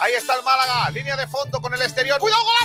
[0.00, 2.18] Ahí está el Málaga, línea de fondo con el exterior.
[2.18, 2.57] ¡Cuidado!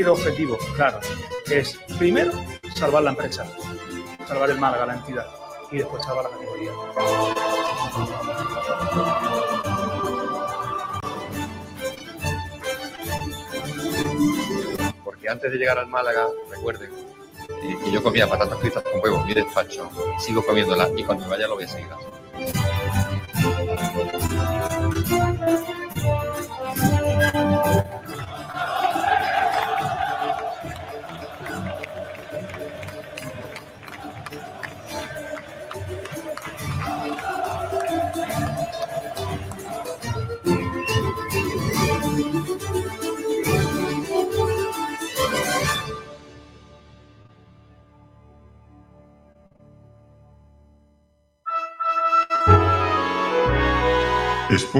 [0.00, 0.98] Hay dos claro,
[1.50, 2.32] es primero
[2.74, 3.44] salvar la empresa,
[4.26, 5.26] salvar el Málaga, la entidad,
[5.70, 6.72] y después salvar la categoría.
[15.04, 16.90] Porque antes de llegar al Málaga, recuerden
[17.62, 21.28] eh, que yo comía patatas fritas con huevo en mi despacho, sigo comiéndolas y cuando
[21.28, 22.19] vaya lo voy a seguir haciendo.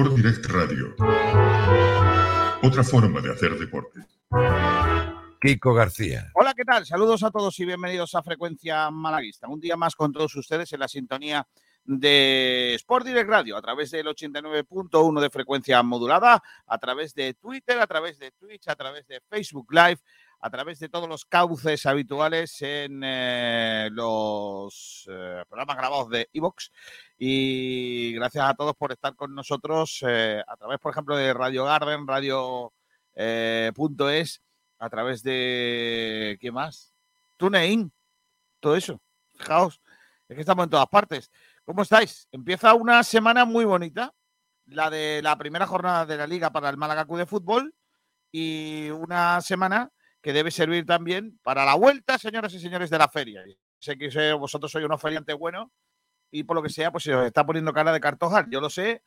[0.00, 0.94] Sport Direct Radio.
[2.62, 4.00] Otra forma de hacer deporte.
[5.42, 6.30] Kiko García.
[6.32, 6.86] Hola, ¿qué tal?
[6.86, 9.46] Saludos a todos y bienvenidos a Frecuencia Malaguista.
[9.48, 11.46] Un día más con todos ustedes en la sintonía
[11.84, 17.78] de Sport Direct Radio a través del 89.1 de frecuencia modulada, a través de Twitter,
[17.78, 19.98] a través de Twitch, a través de Facebook Live,
[20.42, 26.72] a través de todos los cauces habituales en eh, los eh, programas grabados de Evox.
[27.18, 31.64] Y gracias a todos por estar con nosotros eh, a través, por ejemplo, de Radio
[31.64, 32.72] Garden, Radio
[33.14, 34.42] eh, punto es,
[34.78, 36.38] a través de.
[36.40, 36.94] ¿Qué más?
[37.36, 37.92] TuneIn,
[38.60, 39.00] todo eso.
[39.36, 39.80] Fijaos,
[40.28, 41.30] es que estamos en todas partes.
[41.64, 42.26] ¿Cómo estáis?
[42.32, 44.14] Empieza una semana muy bonita,
[44.66, 47.74] la de la primera jornada de la liga para el Málaga Club de Fútbol
[48.32, 49.90] y una semana
[50.22, 53.42] que debe servir también para la vuelta, señoras y señores de la feria.
[53.78, 55.68] Sé que vosotros sois unos feriantes buenos
[56.30, 58.48] y por lo que sea, pues se os está poniendo cara de cartojar.
[58.50, 59.02] Yo lo sé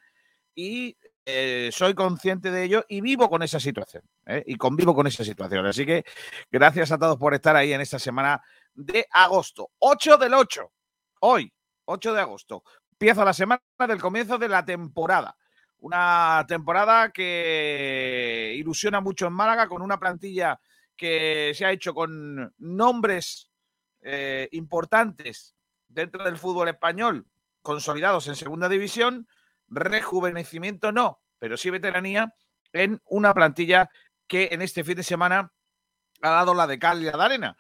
[0.56, 4.04] y eh, soy consciente de ello y vivo con esa situación.
[4.26, 4.44] ¿eh?
[4.46, 5.66] Y convivo con esa situación.
[5.66, 6.04] Así que
[6.52, 8.42] gracias a todos por estar ahí en esta semana
[8.74, 9.72] de agosto.
[9.80, 10.72] 8 del 8.
[11.22, 11.54] Hoy,
[11.86, 12.64] 8 de agosto.
[12.92, 15.36] Empieza la semana del comienzo de la temporada.
[15.80, 20.60] Una temporada que ilusiona mucho en Málaga con una plantilla
[21.04, 23.52] que se ha hecho con nombres
[24.04, 25.54] eh, importantes
[25.90, 27.28] dentro del fútbol español,
[27.62, 29.28] consolidados en segunda división,
[29.68, 32.34] rejuvenecimiento no, pero sí veteranía
[32.72, 33.90] en una plantilla
[34.28, 35.52] que en este fin de semana
[36.22, 37.58] ha dado la de cal de arena.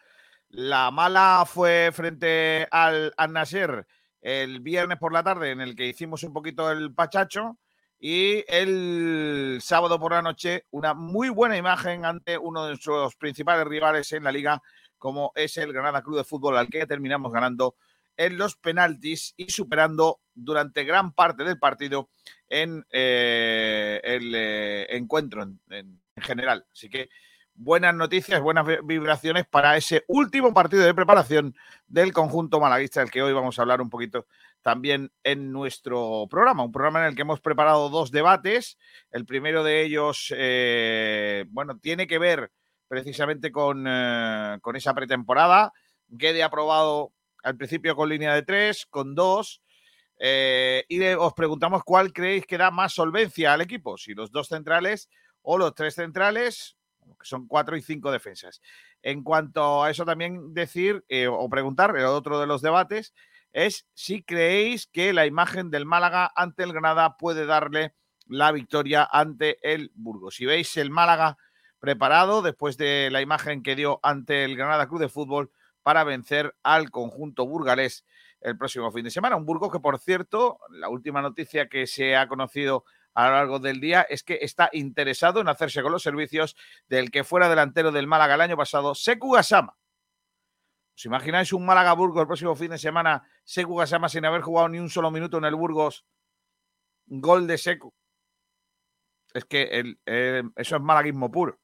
[0.48, 3.86] La mala fue frente al, al Nasser
[4.22, 7.60] el viernes por la tarde, en el que hicimos un poquito el pachacho,
[8.06, 13.66] y el sábado por la noche una muy buena imagen ante uno de nuestros principales
[13.66, 14.62] rivales en la liga,
[14.98, 17.76] como es el Granada Club de Fútbol, al que terminamos ganando
[18.18, 22.10] en los penaltis y superando durante gran parte del partido
[22.50, 26.66] en eh, el eh, encuentro en, en- en general.
[26.74, 27.10] Así que
[27.56, 31.56] buenas noticias, buenas vi- vibraciones para ese último partido de preparación
[31.88, 34.28] del conjunto malaguista, del que hoy vamos a hablar un poquito
[34.64, 36.64] también en nuestro programa.
[36.64, 38.78] Un programa en el que hemos preparado dos debates.
[39.12, 42.52] El primero de ellos, eh, bueno, tiene que ver
[42.88, 45.74] precisamente con, eh, con esa pretemporada.
[46.18, 47.12] Quede aprobado
[47.44, 49.62] al principio con línea de tres, con dos.
[50.20, 54.48] eh, y os preguntamos cuál creéis que da más solvencia al equipo, si los dos
[54.48, 55.10] centrales
[55.42, 56.78] o los tres centrales,
[57.20, 58.62] que son cuatro y cinco defensas.
[59.02, 63.14] En cuanto a eso, también decir o preguntar, el otro de los debates,
[63.54, 67.94] es si creéis que la imagen del Málaga ante el Granada puede darle
[68.26, 70.36] la victoria ante el Burgos.
[70.36, 71.38] Si veis el Málaga
[71.80, 75.52] preparado después de la imagen que dio ante el Granada Club de Fútbol
[75.84, 78.06] para vencer al conjunto burgalés
[78.42, 79.36] el próximo fin de semana.
[79.36, 83.60] Un Burgos que, por cierto, la última noticia que se ha conocido a lo largo
[83.60, 86.56] del día es que está interesado en hacerse con los servicios
[86.88, 89.76] del que fuera delantero del Málaga el año pasado, Seku Gasama.
[90.96, 94.70] ¿Os imagináis un Málaga Burgos el próximo fin de semana, Seku Gasama sin haber jugado
[94.70, 96.06] ni un solo minuto en el Burgos?
[97.08, 97.94] Gol de Seku.
[99.34, 101.60] Es que el- eh, eso es malaguismo puro.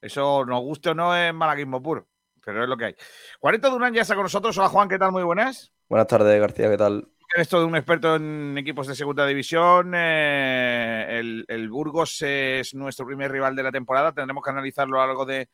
[0.00, 2.08] Eso, nos guste o no, es malaguismo puro.
[2.42, 2.96] Pero es lo que hay.
[3.38, 4.56] Juanito Durán ya está con nosotros.
[4.56, 5.12] Hola Juan, ¿qué tal?
[5.12, 5.72] Muy buenas.
[5.88, 7.06] Buenas tardes, García, ¿qué tal?
[7.36, 9.92] esto de un experto en equipos de segunda división.
[9.94, 14.12] eh, el, el Burgos es nuestro primer rival de la temporada.
[14.12, 15.48] Tendremos que analizarlo a lo largo de,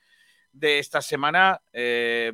[0.52, 1.60] de esta semana.
[1.72, 2.32] Eh,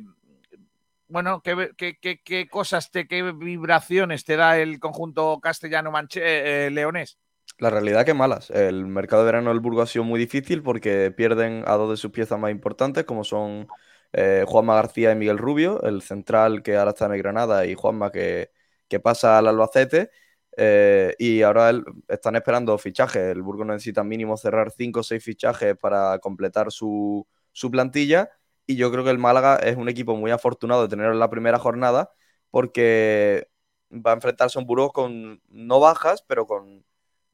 [1.13, 7.17] bueno, ¿qué, qué, qué- qué cosas, te, qué vibraciones te da el conjunto castellano-leonés?
[7.59, 8.49] La realidad que malas.
[8.49, 11.97] El mercado de verano del Burgos ha sido muy difícil porque pierden a dos de
[11.97, 13.71] sus piezas más importantes, como son
[14.11, 17.75] eh, Juanma García y Miguel Rubio, el central que ahora está en el Granada y
[17.75, 18.51] Juanma que,
[18.87, 20.09] que pasa al Albacete.
[20.57, 23.23] eh, y ahora el- están esperando fichajes.
[23.35, 28.29] El Burgos necesita mínimo cerrar cinco o seis fichajes para completar su, su plantilla.
[28.65, 31.29] Y yo creo que el Málaga es un equipo muy afortunado de tenerlo en la
[31.29, 32.11] primera jornada
[32.49, 33.49] porque
[33.91, 36.85] va a enfrentarse a un Burgos con no bajas, pero con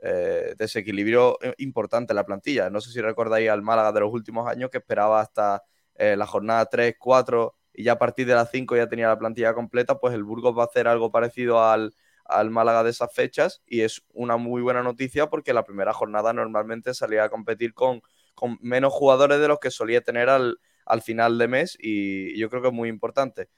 [0.01, 2.69] eh, desequilibrio eh, importante en la plantilla.
[2.69, 5.63] No sé si recordáis al Málaga de los últimos años que esperaba hasta
[5.95, 9.19] eh, la jornada 3, 4 y ya a partir de las 5 ya tenía la
[9.19, 11.93] plantilla completa, pues el Burgos va a hacer algo parecido al,
[12.25, 16.33] al Málaga de esas fechas y es una muy buena noticia porque la primera jornada
[16.33, 18.01] normalmente salía a competir con,
[18.35, 22.49] con menos jugadores de los que solía tener al, al final de mes y yo
[22.49, 23.49] creo que es muy importante,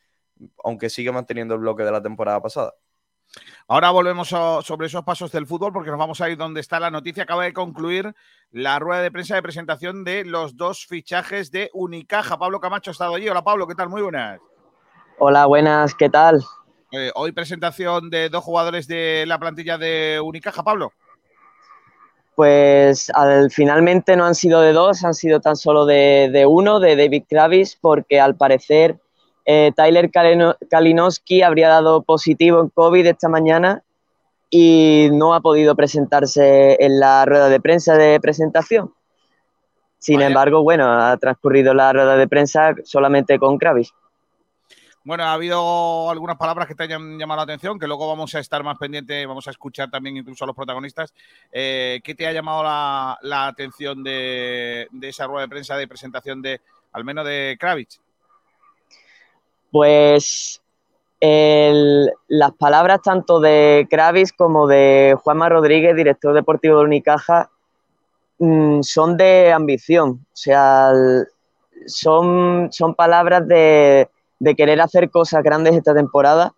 [0.63, 2.73] aunque sigue manteniendo el bloque de la temporada pasada.
[3.67, 6.79] Ahora volvemos a- sobre esos pasos del fútbol porque nos vamos a ir donde está
[6.81, 7.23] la noticia.
[7.23, 8.13] Acaba de concluir
[8.51, 12.37] la rueda de prensa de presentación de los dos fichajes de Unicaja.
[12.37, 13.29] Pablo Camacho ha estado allí.
[13.29, 13.87] Hola Pablo, ¿qué tal?
[13.87, 14.41] Muy buenas.
[15.17, 16.43] Hola, buenas, ¿qué tal?
[16.91, 20.91] Eh, hoy presentación de dos jugadores de la plantilla de Unicaja, Pablo.
[22.35, 26.79] Pues al, finalmente no han sido de dos, han sido tan solo de, de uno,
[26.79, 28.97] de David Kravis, porque al parecer
[29.45, 33.83] eh, Tyler Kalino- Kalinowski habría dado positivo en COVID esta mañana
[34.49, 38.93] y no ha podido presentarse en la rueda de prensa de presentación.
[39.97, 40.27] Sin Vaya.
[40.27, 43.93] embargo, bueno, ha transcurrido la rueda de prensa solamente con Kravis.
[45.03, 48.39] Bueno, ha habido algunas palabras que te hayan llamado la atención, que luego vamos a
[48.39, 51.11] estar más pendientes, vamos a escuchar también incluso a los protagonistas.
[51.51, 55.87] Eh, ¿Qué te ha llamado la, la atención de, de esa rueda de prensa de
[55.87, 56.61] presentación de,
[56.91, 57.99] al menos de Kravitz?
[59.71, 60.61] Pues
[61.21, 67.49] las palabras tanto de Kravis como de Juanma Rodríguez, director deportivo de Unicaja,
[68.39, 70.25] mm, son de ambición.
[70.25, 70.91] O sea,
[71.85, 74.09] son, son palabras de,
[74.41, 76.53] de querer hacer cosas grandes esta temporada.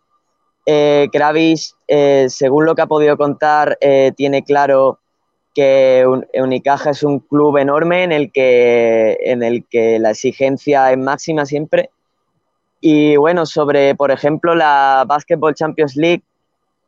[0.66, 5.00] Eh, Kravis, eh, según lo que ha podido contar, eh, tiene claro
[5.54, 10.92] que Un- Unicaja es un club enorme en el que, en el que la exigencia
[10.94, 11.90] es máxima siempre.
[12.80, 16.24] Y bueno, sobre, por ejemplo, la Basketball Champions League,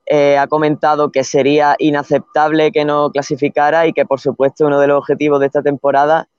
[0.05, 4.87] eh, ha comentado que sería inaceptable que no clasificara y que, por supuesto, uno de
[4.87, 6.29] los objetivos de esta temporada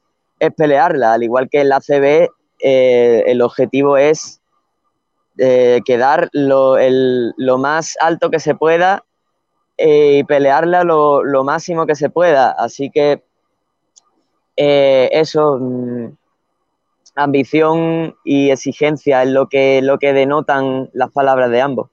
[0.41, 1.12] es pelearla.
[1.12, 4.41] Al igual que en la CB, el objetivo es
[5.37, 9.05] quedar lo, el- lo más alto que se pueda
[9.77, 12.50] eh, y pelearla lo, lo máximo que se pueda.
[12.53, 13.23] Así que
[14.56, 16.06] eh, eso, mm,
[17.17, 21.91] ambición y exigencia es lo que, lo que denotan las palabras de ambos.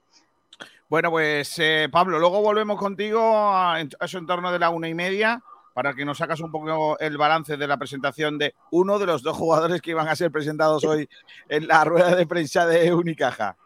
[0.89, 4.87] Bueno, pues eh, Pablo, luego volvemos contigo a, a eso en torno de la una
[4.87, 5.41] y media
[5.73, 9.23] para que nos sacas un poco el balance de la presentación de uno de los
[9.23, 11.09] dos jugadores que iban a ser presentados hoy
[11.49, 13.57] en la rueda de prensa de Unicaja.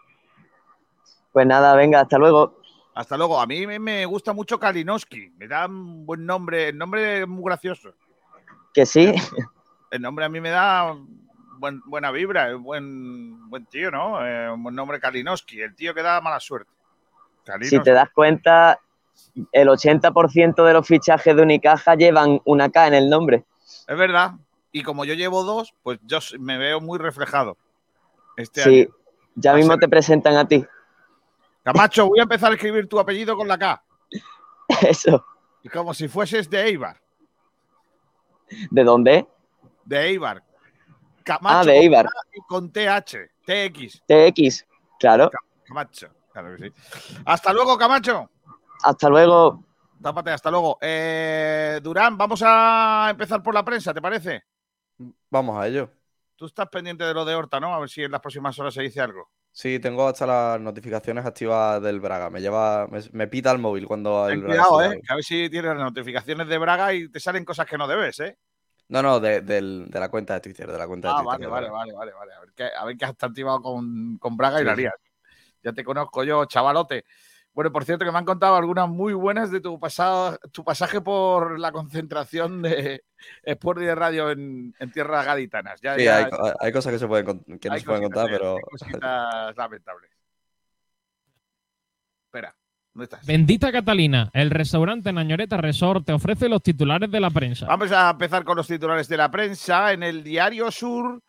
[1.34, 2.60] Pues nada, venga, hasta luego.
[2.96, 3.40] Hasta luego.
[3.40, 5.32] A mí me- gusta mucho Kalinowski.
[5.38, 6.70] Me da un buen nombre.
[6.70, 7.94] El nombre es muy gracioso.
[8.74, 9.14] Que sí,
[9.92, 10.96] El nombre a mí me da
[11.60, 12.50] buen- buena vibra.
[12.52, 14.26] Es buen, buen tío, ¿no?
[14.26, 15.62] Eh, un buen nombre Kalinowski.
[15.62, 16.72] El tío que da mala suerte.
[17.62, 18.80] si te das cuenta,
[19.52, 23.46] el 80% de los fichajes de Unicaja llevan una K en el nombre.
[23.88, 24.32] Es verdad.
[24.72, 27.58] Y como yo llevo dos, pues yo me veo muy reflejado.
[28.36, 28.90] Este Sí, año.
[29.36, 30.66] ya Va mismo ser- te presentan a ti.
[31.64, 33.84] Camacho, voy a empezar a escribir tu apellido con la K.
[34.88, 35.26] Eso.
[35.74, 36.98] Como si fueses de Eibar.
[38.72, 39.28] ¿De dónde?
[39.84, 40.44] De Eibar.
[41.24, 42.08] Camacho Ah, de Eibar.
[42.48, 43.30] con TH.
[43.46, 44.02] TX.
[44.08, 44.66] TX.
[45.00, 45.30] Claro.
[45.66, 46.08] Camacho.
[46.32, 46.74] Claro que sí.
[47.26, 48.30] Hasta luego, Camacho.
[48.84, 49.64] Hasta luego.
[50.02, 50.78] Tápate, hasta luego.
[50.82, 54.44] Eh, Durán, vamos a empezar por la prensa, ¿te parece?
[55.30, 55.92] Vamos a ello.
[56.36, 57.76] Tú estás pendiente de lo de Horta, ¿no?
[57.76, 59.30] A ver si en las próximas horas se dice algo.
[59.52, 62.30] Sí, tengo hasta las notificaciones activas del Braga.
[62.30, 65.02] Me lleva, me, me pita el móvil cuando Ten el Braga cuidado, ¿eh?
[65.10, 68.20] a ver si tienes las notificaciones de Braga y te salen cosas que no debes,
[68.20, 68.38] ¿eh?
[68.90, 71.40] No, no, de, del- de la cuenta de Twitter, de la cuenta de Ah, Twitter.
[71.40, 72.34] vale, vale, vale, vale, vale.
[72.34, 74.82] A ver qué, a ver qué has activado con, con Braga y la sí.
[74.82, 74.94] lías.
[75.64, 77.06] Ya te conozco yo, chavalote.
[77.58, 81.02] Bueno, por cierto, que me han contado algunas muy buenas de tu pasado, tu pasaje
[81.02, 83.04] por la concentración de
[83.42, 85.82] Sport y de Radio en, en tierras gaditanas.
[85.82, 87.26] Ya, Sí, ya- hay, co- hay cosas que, se pueden,
[87.60, 90.12] que no hay se pueden contar, pero Hay cositas lamentables.
[92.28, 92.56] Espera,
[92.94, 93.26] ¿Dónde estás?
[93.26, 97.66] Bendita Catalina, el restaurante Nañoreta Resort te ofrece los titulares de la prensa.
[97.66, 99.94] Vamos a empezar con los titulares de la prensa.
[99.94, 101.24] En el Diario Sur,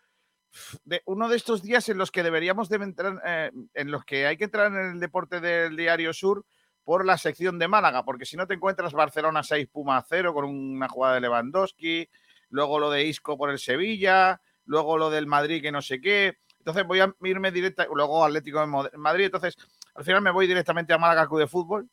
[0.85, 4.27] de uno de estos días en los que deberíamos de entrar, eh, en los que
[4.27, 6.45] hay que entrar en el deporte del Diario Sur
[6.85, 10.45] por la sección de Málaga, porque si no te encuentras Barcelona 6, Puma 0 con
[10.47, 12.09] una jugada de Lewandowski,
[12.49, 16.39] luego lo de Isco por el Sevilla, luego lo del Madrid que no sé qué.
[16.59, 18.67] Entonces voy a irme directa, luego Atlético de
[18.99, 19.27] Madrid.
[19.27, 19.57] Entonces,
[19.95, 21.89] al final me voy directamente a Málaga Club de Fútbol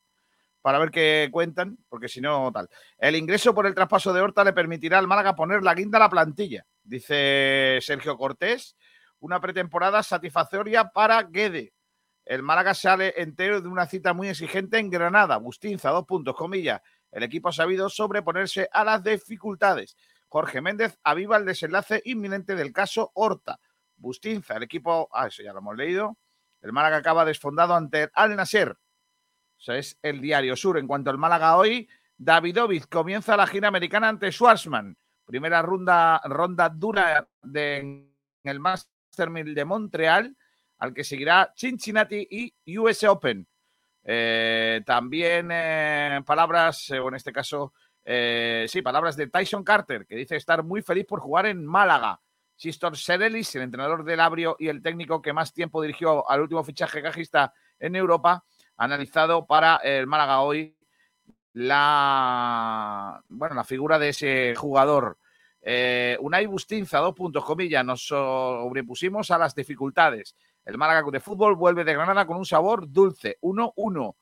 [0.65, 2.67] para ver qué cuentan, porque si no, tal.
[2.97, 5.99] El ingreso por el traspaso de Horta le permitirá al Málaga poner la guinda a
[5.99, 8.75] la plantilla, dice Sergio Cortés.
[9.19, 11.75] Una pretemporada satisfactoria para Guede.
[12.25, 15.37] El Málaga sale entero de una cita muy exigente en Granada.
[15.37, 16.81] Bustinza, dos puntos, comillas.
[17.11, 19.95] El equipo ha sabido sobreponerse a las dificultades.
[20.29, 23.59] Jorge Méndez aviva el desenlace inminente del caso Horta.
[23.97, 25.09] Bustinza, el equipo.
[25.13, 26.17] Ah, eso ya lo hemos leído.
[26.59, 28.75] El Málaga acaba desfondado ante Al Nasser.
[29.57, 30.77] O sea, es el diario Sur.
[30.77, 34.97] En cuanto al Málaga hoy, Davidovich comienza la gira americana ante Schwarzman.
[35.25, 40.35] Primera ronda, ronda dura en el Master de Montreal,
[40.77, 43.47] al que seguirá Cincinnati y US Open.
[44.07, 47.73] Eh, también eh, palabras, eh, o en este caso,
[48.05, 52.21] sí, palabras de Tyson Carter, que dice estar muy feliz por jugar en Málaga.
[52.55, 56.63] Sistor Serelis, el entrenador del Abrio y el técnico que más tiempo dirigió al último
[56.63, 58.45] fichaje cajista en Europa,
[58.77, 60.75] analizado para el Málaga hoy
[61.53, 65.17] la, bueno, la figura de ese jugador.
[65.61, 70.35] Eh, Unai Bustinza, dos puntos, comillas, nos sobrepusimos a las dificultades.
[70.65, 74.15] El Málaga de fútbol vuelve de Granada con un sabor dulce, 1-1.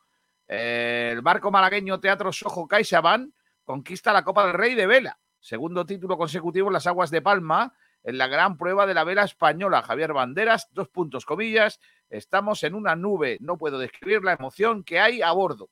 [0.48, 3.33] Eh, el barco malagueño Teatro Sojo CaixaBank
[3.63, 7.74] conquista la Copa del Rey de Vela, segundo título consecutivo en las aguas de Palma
[8.03, 9.81] en la gran prueba de la vela española.
[9.81, 11.79] Javier Banderas, dos puntos comillas,
[12.10, 15.69] estamos en una nube, no puedo describir la emoción que hay a bordo.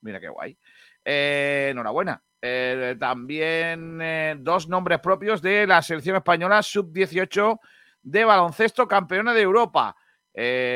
[0.00, 0.56] Mira qué guay.
[1.04, 2.22] Eh, enhorabuena.
[2.42, 7.58] Eh, también eh, dos nombres propios de la selección española sub-18
[8.02, 9.96] de baloncesto campeona de Europa.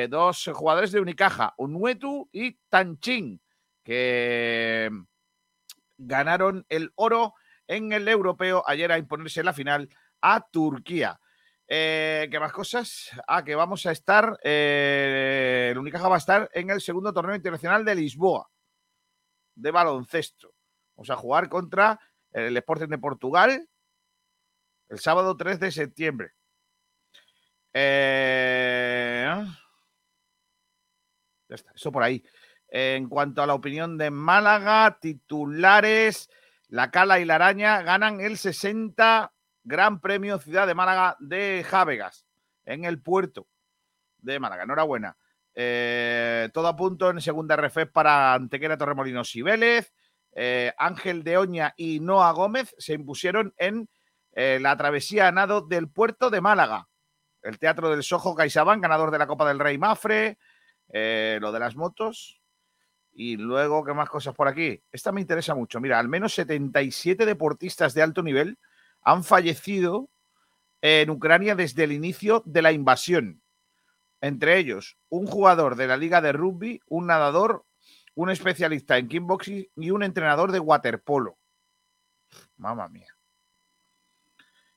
[0.08, 3.40] dos jugadores de Unicaja, Unuetu y Tanchin,
[3.82, 4.90] que
[5.96, 7.34] ganaron el oro
[7.66, 9.88] en el europeo ayer a imponerse en la final
[10.25, 11.21] a Turquía.
[11.69, 13.11] Eh, ¿Qué más cosas?
[13.28, 17.37] Ah, que vamos a estar, eh, el Unicaja va a estar en el segundo torneo
[17.37, 18.50] internacional de Lisboa,
[19.54, 20.54] de baloncesto.
[20.97, 22.00] Vamos a jugar contra
[22.33, 23.69] el Sporting de Portugal
[24.88, 26.33] el sábado 3 de septiembre.
[27.75, 29.45] Eh,
[31.49, 32.25] ya está, eso por ahí.
[32.69, 36.31] En cuanto a la opinión de Málaga, titulares,
[36.69, 39.33] la Cala y la Araña ganan el 60
[39.64, 42.26] Gran Premio Ciudad de Málaga de Jávegas,
[42.66, 43.49] en el puerto
[44.18, 44.64] de Málaga.
[44.64, 45.16] Enhorabuena.
[45.54, 49.92] Eh, todo a punto en segunda RF para Antequera Torremolinos y Vélez.
[50.33, 53.88] Eh, Ángel de Oña y Noa Gómez se impusieron en
[54.33, 56.88] eh, la travesía a nado del puerto de Málaga.
[57.42, 60.38] El Teatro del Sojo CaixaBank, ganador de la Copa del Rey Mafre.
[60.88, 62.40] lo de las motos.
[63.12, 64.83] Y luego, ¿qué más cosas por aquí?
[64.90, 65.80] Esta me interesa mucho.
[65.80, 68.59] Mira, al menos 77 deportistas de alto nivel
[69.04, 70.08] han fallecido
[70.80, 73.42] en Ucrania desde el inicio de la invasión.
[74.20, 77.64] Entre ellos, un jugador de la Liga de Rugby, un nadador,
[78.14, 81.37] un especialista en kickboxing y un entrenador de waterpolo.
[82.56, 83.08] Mamma mía.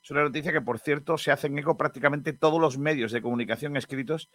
[0.03, 3.75] Es una noticia que, por cierto, se hacen eco prácticamente todos los medios de comunicación
[3.75, 4.29] escritos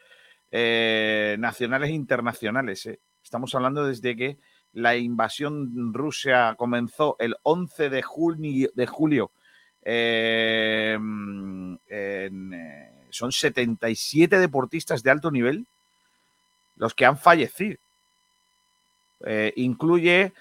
[0.51, 2.87] eh, nacionales e internacionales.
[2.87, 3.01] Eh.
[3.23, 4.39] Estamos hablando desde que
[4.73, 8.05] la invasión rusa comenzó el 11 de
[8.75, 9.33] de julio
[9.85, 12.31] Em, eh,
[13.11, 15.67] son 77 deportistas de alto nivel
[16.77, 17.79] los que han fallecido.
[19.25, 20.33] Eh, incluye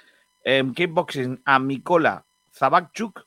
[0.43, 3.25] en kickboxing a Mikola Zabakchuk,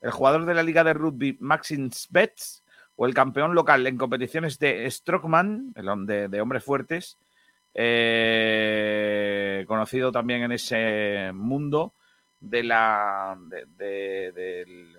[0.00, 2.62] el jugador de la Liga de Rugby Maxim Spets,
[2.96, 5.72] o el campeón local en competiciones de Strockman,
[6.06, 7.16] de, de hombres fuertes,
[7.74, 11.94] eh, conocido también en ese mundo
[12.40, 13.38] de la,
[13.76, 14.98] del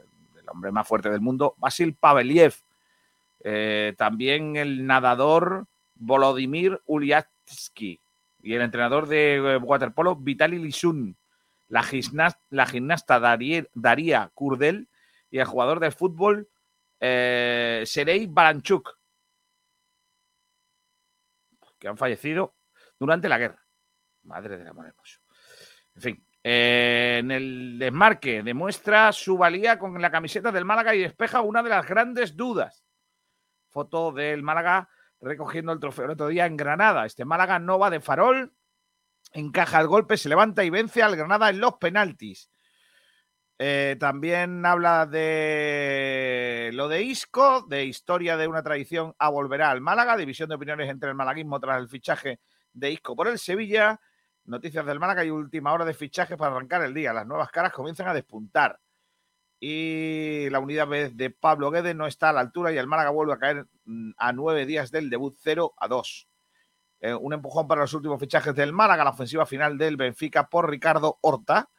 [0.51, 2.55] hombre más fuerte del mundo, Vasil Paveliev.
[3.43, 5.65] Eh, también el nadador
[5.95, 7.99] Volodymyr Ulyatsky
[8.43, 11.17] y el entrenador de eh, waterpolo Vitaly Lisun,
[11.67, 14.87] la, gimnasta, Daria Kurdel
[15.29, 16.49] y el jugador de fútbol
[16.99, 18.97] eh, Serei Baranchuk,
[21.79, 22.55] que han fallecido
[22.99, 23.65] durante la guerra.
[24.23, 25.19] Madre del amor hermoso.
[25.95, 31.01] En fin, eh, en el desmarque demuestra su valía con la camiseta del Málaga y
[31.01, 32.83] despeja una de las grandes dudas.
[33.69, 34.89] Foto del Málaga
[35.21, 37.05] recogiendo el trofeo el otro día en Granada.
[37.05, 38.53] Este Málaga no va de farol,
[39.33, 42.49] encaja el golpe, se levanta y vence al Granada en los penaltis.
[43.63, 49.81] Eh, también habla de lo de Isco, de historia de una tradición a volverá al
[49.81, 52.39] Málaga, división de opiniones entre el malaguismo tras el fichaje
[52.73, 53.99] de Isco por el Sevilla,
[54.45, 57.13] noticias del Málaga y última hora de fichaje para arrancar el día.
[57.13, 58.79] Las nuevas caras comienzan a despuntar.
[59.59, 63.33] Y la unidad de Pablo Guedes no está a la altura y el Málaga vuelve
[63.33, 66.27] a caer mm, a nueve días del debut 0 a 2.
[67.01, 70.69] Eh, un empujón para los últimos fichajes del Málaga, la ofensiva final del Benfica por
[70.69, 71.69] Ricardo Horta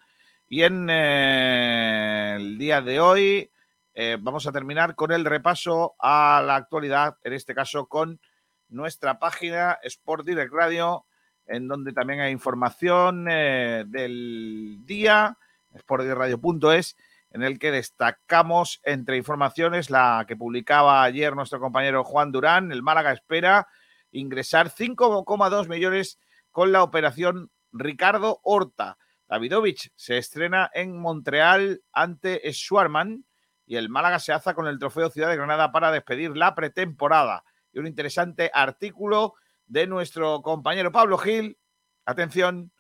[0.49, 3.51] y en eh, el día de hoy
[3.95, 8.21] eh, vamos a terminar con el repaso a la actualidad, en este caso con
[8.69, 11.07] nuestra página Sport Direct Radio,
[11.47, 15.39] en donde también hay información eh, del día,
[15.79, 16.97] sportdirectradio.es,
[17.31, 22.83] en el que destacamos entre informaciones la que publicaba ayer nuestro compañero Juan Durán, el
[22.83, 23.69] Málaga espera
[24.11, 26.19] ingresar 5,2 millones
[26.51, 28.99] con la operación Ricardo Horta.
[29.29, 33.25] Davidovich se estrena en Montreal ante Schwarman
[33.67, 37.45] y el Málaga se hace con el trofeo Ciudad de Granada para despedir la pretemporada.
[37.73, 39.35] Y un interesante artículo
[39.73, 41.59] de nuestro compañero Pablo Gil.
[42.05, 42.71] Atención,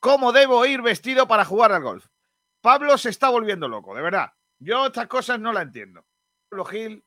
[0.00, 2.08] ¿cómo debo ir vestido para jugar al golf?
[2.60, 4.32] Pablo se está volviendo loco, de verdad.
[4.58, 6.04] Yo estas cosas no las entiendo.
[6.48, 7.04] Pablo Gil,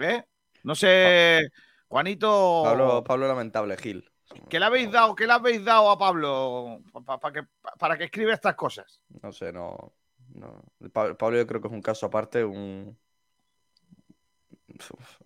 [0.00, 0.24] ¿eh?
[0.64, 1.48] No sé,
[1.86, 2.62] Juanito.
[2.64, 4.10] Pablo, Pablo lamentable, Gil.
[4.50, 7.48] ¿Qué le habéis dado, qué le habéis dado a Pablo para que,
[7.78, 9.00] para que escriba estas cosas?
[9.22, 9.94] No sé, no,
[10.92, 12.98] Pablo yo creo que es un caso aparte, un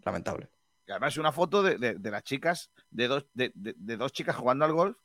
[0.05, 0.51] lamentable.
[0.93, 4.75] Y además es una foto de, las chicas, de dos, de, dos chicas jugando al
[4.75, 4.99] golf.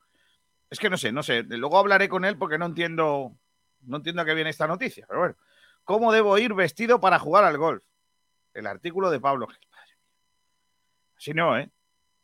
[0.70, 1.44] Es que no sé, no sé.
[1.44, 3.38] Luego hablaré con él porque no entiendo,
[3.84, 5.06] no entiendo a qué viene esta noticia.
[5.08, 5.36] Pero bueno,
[5.86, 7.82] ¿cómo debo ir vestido para jugar al golf?
[8.54, 9.48] El artículo de Pablo
[11.18, 11.72] Así no, ¿eh?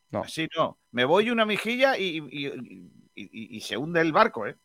[0.10, 0.24] No.
[0.24, 0.77] Así no.
[0.91, 4.58] Me voy una mijilla y, se hunde el barco, ¿eh?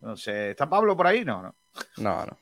[0.00, 1.24] No sé, ¿está Pablo por ahí?
[1.24, 1.56] No, no.
[1.96, 2.38] No, no.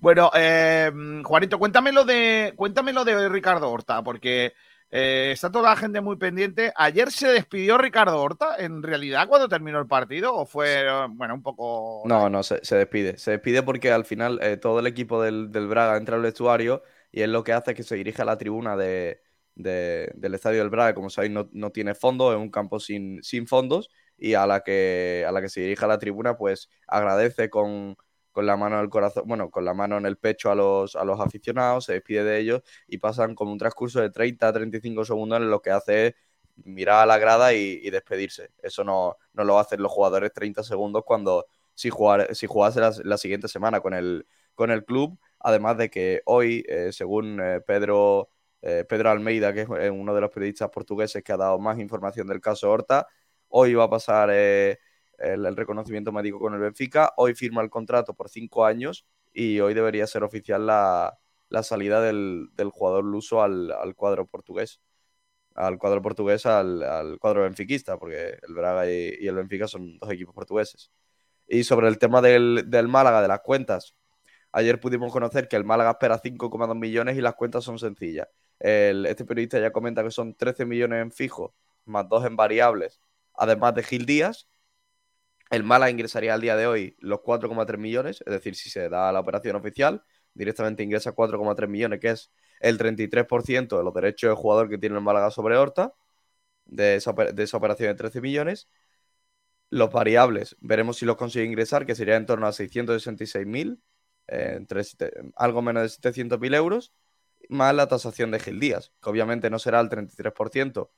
[0.00, 0.90] Bueno, eh,
[1.24, 4.54] Juanito, cuéntamelo de, cuéntamelo de Ricardo Horta, porque
[4.90, 6.72] eh, está toda la gente muy pendiente.
[6.76, 10.34] ¿Ayer se despidió Ricardo Horta en realidad cuando terminó el partido?
[10.34, 12.02] ¿O fue, bueno, un poco.?
[12.06, 13.18] No, no, se, despide.
[13.18, 16.82] Se despide porque al final eh, todo el equipo del, del, Braga entra al vestuario
[17.10, 19.22] y es lo que hace que se dirige a la tribuna de,
[19.54, 23.46] del Estadio del Braga, como sabéis, no, no, tiene fondo, es un campo sin, sin
[23.46, 27.50] fondos y a la, que, a la que se dirige a la tribuna, pues agradece
[27.50, 27.96] con,
[28.36, 30.94] con la mano en el corazón, bueno, con la mano en el pecho a los,
[30.94, 34.52] a los aficionados, se despide de ellos y pasan como un transcurso de 30 a
[34.52, 36.14] 35 segundos en lo que hace es
[36.56, 38.50] mirar a la grada y, despedirse.
[38.62, 43.16] Eso no, no, lo hacen los jugadores 30 segundos cuando si, jugar, si jugase la,
[43.16, 45.18] siguiente semana con el, con el club.
[45.38, 48.28] Además de que hoy, eh, según eh, Pedro
[48.60, 52.26] eh, Pedro Almeida, que es uno de los periodistas portugueses que ha dado más información
[52.26, 53.06] del caso Horta.
[53.48, 54.28] Hoy va a pasar
[55.18, 57.12] el, reconocimiento médico con el Benfica.
[57.16, 61.18] Hoy firma el contrato por cinco años y hoy debería ser oficial la,
[61.62, 64.80] salida del, jugador luso al, cuadro portugués.
[65.54, 70.34] Al cuadro portugués, al, cuadro benfiquista, porque el Braga y, el Benfica son dos equipos
[70.34, 70.90] portugueses.
[71.48, 73.94] Y sobre el tema del, del Málaga, de las cuentas,
[74.52, 78.28] ayer pudimos conocer que el Málaga espera 5,2 millones y las cuentas son sencillas
[78.60, 83.00] este periodista ya comenta que son 13 millones en fijo, más 2 en variables,
[83.34, 84.48] además de Gil Díaz.
[85.50, 89.12] El Mala ingresaría al día de hoy los 4,3 millones, es decir, si se da
[89.12, 90.02] la operación oficial,
[90.34, 94.96] directamente ingresa 4,3 millones, que es el 33% de los derechos de jugador que tiene
[94.96, 95.94] el Málaga sobre Horta,
[96.64, 98.68] de esa, operación de 13 millones.
[99.70, 103.80] Los variables, veremos si los consigue ingresar, que sería en torno a 666.000,
[104.28, 104.66] eh,
[105.36, 106.92] algo menos de 700.000 euros
[107.48, 110.90] más la tasación de Gil Díaz, que obviamente no será el 33%,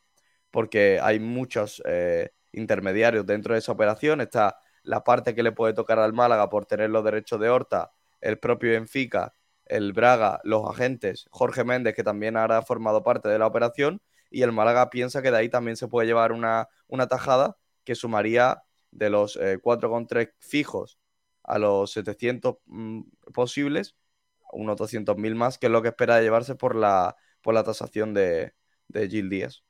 [0.51, 4.21] porque hay muchos eh, intermediarios dentro de esa operación.
[4.21, 7.93] Está la parte que le puede tocar al Málaga por tener los derechos de Horta,
[8.21, 9.35] el propio Benfica,
[9.67, 14.43] el Braga, los agentes, Jorge Méndez, que también habrá formado parte de la operación, y
[14.43, 18.63] el Málaga piensa que de ahí también se puede llevar una, una tajada que sumaría
[18.91, 20.99] de los eh, 4,3 fijos
[21.45, 23.03] a los 700 mm,
[23.35, 23.97] posibles,
[24.53, 28.55] unos 200.000 más, que es lo que espera llevarse por la, por la tasación de,
[28.89, 29.65] de Gil Díaz.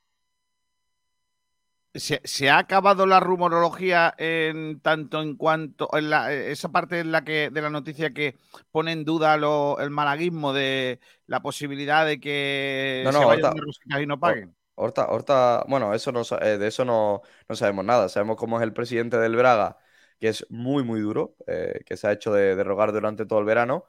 [1.93, 7.23] ¿Se, ha acabado la rumorología en tanto en cuanto en la, esa parte en la
[7.23, 8.35] que de la noticia que
[8.69, 14.05] pone en duda el malaguismo de la posibilidad de que no, no, se vayan y
[14.05, 14.55] no paguen?
[14.75, 18.07] Horta, bueno, eso no, eh, de eso no, no, sabemos nada.
[18.07, 19.77] Sabemos cómo es el presidente del Braga,
[20.19, 23.39] que es muy, muy duro, eh, que se ha hecho de, de rogar durante todo
[23.39, 23.85] el verano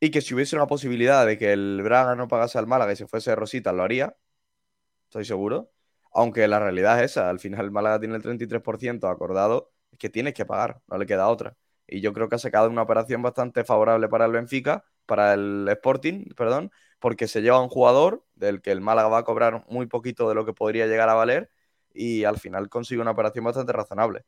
[0.00, 2.96] y que si hubiese una posibilidad de que el Braga no pagase al Málaga y
[2.96, 4.16] se fuese Rosita, lo haría.
[5.06, 5.73] Estoy seguro.
[6.14, 10.08] Aunque la realidad es esa, al final el Málaga tiene el 33% acordado, es que
[10.10, 11.56] tienes que pagar, no le queda otra.
[11.86, 15.68] Y yo creo que ha sacado una operación bastante favorable para el Benfica, para el
[15.68, 19.86] Sporting, perdón, porque se lleva un jugador del que el Málaga va a cobrar muy
[19.86, 21.50] poquito de lo que podría llegar a valer
[21.92, 24.24] y al final consigue una operación bastante razonable.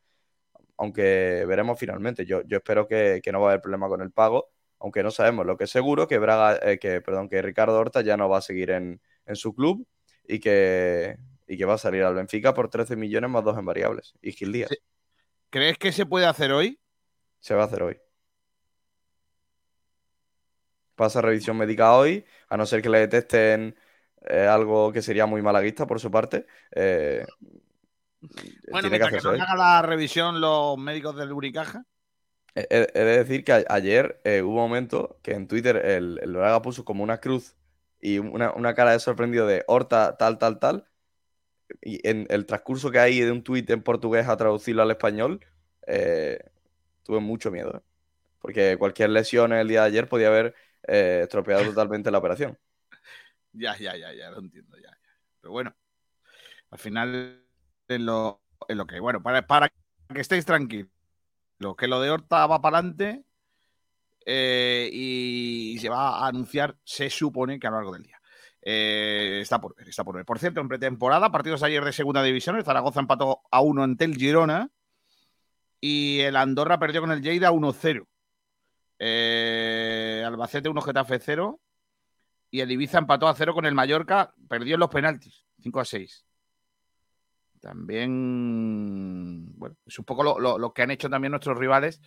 [0.77, 2.27] Aunque veremos finalmente.
[2.27, 5.47] Yo, espero que, no va a haber problema con el pago, aunque no sabemos.
[5.47, 8.39] Lo que es seguro que Braga, eh, que, perdón, que Ricardo Horta ya no va
[8.39, 9.01] a seguir en
[9.35, 9.87] su club
[10.29, 13.65] y que, y que va a salir al Benfica por 13 millones más dos en
[13.65, 14.15] variables.
[14.23, 14.71] Y Gil Díaz.
[15.51, 16.79] ¿Crees que se puede hacer hoy?
[17.41, 17.99] Se va a hacer hoy.
[20.95, 23.77] Pasa revisión médica hoy, a no ser que le detesten
[24.29, 26.47] eh, algo que sería muy malaguista por su parte.
[26.75, 27.25] Eh,
[28.71, 29.41] Bueno, que mientras que, hacerse no hoy.
[29.41, 31.85] haga la revisión los médicos del Unicaja.
[32.55, 35.77] He, he- he de decir que a- ayer eh, hubo un momento que en Twitter
[35.77, 37.55] el, el Braga puso como una cruz
[38.01, 40.89] y una, una cara de sorprendido de Horta tal, tal, tal.
[41.83, 45.41] Y en el transcurso que hay de un tuit en portugués a traducirlo al español,
[45.87, 46.39] eh,
[47.03, 47.83] tuve mucho miedo.
[48.41, 50.55] Porque cualquier lesión el día de ayer podía haber
[50.87, 52.59] eh, estropeado totalmente la operación.
[53.53, 54.99] Ya, ya, ya, ya, lo entiendo, ya, ya.
[55.41, 55.75] Pero bueno,
[56.71, 57.43] al final
[57.89, 60.91] es lo, es lo que, bueno, para, para que estéis tranquilos,
[61.79, 63.25] que lo de Horta va para adelante
[64.27, 68.21] eh, y se va a anunciar, se supone que a lo largo del día.
[68.69, 70.25] Eh, está por ver, está por ver.
[70.25, 74.05] Por cierto, en pretemporada, partidos ayer de segunda división, el Zaragoza empató a 1 ante
[74.05, 74.71] el Girona
[75.81, 78.07] y el Andorra perdió con el Lleida 1-0.
[78.99, 81.61] Eh, Albacete 1 Getafe 0
[82.51, 85.85] y el Ibiza empató a 0 con el Mallorca, perdió en los penaltis, 5 a
[85.85, 86.25] 6.
[88.17, 92.01] También, bueno, es un poco lo, lo- lo que han hecho también nuestros rivales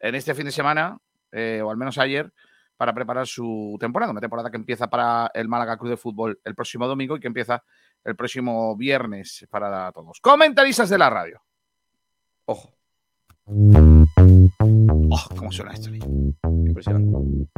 [0.00, 0.98] en este fin de semana,
[1.30, 2.32] eh, o al menos ayer,
[2.82, 4.10] para preparar su temporada.
[4.10, 7.28] Una temporada que empieza para el Málaga Club de Fútbol el próximo domingo y que
[7.28, 7.62] empieza
[8.02, 10.18] el próximo viernes para todos.
[10.20, 11.40] Comentaristas de la radio.
[12.46, 12.72] Ojo,
[13.44, 15.90] Oh, ¿Cómo suena esto?
[15.90, 16.04] niño?
[16.66, 17.48] impresionante.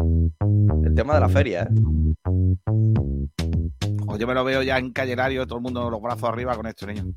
[0.85, 1.69] El tema de la feria, ¿eh?
[4.07, 6.67] Oh, yo me lo veo ya en Callerario, todo el mundo los brazos arriba con
[6.67, 7.15] esto, niño.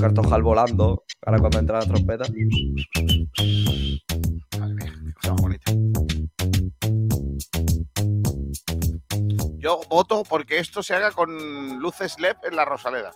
[0.00, 2.24] Cartojal volando, ahora cuando entra la trompeta.
[4.58, 5.72] Madre mía, bonita.
[9.58, 13.12] Yo voto porque esto se haga con luces LED en la Rosaleda.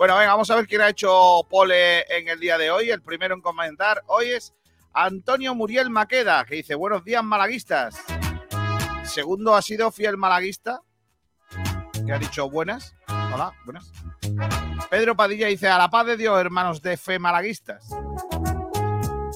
[0.00, 2.88] Bueno, venga, vamos a ver quién ha hecho pole en el día de hoy.
[2.88, 4.54] El primero en comentar hoy es
[4.94, 8.02] Antonio Muriel Maqueda, que dice, buenos días, malaguistas.
[9.04, 10.80] Segundo ha sido Fiel Malaguista,
[12.06, 12.94] que ha dicho buenas.
[13.34, 13.92] Hola, buenas.
[14.88, 17.90] Pedro Padilla dice, a la paz de Dios, hermanos de fe malaguistas.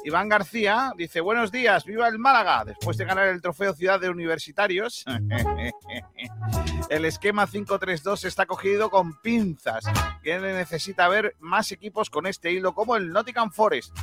[0.05, 2.67] Iván García dice, buenos días, viva el Málaga.
[2.67, 5.03] Después de ganar el trofeo Ciudad de Universitarios,
[6.91, 9.87] el esquema 5-3-2 está cogido con pinzas.
[10.23, 13.97] Que necesita ver más equipos con este hilo, como el Nottingham Forest.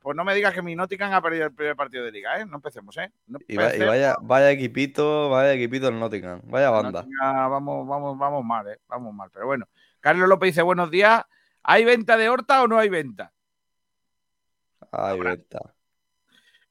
[0.00, 2.46] Pues no me digas que mi Nottingham ha perdido el primer partido de liga, ¿eh?
[2.46, 3.10] No empecemos, ¿eh?
[3.26, 6.40] No Y, vaya, vaya equipito, vaya equipito el Nottingham.
[6.44, 7.02] Vaya banda.
[7.02, 8.78] Nottingham, vamos, vamos, vamos mal, ¿eh?
[8.86, 9.28] Vamos mal.
[9.32, 9.66] Pero bueno,
[9.98, 11.24] Carlos López dice, buenos días.
[11.64, 13.32] ¿Hay venta de Horta o no hay venta?
[14.92, 15.74] Ay, venta.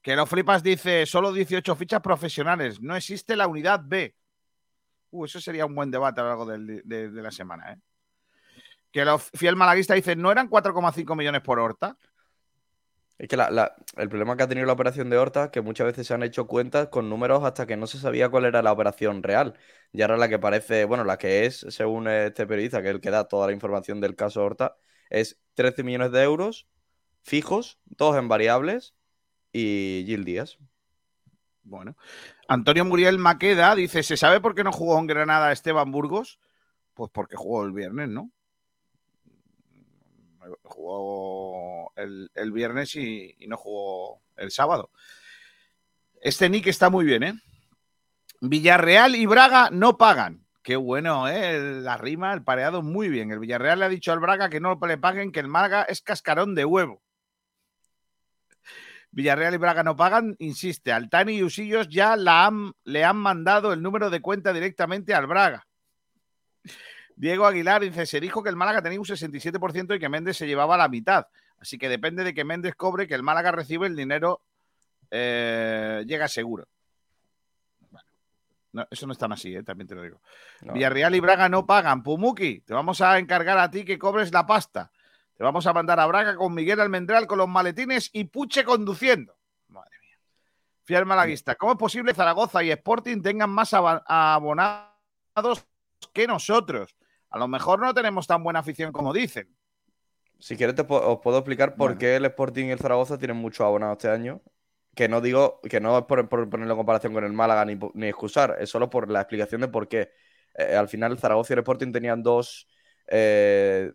[0.00, 4.14] Que lo flipas dice, solo 18 fichas profesionales, no existe la unidad B.
[5.10, 7.76] Uh, eso sería un buen debate a lo largo del- de, de la semana, ¿eh?
[8.90, 11.96] Que lo fiel malaguista dice, ¿no eran 4,5 millones por Horta?
[13.18, 15.60] Es que la- la- el problema que ha tenido la operación de Horta es que
[15.60, 18.62] muchas veces se han hecho cuentas con números hasta que no se sabía cuál era
[18.62, 19.54] la operación real.
[19.92, 23.00] Y ahora la que parece, bueno, la que es, según este periodista, que es el
[23.00, 24.76] que da toda la información del caso Horta,
[25.10, 26.66] es 13 millones de euros
[27.22, 28.94] fijos, todos en variables,
[29.52, 30.58] y Gil Díaz.
[31.62, 31.96] Bueno.
[32.48, 36.38] Antonio Muriel Maqueda dice, ¿se sabe por qué no jugó en Granada Esteban Burgos?
[36.94, 38.30] Pues porque jugó el viernes, ¿no?
[40.64, 44.90] Jugó el, el viernes y, y no jugó el sábado.
[46.20, 47.34] Este nick está muy bien, ¿eh?
[48.40, 50.44] Villarreal y Braga no pagan.
[50.62, 51.80] Qué bueno, ¿eh?
[51.80, 53.30] La rima, el pareado, muy bien.
[53.30, 56.02] El Villarreal le ha dicho al Braga que no le paguen, que el Málaga es
[56.02, 57.02] cascarón de huevo.
[59.12, 63.74] Villarreal y Braga no pagan, insiste, Altani y Usillos ya la han, le han mandado
[63.74, 65.66] el número de cuenta directamente al Braga.
[67.14, 70.46] Diego Aguilar dice, se dijo que el Málaga tenía un 67% y que Méndez se
[70.46, 71.26] llevaba la mitad.
[71.58, 74.40] Así que depende de que Méndez cobre, que el Málaga recibe el dinero,
[75.10, 76.66] eh, llega seguro.
[77.90, 78.08] Bueno.
[78.72, 79.62] No, eso no es tan así, ¿eh?
[79.62, 80.22] también te lo digo.
[80.62, 80.72] No.
[80.72, 82.02] Villarreal y Braga no pagan.
[82.02, 84.90] Pumuki, te vamos a encargar a ti que cobres la pasta.
[85.36, 89.36] Te vamos a mandar a Braga con Miguel Almendral con los maletines y Puche conduciendo.
[89.68, 90.18] Madre mía.
[90.84, 91.54] Fiel malaguista.
[91.54, 95.66] ¿Cómo es posible que Zaragoza y Sporting tengan más abonados
[96.12, 96.94] que nosotros?
[97.30, 99.48] A lo mejor no tenemos tan buena afición como dicen.
[100.38, 101.98] Si quieres, te os puedo explicar por Bueno.
[101.98, 104.42] qué el Sporting y el Zaragoza tienen muchos abonados este año.
[104.94, 108.06] Que no digo, que no es por, por ponerlo en comparación con el Málaga ni
[108.06, 110.10] excusar, es solo por la explicación de por qué.
[110.54, 112.68] Eh, al final, el Zaragoza y el Sporting tenían dos,
[113.06, 113.90] eh,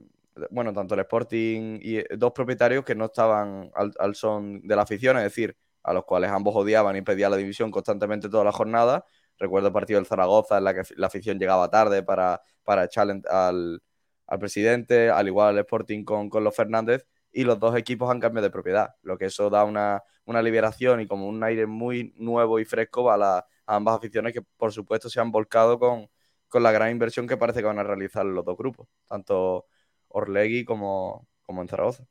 [0.49, 4.83] bueno, tanto el Sporting y eh, dos propietarios que no estaban al, son de la
[4.83, 8.51] afición, es decir, a los cuales ambos odiaban y pedían la división constantemente toda la
[8.51, 9.05] jornada.
[9.39, 12.87] Recuerdo el partido del Zaragoza en la que la afición llegaba tarde para, para
[13.29, 13.81] al,
[14.27, 18.19] al presidente, al igual el Sporting con, con los Fernández, y los dos equipos han
[18.19, 22.13] cambiado de propiedad, lo que eso da una, una liberación y como un aire muy
[22.17, 26.09] nuevo y fresco a, la- ambas aficiones que por supuesto se han volcado con,
[26.47, 29.67] con la gran inversión que parece que van a realizar los dos grupos, tanto
[30.09, 32.05] Orlegui como, como en Zaragoza.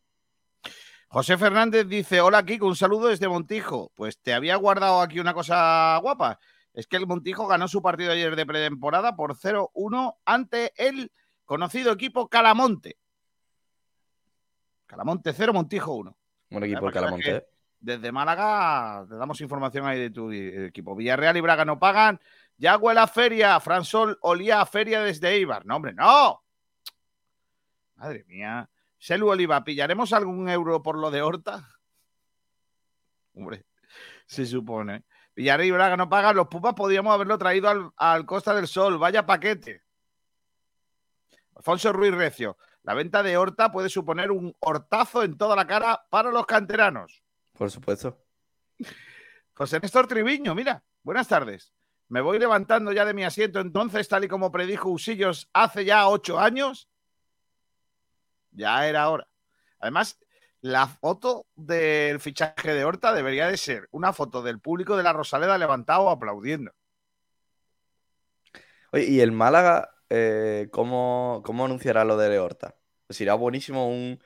[1.08, 3.92] José Fernández dice: Hola, Kiko, un saludo desde Montijo.
[3.94, 6.38] Pues te había guardado aquí una cosa guapa.
[6.74, 11.10] Es que el Montijo ganó su partido ayer de pretemporada por 0-1 ante el
[11.44, 12.98] conocido equipo Calamonte.
[14.86, 16.16] Calamonte 0, Montijo 1.
[16.50, 17.36] Buen equipo el Calamonte.
[17.36, 17.46] ¿eh?
[17.80, 20.94] Desde Málaga te damos información ahí de tu equipo.
[20.94, 22.20] Villarreal y Braga no pagan.
[22.58, 23.58] Ya huele a feria.
[23.60, 25.64] Fransol olía a feria desde Eibar.
[25.66, 26.42] No, hombre, no.
[27.96, 28.70] Madre mía.
[28.98, 31.68] Selu Oliva, ¿pillaremos algún euro por lo de Horta?
[33.34, 33.66] Hombre,
[34.26, 35.04] se supone.
[35.34, 36.36] Villarreal y Braga no pagan.
[36.36, 38.98] Los Pupas podríamos haberlo traído al, al Costa del Sol.
[38.98, 39.82] Vaya paquete.
[41.54, 42.56] Alfonso Ruiz Recio.
[42.82, 47.22] La venta de Horta puede suponer un hortazo en toda la cara para los canteranos.
[47.52, 48.24] Por supuesto.
[49.54, 51.72] José Néstor Triviño, mira, buenas tardes.
[52.08, 56.06] Me voy levantando ya de mi asiento entonces, tal y como predijo Usillos hace ya
[56.08, 56.88] ocho años.
[58.56, 59.26] Ya era hora.
[59.80, 60.18] Además,
[60.62, 65.12] la foto del fichaje de Horta debería de ser una foto del público de la
[65.12, 66.72] Rosaleda levantado aplaudiendo.
[68.92, 72.76] Oye, ¿y el Málaga eh, ¿cómo, cómo anunciará lo de Horta?
[73.06, 74.18] Pues irá buenísimo un...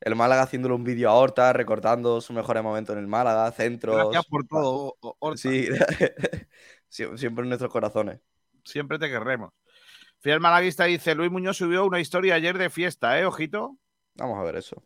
[0.00, 3.96] El Málaga haciéndole un vídeo a Horta, recordando sus mejores momentos en el Málaga, centros...
[3.96, 5.40] Gracias por todo, Horta.
[5.40, 5.68] Sí,
[6.88, 8.20] Sie- siempre en nuestros corazones.
[8.64, 9.50] Siempre te querremos.
[10.20, 13.24] Fiel Malaguista dice, Luis Muñoz subió una historia ayer de fiesta, ¿eh?
[13.26, 13.76] Ojito.
[14.14, 14.82] Vamos a ver eso.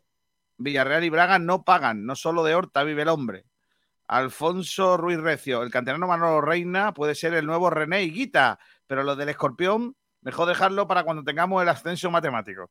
[0.57, 3.45] Villarreal y Braga no pagan, no solo de Horta vive el hombre.
[4.07, 9.15] Alfonso Ruiz Recio, el canterano Manolo Reina puede ser el nuevo René Higuita, pero lo
[9.15, 12.69] del escorpión, mejor dejarlo para cuando tengamos el ascenso matemático.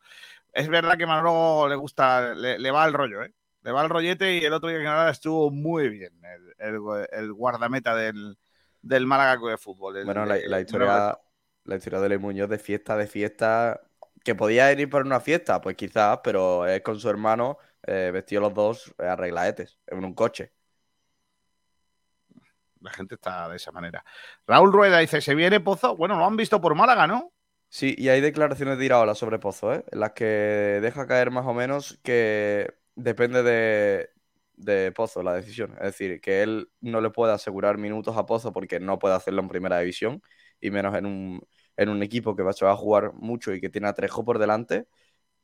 [0.52, 3.32] Es verdad que Manolo le gusta, le, le va el rollo, ¿eh?
[3.62, 7.06] Le va el rollete y el otro día que nada estuvo muy bien, el, el-
[7.12, 8.36] el guardameta del,
[8.82, 9.96] del Málaga de Fútbol.
[9.96, 11.18] el- Bueno, la, la historia,
[11.64, 13.80] la historia de Luis Muñoz de fiesta, de fiesta,
[14.24, 18.42] que podía ir para una fiesta, pues quizás, pero es con su hermano, eh, vestido
[18.42, 20.52] los dos eh, arreglaetes, en un coche.
[22.80, 24.04] La gente está de esa manera.
[24.46, 25.96] Raúl Rueda dice, ¿se viene Pozo?
[25.96, 27.32] Bueno, lo han visto por Málaga, ¿no?
[27.68, 29.84] Sí, y hay declaraciones de Iraola sobre Pozo, ¿eh?
[29.90, 30.24] En las que
[30.82, 34.10] deja caer más o menos que depende de,
[34.54, 35.72] de Pozo la decisión.
[35.74, 39.42] Es decir, que él no le puede asegurar minutos a Pozo porque no puede hacerlo
[39.42, 40.22] en primera división,
[40.62, 41.42] y menos en un,
[41.76, 44.86] en un equipo que va- a jugar mucho y que tiene a Trejo por delante.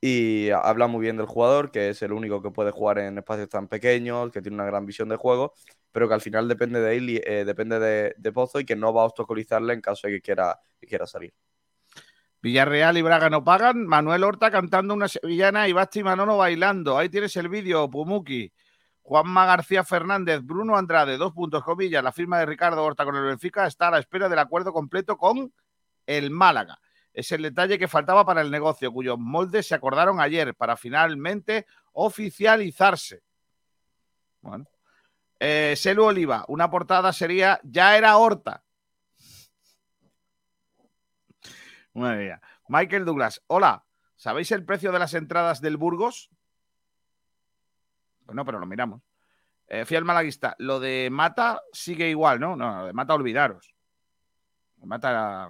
[0.01, 3.49] Y habla muy bien del jugador, que es el único que puede jugar en espacios
[3.49, 5.55] tan pequeños, que tiene una gran visión de juego,
[5.93, 8.95] pero que al final depende de él y eh, depende de, Pozo y que no
[8.95, 11.35] va a obstaculizarle en caso de que quiera, quiera salir.
[12.43, 13.87] Villarreal y Braga no pagan.
[13.87, 16.97] Manuel Horta cantando una sevillana y Basti Manolo bailando.
[16.99, 18.53] Ahí tienes el vídeo, Pumuki.
[19.09, 22.05] Juanma García Fernández, Bruno Andrade, dos puntos, comillas.
[22.05, 25.17] La firma de Ricardo Horta con el Benfica está a la espera del acuerdo completo
[25.17, 25.51] con
[26.05, 26.79] el Málaga.
[27.15, 31.65] Es el detalle que faltaba para el negocio, cuyos moldes se acordaron ayer para finalmente
[31.93, 33.23] oficializarse.
[34.43, 34.67] Bueno.
[35.41, 38.63] Eh, Selu Oliva, una portada sería Ya era Horta.
[42.69, 46.29] Michael Douglas, hola, ¿sabéis el precio de las entradas del Burgos?
[48.29, 49.01] Pues no, pero lo miramos.
[49.67, 52.57] Eh, fiel malaguista, lo de Mata sigue igual, ¿no?
[52.57, 53.75] No, lo de Mata olvidaros.
[54.83, 55.49] Mata era...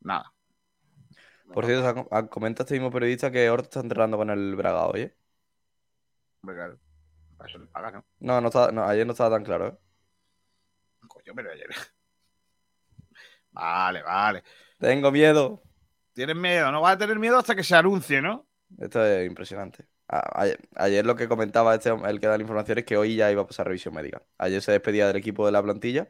[0.00, 0.32] Nada.
[1.52, 5.16] Por cierto, comenta este mismo periodista que Horta está entrenando con el Braga hoy, ¿eh?
[6.40, 6.78] Claro.
[7.46, 8.04] Eso le pagan, ¿no?
[8.20, 9.78] No, no está, no, ayer no estaba tan claro, ¿eh?
[11.08, 11.68] Coño, pero ayer.
[13.52, 14.44] Vale, vale.
[14.78, 15.62] Tengo miedo.
[16.14, 18.46] Tienes miedo, no vas a tener miedo hasta que se anuncie, ¿no?
[18.78, 19.89] Esto es impresionante.
[20.12, 20.46] A-
[20.76, 23.42] Ayer, lo que comentaba este, el que da la información es que hoy ya iba
[23.42, 24.22] a pasar revisión médica.
[24.38, 26.08] Ayer se despedía del equipo de la plantilla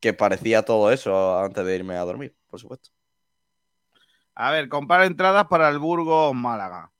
[0.00, 2.90] que parecía todo eso antes de irme a dormir, por supuesto.
[4.34, 6.92] A ver, comprar entradas para el Burgos Málaga.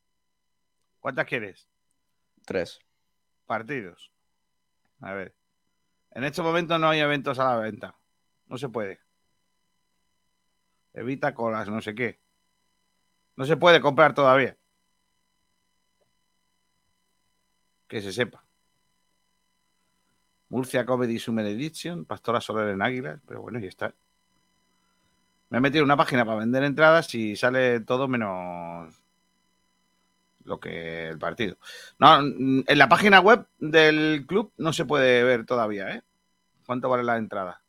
[1.00, 1.68] ¿Cuántas quieres?
[2.46, 2.80] Tres.
[3.46, 4.10] Partidos.
[5.00, 5.34] A ver.
[6.12, 7.98] En este momento no hay eventos a la venta.
[8.46, 9.00] No se puede.
[10.94, 12.20] Evita colas, no sé qué.
[13.36, 14.56] No se puede comprar todavía.
[17.88, 18.44] Que se sepa.
[20.48, 23.94] Murcia Comedy Summer Edition, Pastora Soler en Águilas, pero bueno, ya está.
[25.48, 28.94] Me he metido en una página para vender entradas y sale todo menos
[30.44, 31.56] lo que el partido.
[31.98, 36.02] No, en la página web del club no se puede ver todavía, ¿eh?
[36.64, 37.62] ¿Cuánto vale la entrada?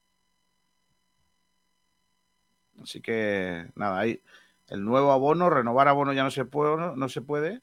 [2.82, 4.21] Así que nada, ahí
[4.67, 7.62] el nuevo abono, renovar abono ya no se puede, no, se puede.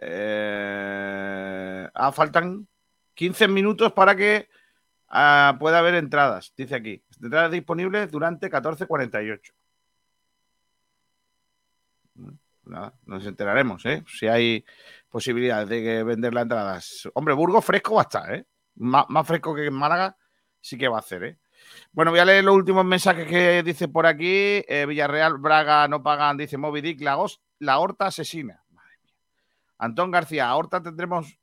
[0.00, 2.68] Eh, ah, faltan
[3.14, 4.48] 15 minutos para que
[5.08, 7.02] ah, pueda haber entradas, dice aquí.
[7.22, 9.52] Entradas disponibles durante 14.48.
[12.64, 14.02] Nada, nos enteraremos, ¿eh?
[14.08, 14.64] Si hay
[15.08, 17.08] posibilidades de vender las entradas.
[17.14, 18.44] Hombre, Burgos fresco va a estar, ¿eh?
[18.74, 20.16] Más, fresco que en Málaga
[20.60, 21.38] sí que va a hacer, ¿eh?
[21.92, 24.64] Bueno, voy a leer los últimos mensajes que dice por aquí.
[24.68, 28.65] Eh, Villarreal, Braga no pagan, dice Moby Dick, la horta asesina.
[29.78, 31.38] Antón García, a horta tendremos,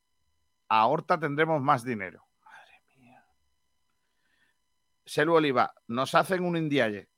[0.67, 2.25] a horta tendremos más dinero.
[2.43, 3.25] Madre mía.
[5.05, 7.09] Selu Oliva, nos hacen un indialle.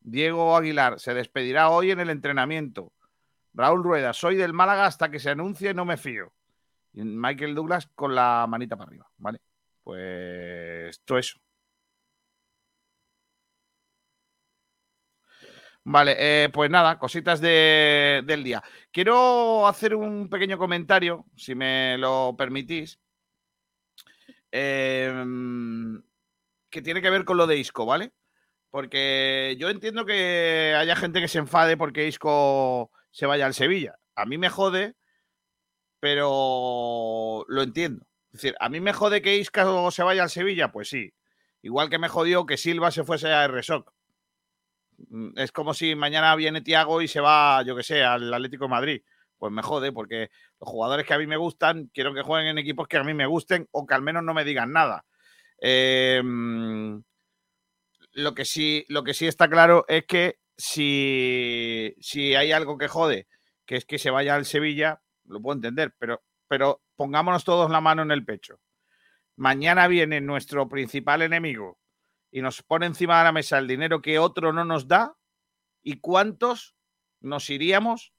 [0.00, 2.92] Diego Aguilar se despedirá hoy en el entrenamiento.
[3.54, 6.32] Raúl Rueda, soy del Málaga hasta que se anuncie, no me fío.
[6.92, 9.40] Y Michael Douglas con la manita para arriba, ¿vale?
[9.82, 11.38] Pues todo eso.
[15.86, 18.62] Vale, eh, pues nada, cositas del día.
[18.90, 22.98] Quiero hacer un pequeño comentario, si me lo permitís,
[24.50, 26.02] em,
[26.70, 28.12] que tiene que ver con lo de Isco, ¿vale?
[28.70, 33.96] Porque yo entiendo que haya gente que se enfade porque Isco se vaya al Sevilla.
[34.16, 34.96] A mí me jode,
[36.00, 38.06] pero lo entiendo.
[38.32, 41.14] Es decir, a mí me jode que Isco se vaya al Sevilla, pues sí.
[41.62, 43.92] Igual que me jodió que Silva se fuese a RSOC.
[45.08, 48.64] Mm, es como si mañana viene Tiago y se va, yo que sé, al Atlético
[48.64, 49.02] de Madrid.
[49.38, 52.58] Pues me jode, porque los jugadores que a mí me gustan, quiero que jueguen en
[52.58, 55.04] equipos que a mí me gusten o que al menos no me digan nada.
[55.58, 57.02] Em,
[58.12, 62.88] lo, que sí, lo que sí está claro es que si, si hay algo que
[62.88, 63.28] jode,
[63.66, 67.80] que es que se vaya al Sevilla, lo puedo entender, pero, pero pongámonos todos la
[67.80, 68.60] mano en el pecho.
[69.36, 71.78] Mañana viene nuestro principal enemigo,
[72.34, 75.14] y nos pone encima de la mesa el dinero que otro no nos da
[75.84, 76.74] y cuántos
[77.20, 78.12] nos iríamos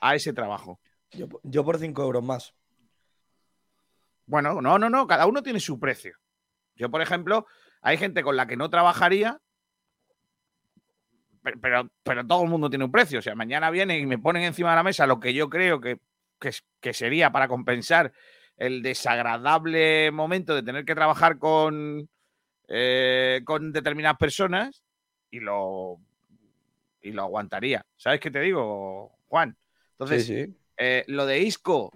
[0.00, 0.78] a ese trabajo.
[1.42, 2.54] Yo, por 5 euros más.
[4.24, 6.16] Bueno, no, no, no, cada uno tiene su precio.
[6.76, 7.44] Yo, por ejemplo,
[7.82, 9.40] hay gente con la que no trabajaría,
[11.60, 13.18] pero, pero, todo el mundo tiene un precio.
[13.18, 15.80] O sea, mañana vienen y me ponen encima de la mesa lo que yo creo
[15.80, 15.98] que,
[16.38, 18.12] que sería para compensar
[18.56, 22.08] el desagradable momento de tener que trabajar con,
[22.68, 24.84] eh, con determinadas personas
[25.30, 25.98] y lo,
[27.02, 27.84] y lo aguantaría.
[27.96, 29.56] ¿Sabes qué te digo, Juan?
[29.92, 31.92] Entonces, eh, lo de Isco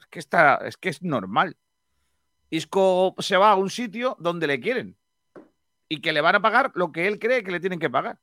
[0.00, 1.56] es que, está, es que es normal.
[2.50, 4.96] Isco se va a un sitio donde le quieren
[5.88, 8.18] y que le van a pagar lo que él cree que le tienen que pagar.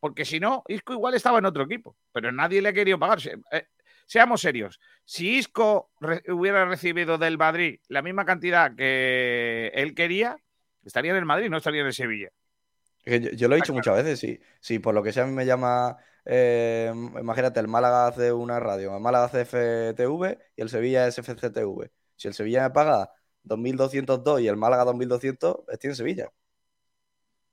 [0.00, 3.18] Porque si no, Isco igual estaba en otro equipo, pero nadie le ha querido pagar.
[3.52, 3.66] Eh,
[4.06, 4.80] seamos serios.
[5.04, 5.90] Si Isco
[6.28, 10.38] hubiera recibido del Madrid la misma cantidad que él quería,
[10.86, 12.30] Estaría en el Madrid, no estaría en el Sevilla.
[13.04, 14.40] Yo, lo he dicho muchas veces, sí.
[14.60, 18.58] Si por lo que sea a mí me llama, eh, imagínate, el Málaga hace una
[18.58, 21.90] radio, el Málaga hace FTV y el Sevilla es FCTV.
[22.16, 23.10] Si el Sevilla me paga
[23.44, 26.30] 2.202 y el Málaga 2.200, estoy en Sevilla.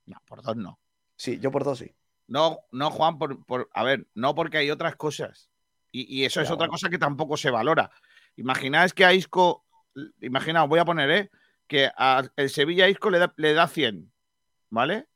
[0.06, 0.80] No, por dos no.
[1.16, 1.94] Sí, yo por dos sí.
[2.28, 5.50] No, no, Juan, por, a ver, no porque hay otras cosas.
[5.92, 7.92] Y, eso es otra cosa que tampoco se valora.
[8.36, 9.64] Imagináis que a Isco,
[10.22, 11.32] imaginaos, voy a poner, ¿eh?
[11.68, 11.90] Que
[12.36, 14.12] el Sevilla Isco le da, le da 100,
[14.70, 15.08] ¿vale?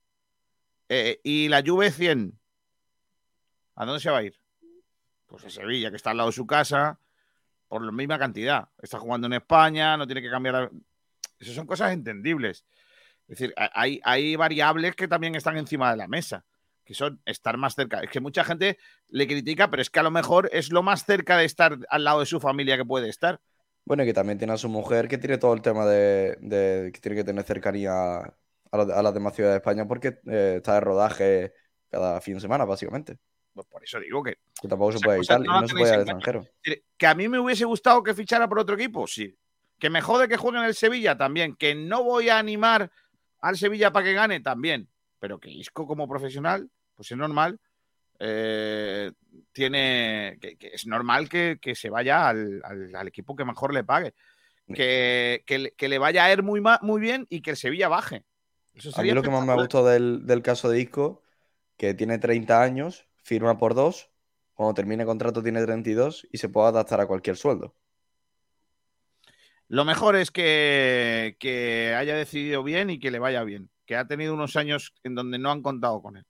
[0.89, 2.39] Eh, y la Juve 100.
[3.75, 4.39] ¿A dónde se va a ir?
[5.27, 6.99] Pues a Sevilla, que está al lado de su casa,
[7.67, 8.69] por la misma cantidad.
[8.81, 10.71] Está jugando en España, no tiene que cambiar.
[11.39, 12.65] Esas son cosas entendibles.
[13.27, 16.45] Es decir, hay, hay variables que también están encima de la mesa,
[16.85, 17.99] que son estar más cerca.
[17.99, 18.79] Es que mucha gente
[19.09, 22.03] le critica, pero es que a lo mejor es lo más cerca de estar al
[22.05, 23.41] lado de su familia que puede estar.
[23.87, 26.99] Bueno, y que también tiene a su mujer que tiene todo el tema de, que
[26.99, 28.33] tiene que tener cercanía a,
[28.71, 31.53] las demás ciudades de España porque eh, está de rodaje
[31.89, 33.17] cada fin de semana, básicamente.
[33.53, 34.39] Pues por eso digo que.
[34.61, 36.45] Que tampoco se puede ir y no se puede ir al extranjero.
[36.97, 39.33] Que a mí me hubiese gustado que fichara por otro equipo, sí.
[39.79, 41.55] Que me jode que juegue en el Sevilla también.
[41.55, 42.91] Que no voy a animar
[43.39, 47.59] al Sevilla para que gane también, pero que Isco como profesional, pues es normal,
[48.19, 49.11] eh,
[49.51, 53.73] tiene, que, que es normal que, que se vaya al, al- al equipo que mejor
[53.73, 54.13] le pague,
[54.73, 56.61] que, que, le- vaya a ir muy,
[56.99, 58.23] bien y que el Sevilla baje.
[58.75, 61.21] Eso A mí lo que más me ha gustado del, del caso de Isco,
[61.77, 64.09] que tiene 30 años, firma por dos,
[64.53, 67.75] cuando termine contrato tiene 32 y se puede adaptar a cualquier sueldo.
[69.69, 74.07] Lo mejor es que, que haya decidido bien y que le vaya bien, que ha
[74.07, 76.25] tenido unos años en donde no han contado con él.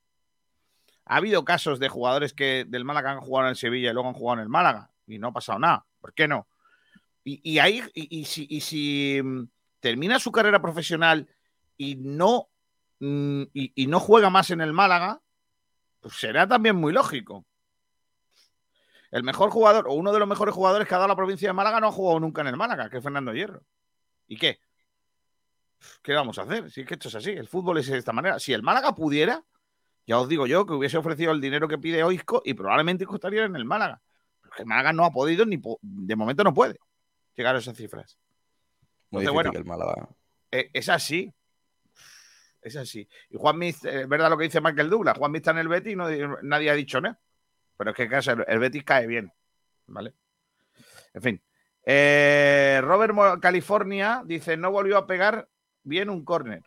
[1.07, 4.15] Ha habido casos de jugadores que del Málaga han jugado en Sevilla y luego han
[4.15, 5.85] jugado en el Málaga y no ha pasado nada.
[5.99, 6.47] ¿Por qué no?
[7.23, 7.81] Y, ahí,
[8.25, 9.43] si, mm,
[9.81, 11.27] termina su carrera profesional
[11.75, 12.49] y no,
[12.99, 15.21] mm, y no juega más en el Málaga,
[15.99, 17.45] pues será también muy lógico.
[19.11, 21.53] El mejor jugador, o uno de los mejores jugadores que ha dado la provincia de
[21.53, 23.63] Málaga, no ha jugado nunca en el Málaga, que es Fernando Hierro.
[24.27, 24.59] ¿Y qué?
[26.01, 26.69] ¿Qué vamos a hacer?
[26.71, 28.39] Si es que esto es así, el fútbol es de esta manera.
[28.39, 29.43] Si el Málaga pudiera,
[30.07, 33.15] ya os digo yo que hubiese ofrecido el dinero que pide Oisco y probablemente Isco
[33.15, 34.01] estaría en el Málaga.
[34.41, 36.79] Pero que el Málaga no ha podido ni po- de momento no puede
[37.35, 38.17] llegar a esas cifras.
[39.11, 39.51] Muy Entonces, bueno.
[39.51, 40.09] que el Málaga.
[40.51, 41.31] Eh, es así.
[42.61, 43.07] Es así.
[43.29, 45.17] Y Juan es verdad lo que dice Michael Douglas.
[45.17, 46.07] Juan está en el Betis y no-
[46.41, 47.19] nadie ha dicho nada.
[47.77, 49.31] Pero es que caso, el, el Betis cae bien.
[49.85, 50.13] ¿Vale?
[51.13, 51.43] En fin.
[51.85, 55.47] Eh, Robert California dice: No volvió a pegar
[55.83, 56.63] bien un córner.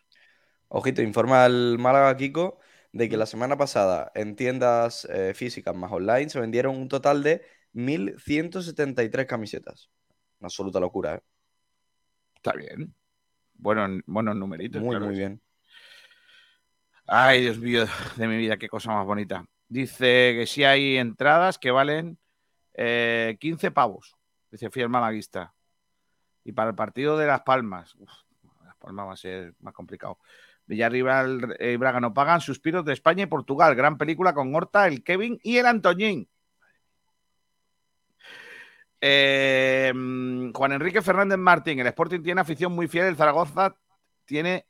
[0.68, 2.59] Ojito, informa al Málaga Kiko
[2.92, 7.22] de que la semana pasada en tiendas eh, físicas más online se vendieron un total
[7.22, 7.42] de
[7.74, 9.90] 1.173 camisetas.
[10.40, 11.22] Una absoluta locura, ¿eh?
[12.34, 12.94] Está bien.
[13.54, 14.80] Bueno, buenos numeritos.
[14.80, 15.40] Muy, claro muy bien.
[17.06, 17.84] Ay, Dios mío,
[18.16, 19.44] de mi vida, qué cosa más bonita.
[19.68, 22.18] Dice que sí hay entradas que valen
[22.74, 24.16] eh, 15 pavos,
[24.50, 25.52] dice Fiel Malaguista.
[26.44, 28.10] Y para el partido de Las Palmas, uf,
[28.64, 30.18] Las Palmas va a ser más complicado.
[30.70, 33.74] Villarreal y Braga no pagan suspiros de España y Portugal.
[33.74, 36.28] Gran película con Horta, el Kevin y el Antoñín.
[39.00, 43.74] Eh, mm, Juan Enrique Fernández Martín, el Sporting tiene afición muy fiel, el Zaragoza
[44.26, 44.66] tiene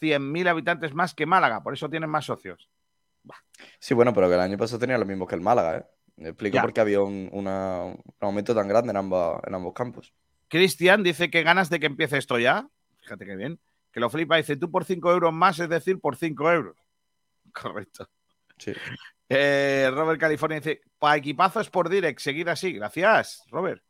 [0.00, 2.68] 100.000 habitantes más que Málaga, por eso tienen más socios.
[3.78, 5.84] Sí, bueno, pero que el año pasado tenía lo mismo que el Málaga, ¿eh?
[6.16, 6.62] Me explico Ya.
[6.62, 10.12] por qué había un, una- un aumento tan grande en, ambas, en ambos campos.
[10.48, 12.68] Cristian dice que ganas de que empiece esto ya.
[13.02, 13.58] Fíjate qué bien.
[13.92, 14.36] Que lo flipa.
[14.36, 16.76] Dice tú por 5 euros más, es decir, por 5 euros.
[17.52, 18.08] Correcto.
[18.58, 18.72] Sí.
[19.28, 22.72] Eh, Robert California dice: Pa equipazo es por direct, seguir así.
[22.72, 23.82] Gracias, Robert.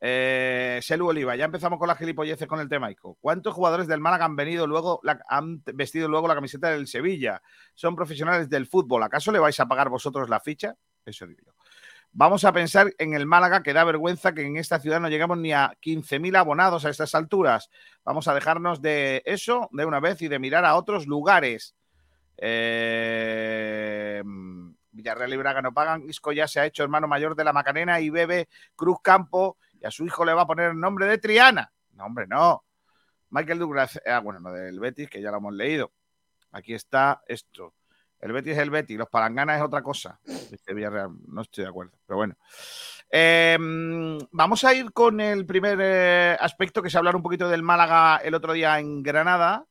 [0.00, 3.16] Eh, Selu Oliva, ya empezamos con las gilipolleces con el tema Ico.
[3.20, 7.42] ¿Cuántos jugadores del Málaga han venido luego, la- han vestido luego la camiseta del Sevilla?
[7.74, 9.02] Son profesionales del fútbol.
[9.02, 10.76] ¿Acaso le vais a pagar vosotros la ficha?
[11.04, 11.52] Eso digo yo.
[12.12, 15.38] Vamos a pensar en el Málaga, que da vergüenza que en esta ciudad no llegamos
[15.38, 17.70] ni a 15.000 abonados a estas alturas.
[18.04, 21.76] Vamos a dejarnos de eso de una vez y de mirar a otros lugares.
[22.36, 24.22] Eh,
[24.90, 26.02] Villarreal y Braga no pagan.
[26.08, 29.86] Isco ya se ha hecho hermano mayor de la Macarena y bebe Cruz Campo y
[29.86, 31.72] a su hijo le va a poner el nombre de Triana.
[31.92, 32.64] No, hombre, no.
[33.30, 35.92] Michael Douglas, ah, bueno, no del Betis, que ya lo hemos leído.
[36.52, 37.74] Aquí está esto.
[38.20, 40.18] El Betis es el Betis, los palanganas es otra cosa.
[40.74, 42.34] Villarreal, no estoy de acuerdo, pero bueno.
[43.10, 43.56] Eh,
[44.32, 48.16] vamos a ir con el primer eh, aspecto que se hablar un poquito del Málaga
[48.18, 49.64] el otro día en Granada,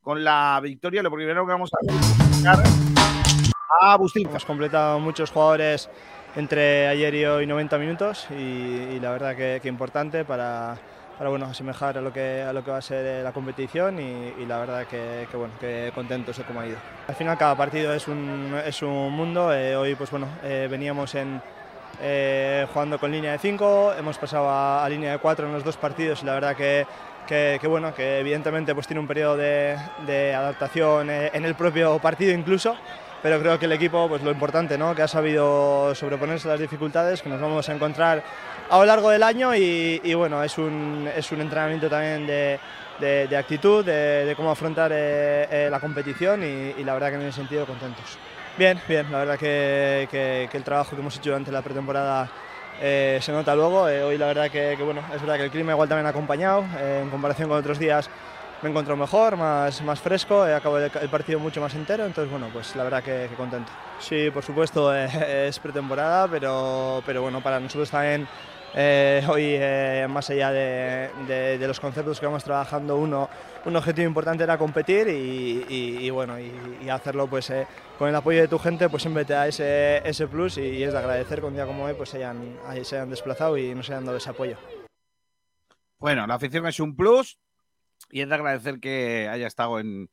[0.00, 1.02] con la victoria.
[1.02, 2.62] Lo primero que vamos a
[3.80, 4.30] a Bustinza.
[4.30, 5.88] Hemos completado muchos jugadores
[6.36, 10.78] entre ayer y hoy 90 minutos y, y la verdad que, que importante para,
[11.18, 13.98] para bueno, asemejar a lo, que, a lo que va a ser eh, la competición
[13.98, 16.76] y, la verdad que, bueno, que contentos de cómo ha ido.
[17.06, 21.14] Al final cada partido es un, es un mundo, eh, hoy pues bueno, eh, veníamos
[21.14, 21.40] en,
[22.72, 26.22] jugando con línea de 5, hemos pasado a, línea de 4 en los dos partidos
[26.22, 26.86] y la verdad que,
[27.28, 32.76] que, bueno, que evidentemente pues tiene un periodo de, adaptación en el propio partido incluso,
[33.22, 34.94] pero creo que el equipo, pues lo importante, ¿no?
[34.94, 38.22] que ha sabido sobreponerse a las dificultades que nos vamos a encontrar
[38.68, 42.58] a lo largo del año y, y bueno, es un, es un entrenamiento también de,
[42.98, 47.10] de, de actitud, de, de, cómo afrontar eh, eh, la competición y, y, la verdad
[47.10, 48.18] que en ese sentido contentos.
[48.58, 52.28] Bien, bien, la verdad que, que, que el trabajo que hemos hecho durante la pretemporada
[52.80, 53.88] eh, se nota luego.
[53.88, 56.10] Eh, hoy la verdad que, que, bueno, es verdad que el clima igual también ha
[56.10, 56.64] acompañado.
[56.78, 58.10] Eh, en comparación con otros días
[58.62, 62.30] me encuentro mejor, más, más fresco, he acabado el, el, partido mucho más entero, entonces
[62.30, 63.70] bueno, pues la verdad que, que contento.
[63.98, 68.28] Sí, por supuesto eh, es pretemporada, pero, pero bueno, para nosotros también
[68.74, 73.28] eh, hoy, eh, más allá de, de, de, los conceptos que vamos trabajando, uno,
[73.66, 76.50] un objetivo importante era competir y, y, y bueno, y,
[76.82, 77.66] y, hacerlo pues eh,
[77.98, 80.92] con el apoyo de tu gente, pues siempre te da ese, ese plus y, es
[80.92, 84.06] de agradecer que un día como hoy pues hayan, se hayan desplazado y nos hayan
[84.06, 84.56] dado ese apoyo.
[85.98, 87.38] Bueno, la afición es un plus,
[88.12, 90.10] y es de agradecer que haya estado en,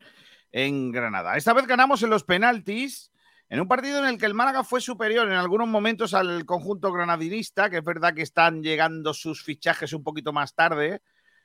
[0.52, 1.36] en Granada.
[1.36, 3.12] Esta vez ganamos en los penaltis.
[3.50, 6.92] En un partido en el que el Málaga fue superior en algunos momentos al conjunto
[6.92, 11.02] granadinista, que es verdad que están llegando sus fichajes un poquito más tarde,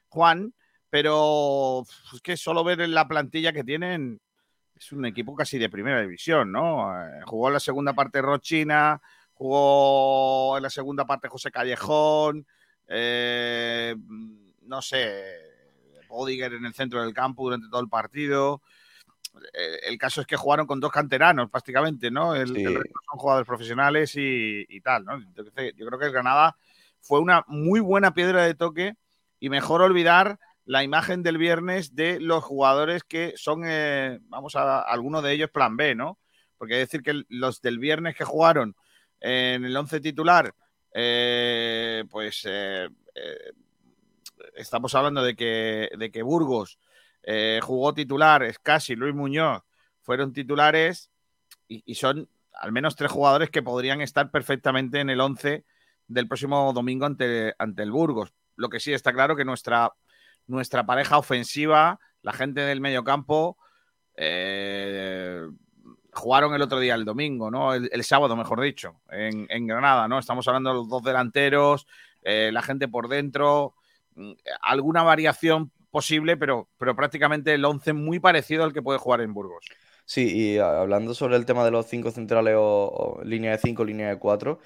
[0.09, 0.55] Juan,
[0.91, 4.21] pero es que solo ver en la plantilla que tienen
[4.77, 6.95] es un equipo casi de primera división, ¿no?
[6.95, 9.01] Eh, jugó en la segunda parte Rochina,
[9.33, 12.47] jugó en la segunda parte José Callejón,
[12.87, 13.97] eh,
[14.61, 15.54] no sé,
[16.15, 18.63] Odiger en el centro del campo durante todo el partido.
[19.83, 22.35] El caso es que jugaron con dos canteranos prácticamente, ¿no?
[22.35, 25.15] El, el resto son jugadores profesionales y, y tal, ¿no?
[25.15, 26.57] Entonces, yo creo que el Granada
[27.01, 28.95] fue una muy buena piedra de toque
[29.41, 34.81] y mejor olvidar la imagen del viernes de los jugadores que son, eh, vamos a,
[34.81, 36.19] algunos de ellos plan B, ¿no?
[36.57, 38.75] Porque es decir que los del viernes que jugaron
[39.21, 40.55] en el 11 titular,
[40.93, 43.53] eh, pues eh, eh,
[44.55, 46.79] estamos hablando de que, de que Burgos
[47.23, 49.63] eh, jugó titular, Scassi, Luis Muñoz
[50.03, 51.11] fueron titulares
[51.67, 55.65] y, son al menos tres jugadores que podrían estar perfectamente en el 11
[56.07, 58.33] del próximo domingo ante, ante el Burgos.
[58.57, 59.93] Lo que sí está claro que nuestra,
[60.47, 63.57] nuestra pareja ofensiva, la gente del medio campo,
[64.17, 65.49] eh,
[66.13, 67.75] jugaron el otro día, el domingo, ¿no?
[67.75, 70.19] El, sábado, mejor dicho, en, Granada, ¿no?
[70.19, 71.87] Estamos hablando de los dos delanteros,
[72.23, 73.75] eh, la gente por dentro,
[74.63, 79.33] alguna variación posible, pero, pero prácticamente el 11 muy parecido al que puede jugar en
[79.33, 79.65] Burgos.
[80.05, 84.09] Sí, y hablando sobre el tema de los cinco centrales o, línea de 5, línea
[84.09, 84.59] de 4,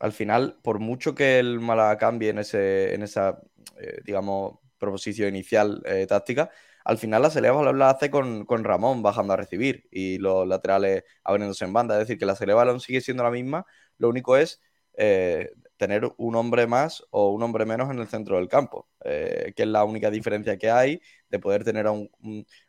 [0.00, 3.40] al final, por mucho que el Málaga cambie en, ese, en esa,
[3.78, 6.50] eh, digamos, proposición inicial eh, táctica,
[6.84, 11.02] al final la Celeva la hace con, con, Ramón bajando a recibir y los laterales
[11.24, 11.94] abriéndose en banda.
[11.96, 13.66] Es decir, que la Celeva balón sigue siendo la misma,
[13.98, 14.60] lo único es
[14.96, 19.52] eh, tener un hombre más o un hombre menos en el centro del campo, eh,
[19.56, 22.10] que es la única diferencia que hay de poder tener a, un,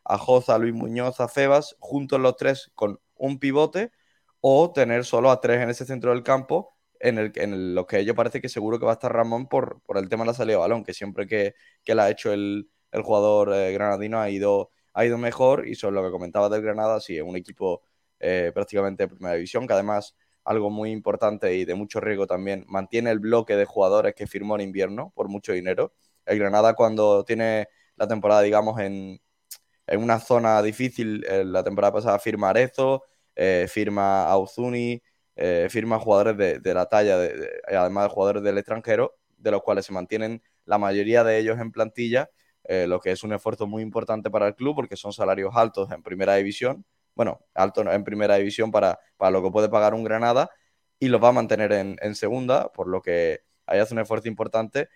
[0.04, 3.92] a Joza, a Luis Muñoz, a Febas, juntos los tres con un pivote,
[4.40, 8.04] o tener solo a tres en ese centro del campo, en, el, en lo que
[8.04, 10.34] yo parece que seguro que va a estar Ramón por, por el tema de la
[10.34, 11.54] salida de balón, que siempre que,
[11.84, 15.74] que la ha hecho el, el jugador eh, granadino ha ido, ha ido mejor, y
[15.74, 17.82] sobre lo que comentaba del Granada, sí, es un equipo
[18.20, 20.14] eh, prácticamente de primera división, que además
[20.48, 24.54] algo muy importante y de mucho riesgo también, mantiene el bloque de jugadores que firmó
[24.56, 25.92] en invierno por mucho dinero.
[26.24, 29.20] El Granada cuando tiene la temporada, digamos, en,
[29.86, 33.04] en una zona difícil, eh, la temporada pasada firma Arezo,
[33.36, 35.02] eh, firma Auzuni,
[35.36, 39.50] eh, firma jugadores de, de la talla, de, de, además de jugadores del extranjero, de
[39.50, 42.30] los cuales se mantienen la mayoría de ellos en plantilla,
[42.86, 46.02] lo que es un esfuerzo muy importante para el club porque son salarios altos en
[46.02, 46.84] primera división
[47.18, 50.50] bueno, alto en primera división para, para lo que puede pagar un Granada
[51.00, 54.88] y los va a mantener en, segunda, por lo que ahí hace un esfuerzo importante.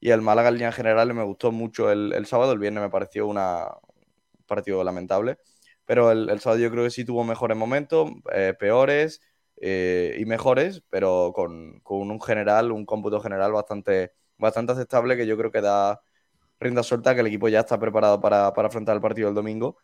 [0.00, 2.88] Y el Málaga en línea general me gustó mucho el, el sábado, el viernes me
[2.88, 5.36] pareció una, un partido lamentable,
[5.84, 9.20] pero el, el, sábado yo creo que sí tuvo mejores momentos, eh, peores
[9.60, 15.26] eh, y mejores, pero con, con, un general, un cómputo general bastante, bastante aceptable que
[15.26, 16.00] yo creo que da
[16.58, 19.76] rienda suelta, que el equipo ya está preparado para, para afrontar el partido del domingo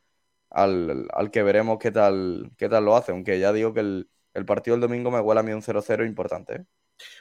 [0.53, 4.11] al, al, que veremos qué tal, qué tal lo hace, aunque ya digo que el,
[4.35, 6.55] el partido del domingo me huele a mí un 0-0 importante.
[6.55, 6.65] ¿eh?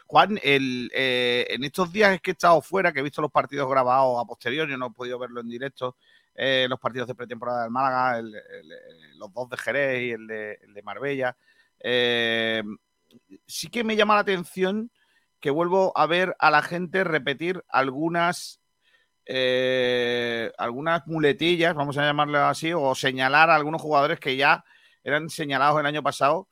[0.08, 3.32] Juan, el, eh, en estos días es que he estado fuera, que he visto los
[3.32, 5.98] partidos grabados a posteriori, no he podido verlo en directo,
[6.36, 8.22] eh, los partidos de pretemporada del Málaga,
[9.16, 11.36] los dos de Jerez y el de, de Marbella.
[13.46, 14.92] Sí que me llama la atención
[15.42, 18.61] que vuelvo a ver a la gente repetir algunas
[19.26, 24.64] eh, algunas muletillas, vamos a llamarlo así, o señalar a algunos jugadores que ya
[25.04, 26.48] eran señalados el año pasado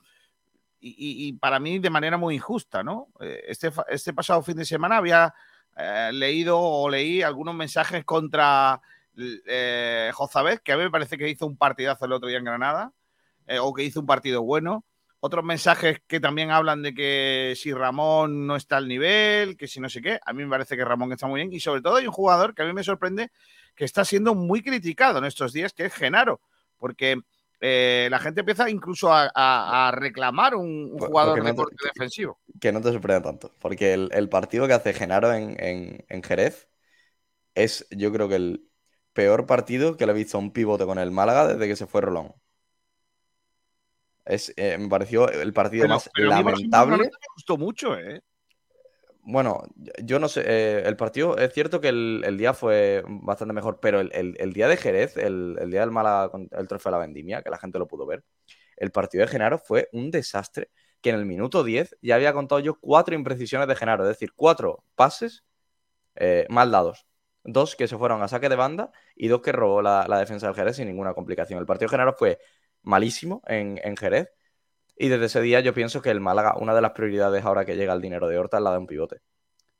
[0.81, 3.09] y, para mí de manera muy injusta, ¿no?
[3.19, 5.33] Eh, este, este pasado fin de semana había
[5.77, 8.81] eh, leído o leí algunos mensajes contra
[9.17, 10.11] eh,
[10.63, 12.93] que a mí me parece que hizo un partidazo el otro día en Granada,
[13.61, 14.85] o que hizo un partido bueno,
[15.21, 19.79] otros mensajes que también hablan de que si Ramón no está al nivel, que si
[19.79, 20.19] no sé qué.
[20.25, 21.53] A mí me parece que Ramón está muy bien.
[21.53, 23.31] Y sobre todo hay un jugador que a mí me sorprende
[23.75, 26.39] que está siendo muy criticado en estos días, que es Genaro.
[26.77, 27.19] Porque
[27.59, 31.63] eh, la gente empieza incluso a, a, a reclamar un, un jugador no te,
[31.93, 32.39] defensivo.
[32.59, 33.53] Que no te sorprenda tanto.
[33.59, 36.69] Porque el, el partido que hace Genaro en, en, en, Jerez
[37.55, 38.69] es, yo creo que el
[39.11, 41.87] peor partido que le he visto a un pivote con el Málaga desde que se
[41.87, 42.33] fue Rolón.
[44.29, 46.97] Es, eh, me pareció el partido pero, más pero lamentable.
[46.97, 48.21] Me gustó mucho, ¿eh?
[49.23, 49.63] Bueno,
[50.03, 53.79] yo no sé, eh, el partido, es cierto que el, el, día fue bastante mejor,
[53.79, 57.01] pero el, el, el día de Jerez, el, día del Málaga, el trofeo de la
[57.01, 58.23] vendimia, que la gente lo pudo ver,
[58.77, 60.69] el partido de Genaro fue un desastre,
[61.01, 64.33] que en el minuto 10 ya había contado yo cuatro imprecisiones de Genaro, es decir,
[64.35, 65.43] cuatro pases
[66.15, 67.07] eh, mal dados.
[67.43, 70.47] dos que se fueron a saque de banda y dos que robó la, la defensa
[70.47, 71.59] del Jerez sin ninguna complicación.
[71.59, 72.39] El partido general fue
[72.83, 74.29] malísimo en, en Jerez
[74.97, 77.75] y desde ese día yo pienso que el Málaga, una de las prioridades ahora que
[77.77, 79.21] llega el dinero de Horta es la de un pivote.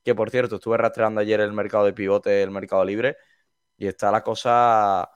[0.04, 3.18] Que por cierto, estuve rastreando ayer el mercado de pivote, el mercado libre,
[3.78, 5.10] y está la cosa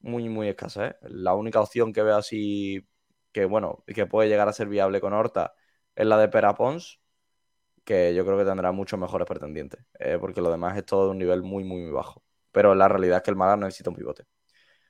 [0.00, 0.88] muy, muy escasa.
[0.88, 0.96] ¿eh?
[1.02, 2.88] La única opción que veo así
[3.32, 5.54] que, bueno, que puede llegar a ser viable con Horta
[5.96, 7.00] es la de Perapons,
[7.84, 11.10] que yo creo que tendrá muchos mejores pretendientes, eh, porque lo demás es todo de
[11.12, 12.22] un nivel muy, muy, muy bajo.
[12.52, 14.24] Pero la realidad es que el Málaga necesita un pivote.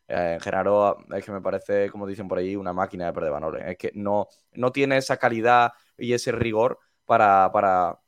[0.09, 3.31] Eh, en Genaro es que me parece, como dicen por ahí, una máquina de perder
[3.31, 3.65] valores.
[3.67, 8.01] Es que no, no tiene esa calidad y ese rigor para, para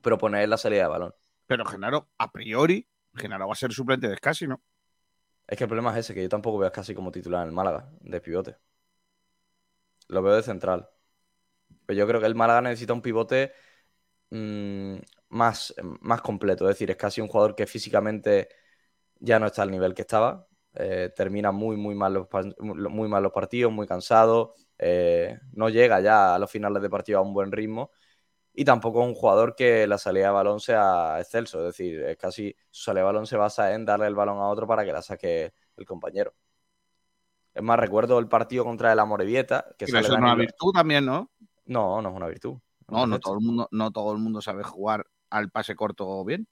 [0.00, 1.14] proponer la salida de balón.
[1.46, 4.62] Pero Genaro, a priori, Genaro va a ser suplente de Scassi, ¿no?
[5.46, 7.48] Es que el problema es ese, que yo tampoco veo a Scassi como titular en
[7.48, 8.56] el Málaga, de pivote.
[10.08, 10.88] Lo veo de central.
[11.86, 13.52] Pero yo creo que el Málaga necesita un pivote
[14.30, 14.96] mmm,
[15.30, 16.64] más, más completo.
[16.68, 18.48] Es decir, es casi un jugador que físicamente
[19.20, 20.47] ya no está al nivel que estaba.
[20.80, 22.28] Eh, termina muy, muy mal, los,
[22.60, 24.54] muy mal los partidos, muy cansado.
[24.78, 27.90] Eh, no llega ya a los finales de partido a un buen ritmo.
[28.54, 31.58] Y tampoco un jugador que la salida de balón sea excelso.
[31.58, 34.46] Es decir, es casi su salida de balón se basa en darle el balón a
[34.46, 36.32] otro para que la saque el compañero.
[37.54, 39.64] Es más, recuerdo el partido contra el Amorebieta.
[39.76, 41.32] Que Pero eso es una virtud también, ¿no?
[41.66, 42.56] No, no es una virtud.
[42.86, 46.46] No, no todo, el mundo, no todo el mundo sabe jugar al pase corto bien.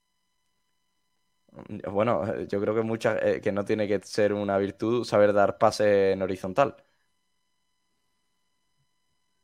[1.90, 5.59] Bueno, yo creo que mucha, eh, que no tiene que ser una virtud saber dar
[5.59, 6.76] pase en horizontal.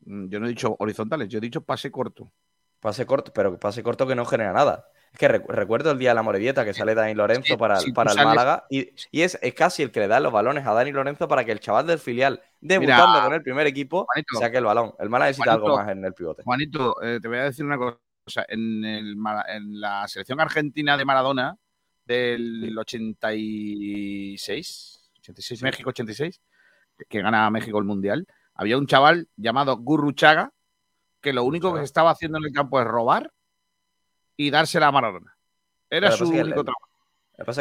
[0.05, 2.33] Mm, Yo no he dicho horizontales, yo he dicho pase corto.
[2.81, 4.89] Pase corto, pero pase corto que no genera nada.
[5.13, 7.93] Es que recu- recuerdo el día de la Morevieta que sale Dani Lorenzo para, si
[7.93, 10.67] para el sales- Málaga y, y es, es casi el que le da los balones
[10.67, 14.07] a Dani Lorenzo para que el chaval del filial, debutando Mira, con el primer equipo,
[14.07, 14.95] Juanito, saque el balón.
[14.99, 16.43] El Málaga necesita algo más en el pivote.
[16.43, 18.45] Juanito, eh, te voy a decir una cosa.
[18.49, 21.57] En, el Mara- en la selección argentina de Maradona
[22.05, 26.41] del 86, 86 México 86,
[27.09, 30.53] que gana México el Mundial, había un chaval llamado Gurruchaga
[31.21, 33.33] que lo único que estaba haciendo en el campo es robar
[34.37, 35.37] y dársela a Maradona.
[35.89, 36.89] Era Pero su único el- trabajo.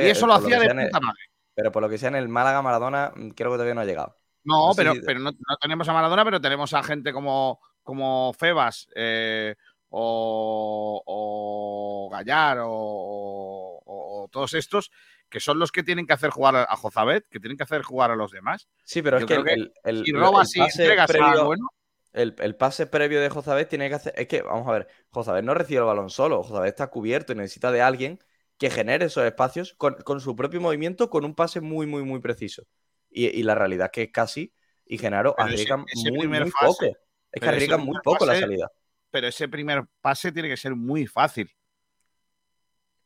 [0.02, 1.20] Y eso lo hacía de el- puta madre.
[1.54, 4.18] Pero por lo que sea en el Málaga Maradona, creo que todavía no ha llegado.
[4.44, 8.34] No, pero, si- pero no, no tenemos a Maradona, pero tenemos a gente como, como
[8.34, 9.56] Febas eh,
[9.90, 14.92] o, o Gallar o, o- o todos estos,
[15.30, 17.82] que son los que tienen que hacer jugar a, a Jozabet, que tienen que hacer
[17.84, 18.68] jugar a los demás.
[18.84, 20.12] Sí, pero Yo es que el, si el y
[20.58, 21.68] pase a previo- bueno,
[22.14, 24.14] el, el pase previo de Jozabet tiene que hacer.
[24.18, 26.44] Es que, vamos a ver, Jozabet no recibe el balón solo.
[26.44, 28.20] Jozabet está cubierto y necesita de alguien
[28.58, 32.20] que genere esos espacios con, con su propio movimiento, con un pase muy, muy, muy
[32.20, 32.64] preciso.
[33.10, 34.54] Y, y la realidad es que casi
[34.86, 36.86] y Genaro arriesgan muy, muy poco.
[37.32, 38.72] Es que arriesgan muy poco la salida.
[39.10, 41.50] pero ese primer pase tiene que ser muy fácil.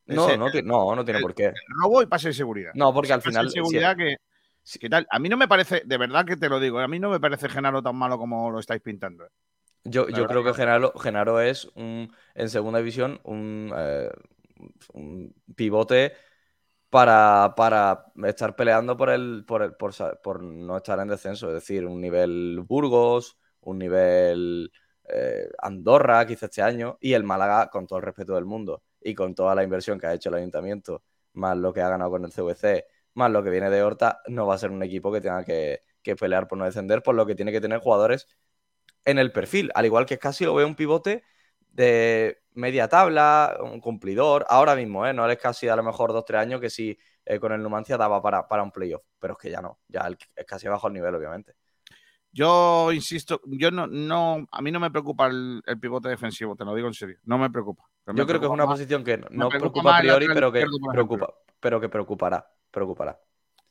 [0.08, 1.52] No, Ese- no, no, no tiene el- por qué.
[1.82, 2.72] Robo y pase de seguridad.
[2.76, 3.50] No, porque al Pase de final.
[3.50, 4.18] si- seguridad que,
[4.80, 5.08] que tal.
[5.10, 7.20] A mí no me parece, de verdad que te lo digo, a mí no me
[7.20, 9.26] parece Genaro tan malo como lo estáis pintando.
[9.26, 9.30] ¿eh?
[9.84, 14.10] Yo, yo creo que Genaro, Genaro es un, en segunda división un, eh,
[14.94, 16.14] un pivote
[16.90, 21.48] para, para estar peleando por el, por el por no estar en descenso.
[21.50, 24.72] Es decir, un nivel Burgos, un nivel
[25.08, 29.14] eh, Andorra, quizá este año, y el Málaga, con todo el respeto del mundo, y
[29.14, 31.04] con toda la inversión que ha hecho el ayuntamiento,
[31.34, 34.48] más lo que ha ganado con el CVC, más lo que viene de Horta, no
[34.48, 37.26] va a ser un equipo que tenga que, que pelear por no descender, por lo
[37.28, 38.28] que tiene que tener jugadores
[39.06, 41.24] en el perfil, al igual que casi lo veo un pivote
[41.70, 45.14] de media tabla, un cumplidor, ahora mismo, ¿eh?
[45.14, 47.98] no es casi a lo mejor dos, tres años que sí eh, con el Numancia
[47.98, 50.94] daba para, para un playoff, pero es que ya no, ya es casi bajo el
[50.94, 51.54] nivel, obviamente.
[52.38, 56.66] Yo insisto, yo no, no, a mí no me preocupa el, el pivote defensivo, te
[56.66, 57.84] lo digo en serio, no me preocupa.
[58.08, 60.52] Me Yo creo que es una más- posición que no, preocupa preocupa a priori, pero
[60.52, 63.18] que preocupa, pero que preocupará, preocupará.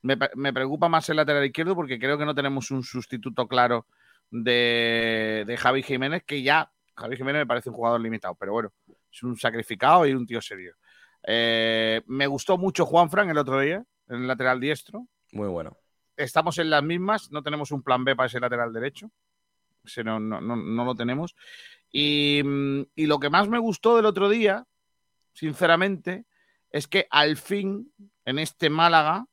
[0.00, 3.86] me, me preocupa más el lateral izquierdo porque creo que no tenemos un sustituto claro
[4.30, 8.72] de, de Javi Jiménez, que ya Javi Jiménez me parece un jugador limitado, pero bueno,
[9.12, 10.74] es un sacrificado y un tío serio.
[11.26, 15.06] Eh, me gustó mucho Juan Fran el otro día, en el lateral diestro.
[15.32, 15.76] Muy bueno.
[16.16, 19.10] Estamos en las mismas, no tenemos un plan B para ese lateral derecho.
[20.04, 21.36] No, no, no, no lo tenemos.
[21.90, 24.66] Y, mm, y lo que más me gustó del otro día,
[25.32, 26.24] sinceramente,
[26.70, 27.92] es que al fin,
[28.24, 29.26] en este Málaga,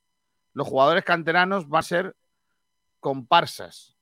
[0.54, 2.16] los jugadores canteranos van a ser
[3.00, 3.98] comparsas.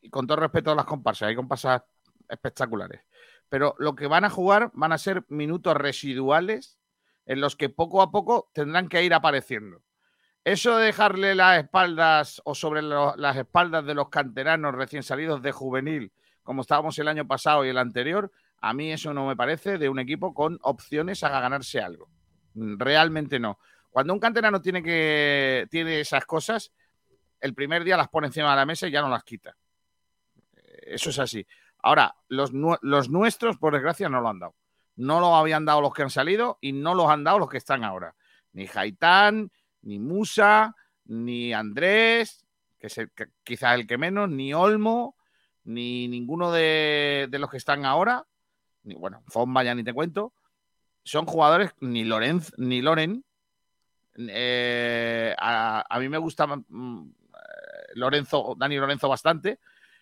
[0.00, 1.82] Y con todo respeto a las comparsas, hay comparsas
[2.28, 3.00] espectaculares.
[3.48, 6.78] Pero lo que van a jugar van a ser minutos residuales
[7.26, 9.82] en los que poco a poco tendrán que ir apareciendo.
[10.44, 15.52] Eso de dejarle las espaldas o sobre las espaldas de los canteranos recién salidos de
[15.52, 16.12] juvenil,
[16.42, 19.88] como estábamos el año pasado y el anterior, a mí eso no me parece de
[19.88, 22.08] un equipo con opciones a ganarse algo.
[22.54, 23.58] Mm, Realmente no.
[23.90, 26.72] Cuando un canterano tiene que tiene esas cosas,
[27.40, 29.56] el primer día las pone encima de la mesa y ya no las quita.
[30.56, 31.46] Eh, Eso es así.
[31.84, 34.54] Ahora, los nuestros, por desgracia, no lo han dado.
[34.96, 37.58] No lo habían dado los que han salido y no los han dado los que
[37.58, 38.14] están ahora.
[38.52, 39.50] Ni Haitán,
[39.82, 40.74] ni Musa,
[41.06, 42.44] ni Andrés,
[42.78, 45.16] que es el que- quizás el que menos, ni Olmo,
[45.64, 48.24] ni ninguno de, de los que están ahora.
[48.84, 50.32] Ni, bueno, Fomba ya ni te cuento.
[51.04, 53.24] Son jugadores, ni Lorenz, ni Loren.
[54.16, 59.58] eh, a, a mí me gusta mm, eh, Lorenzo, Dani Lorenzo bastante,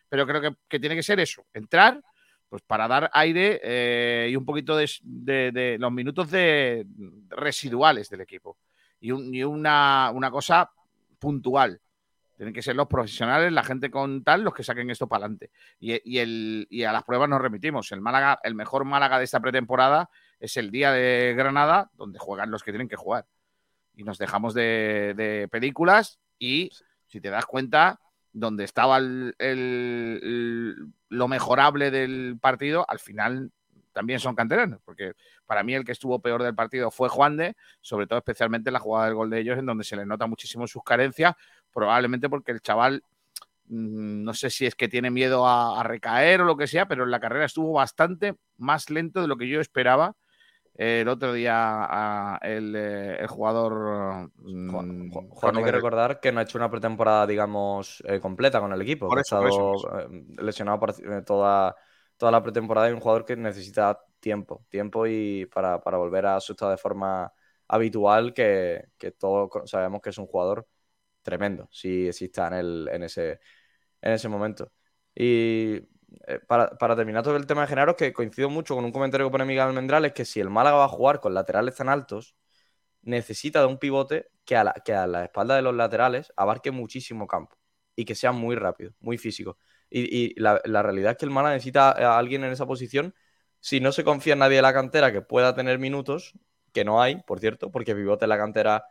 [0.09, 2.01] pero creo que, que tiene que ser eso, entrar
[2.49, 6.85] pues para dar aire eh, y un poquito de, de- de los minutos de
[7.29, 8.57] residuales del equipo.
[9.01, 10.71] Y, un- y una, una cosa
[11.19, 11.81] puntual.
[12.37, 15.51] Tienen que ser los profesionales, la gente con tal, los que saquen esto para adelante.
[15.79, 17.93] Y, y a las pruebas nos remitimos.
[17.93, 22.51] El Málaga, el mejor Málaga de esta pretemporada es el día de Granada, donde juegan
[22.51, 23.27] los que tienen que jugar.
[23.95, 26.71] Y nos dejamos de, películas y,
[27.09, 28.01] si te das cuenta,
[28.33, 29.35] donde estaba el-
[31.11, 33.53] lo mejorable del partido, al final
[33.93, 35.13] también son canteranos, porque
[35.47, 38.75] para mí el que estuvo peor del partido fue Juan de, sobre todo especialmente en
[38.75, 41.35] la jugada del gol de ellos, en donde se le nota muchísimo sus carencias,
[41.73, 43.03] probablemente porque el chaval,
[43.67, 46.87] mm, no sé si es que tiene miedo a, a recaer o lo que sea,
[46.89, 50.15] pero en la carrera estuvo bastante más lento de lo que yo esperaba.
[50.79, 54.71] Eh, el otro día a- el, eh, el jugador mm,
[55.29, 58.73] Juan, con hay que recordar que no ha hecho una pretemporada, digamos, eh, completa con
[58.73, 59.09] el equipo.
[59.09, 61.77] Por que eso, ha por estado eso, eh, lesionado por eh, toda,
[62.21, 66.55] toda la pretemporada y un jugador que necesita tiempo, tiempo y para, volver a su
[66.55, 67.33] de forma
[67.67, 70.69] habitual, que, que todos sabemos que es un jugador
[71.23, 73.41] tremendo, si, está en, ese,
[74.03, 74.73] en ese momento.
[75.15, 75.77] Y
[76.27, 79.33] eh, para, terminar todo el tema de Genaro, que coincido mucho con un comentario que
[79.33, 82.37] pone Miguel Almendral, es que si el Málaga va a jugar con laterales tan altos,
[83.03, 86.71] necesita de un pivote que a la, que a la espalda de los laterales abarque
[86.71, 87.57] muchísimo campo
[87.97, 89.59] y que sea muy rápido, muy físico.
[89.91, 93.15] Y, y la, realidad es que el Málaga necesita a alguien en esa posición.
[93.61, 96.35] Si no se confía en nadie de la cantera que pueda tener minutos,
[96.73, 98.85] que no hay, por cierto, porque pivote en la cantera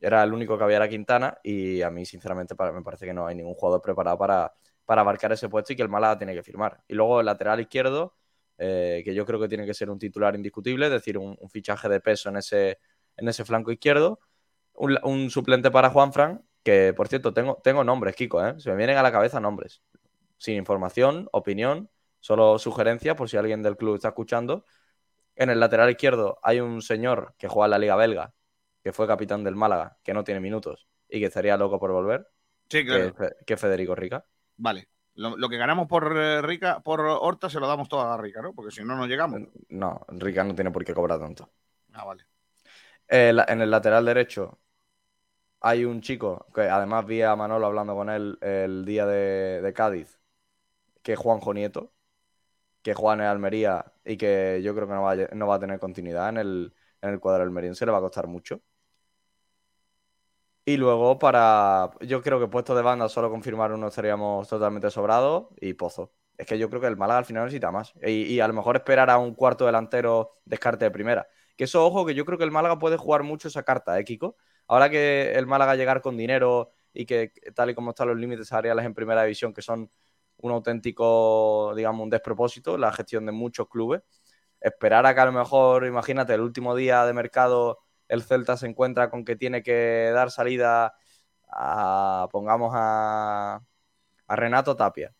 [0.00, 3.14] era el único que había la Quintana y a mí, sinceramente, para- me parece que
[3.14, 4.52] no hay ningún jugador preparado para,
[4.84, 6.82] para abarcar ese puesto y que el Málaga tiene que firmar.
[6.88, 8.14] Y luego el lateral izquierdo,
[8.58, 11.88] eh, que yo creo que tiene que ser un titular indiscutible, es decir, un, fichaje
[11.88, 12.78] de peso en ese,
[13.16, 14.20] en ese flanco izquierdo.
[14.74, 18.54] Un, suplente para Juanfran, que por cierto, tengo, tengo nombres, Kiko, ¿eh?
[18.58, 19.82] se me vienen a la cabeza nombres.
[20.42, 21.88] Sin información, opinión,
[22.20, 24.64] solo sugerencias por si alguien del club está escuchando.
[25.36, 28.34] En el lateral izquierdo hay un señor que juega en la Liga Belga,
[28.82, 32.28] que fue capitán del Málaga, que no tiene minutos y que estaría loco por volver,
[32.70, 33.14] Sí, claro.
[33.46, 34.26] que Federico Rica.
[34.56, 34.88] Vale.
[35.14, 38.40] Lo, lo que ganamos por eh, Rica, por Horta, se lo damos todo a Rica,
[38.42, 38.54] ¿no?
[38.54, 39.42] Porque si no, no llegamos.
[39.70, 41.50] No, Rica no tiene por qué cobrar tanto.
[41.94, 42.24] Ah, vale.
[43.08, 44.60] Eh, la- en el lateral derecho
[45.60, 49.72] hay un chico que además vi a Manolo hablando con él el día de, de
[49.72, 50.20] Cádiz,
[51.02, 51.92] que Juanjo Nieto,
[52.82, 55.60] que juega en Almería y que yo creo que no va a, no va a
[55.60, 58.62] tener continuidad en el, en el cuadro almeriense, le va a costar mucho.
[60.64, 65.48] Y luego para, yo creo que puesto de banda solo confirmar uno estaríamos totalmente sobrados
[65.60, 66.12] y Pozo.
[66.38, 67.92] Es que yo creo que el Málaga al final necesita más.
[68.02, 71.26] Y, y a lo mejor esperar a un cuarto delantero descarte de primera.
[71.56, 74.04] Que eso, ojo, que yo creo que el Málaga puede jugar mucho esa carta, ¿eh,
[74.04, 74.36] Kiko?
[74.68, 78.48] Ahora que el Málaga llegar con dinero y que tal y como están los límites
[78.48, 79.90] salariales en primera división, que son
[80.42, 84.02] un auténtico, digamos, un despropósito, la gestión de muchos clubes,
[84.60, 87.78] esperar a que a lo mejor, imagínate, el último día de mercado
[88.08, 90.94] el Celta se encuentra con que tiene que dar salida
[91.48, 93.62] a, pongamos, a,
[94.26, 95.14] a Renato Tapia.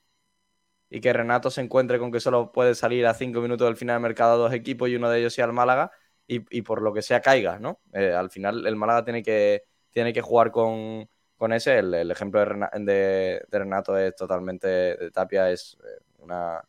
[0.91, 3.97] Y que Renato se encuentre con que solo puede salir a cinco minutos del final
[3.97, 5.91] del mercado dos equipos y uno de ellos sea el Málaga
[6.27, 7.81] y, y por lo que sea caiga, ¿no?
[7.95, 11.09] Eh, al final el Málaga tiene que, tiene que jugar con,
[11.43, 11.77] con ese.
[11.81, 16.63] El, el ejemplo de, Rena- de- de Renato es totalmente, de Tapia es eh, una,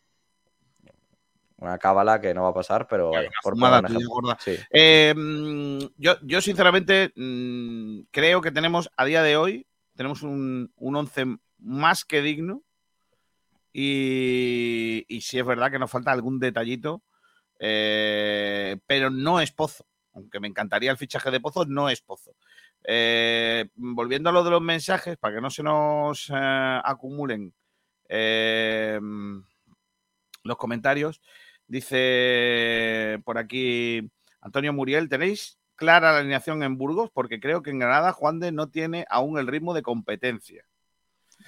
[1.58, 3.56] una cábala que no va a pasar, pero vaya, por
[4.08, 4.36] gorda.
[4.40, 4.56] Sí.
[4.70, 9.64] Eh, mm, yo, yo, sinceramente, mm, creo que tenemos, a día de hoy,
[9.94, 11.24] tenemos un, un once
[11.58, 12.64] más que digno.
[13.72, 17.02] Y, y sí es verdad que nos falta algún detallito,
[17.60, 19.86] eh, pero no es Pozo.
[20.14, 22.34] Aunque me encantaría el fichaje de Pozo, no es Pozo.
[22.86, 27.54] Eh, volviendo a lo de los mensajes, para que no se nos eh, acumulen
[28.08, 29.00] eh,
[30.42, 31.22] los comentarios,
[31.66, 34.10] dice por aquí
[34.40, 37.10] Antonio Muriel, ¿tenéis clara la alineación en Burgos?
[37.10, 40.64] Porque creo que en Granada Juan de no tiene aún el ritmo de competencia.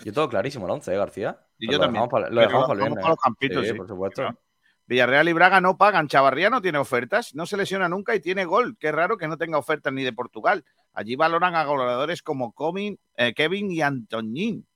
[0.05, 1.39] Yo todo clarísimo el 11, ¿eh, García?
[1.59, 2.03] Y Pero yo lo también.
[2.05, 3.03] dejamos para, lo dejamos para el dejamos viernes.
[3.03, 3.77] para los campitos, sí, sí.
[3.77, 4.23] por supuesto.
[4.23, 4.39] Claro.
[4.87, 6.09] Villarreal y Braga no pagan.
[6.09, 8.77] Chavarría no tiene ofertas, no se lesiona nunca y tiene gol.
[8.79, 10.65] Qué raro que no tenga ofertas ni de Portugal.
[10.93, 14.67] Allí valoran a goleadores como Comin, eh, Kevin y Antoñín.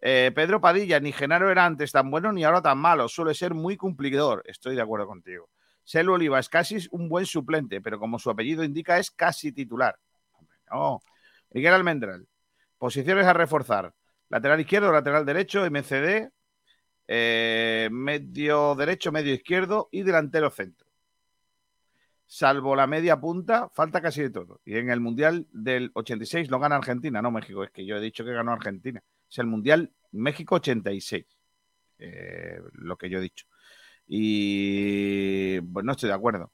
[0.00, 3.08] Eh, Pedro Padilla, ni Genaro era antes tan bueno ni ahora tan malo.
[3.08, 4.42] Suele ser muy cumplidor.
[4.46, 5.48] Estoy de acuerdo contigo.
[5.84, 9.96] Selo Oliva es casi un buen suplente, pero como su apellido indica, es casi titular.
[10.70, 11.00] No.
[11.50, 12.26] Miguel Almendral.
[12.78, 13.94] Posiciones a reforzar.
[14.28, 16.30] Lateral izquierdo, lateral derecho, MCD,
[17.14, 20.86] eh, medio derecho, medio izquierdo y delantero centro.
[22.26, 24.62] Salvo la media punta, falta casi de todo.
[24.64, 27.64] Y en el Mundial del 86 lo gana Argentina, no México.
[27.64, 29.02] Es que yo he dicho que ganó Argentina.
[29.30, 31.26] Es el Mundial México 86.
[31.98, 33.44] Eh, lo que yo he dicho.
[34.06, 36.50] Y pues no estoy de acuerdo.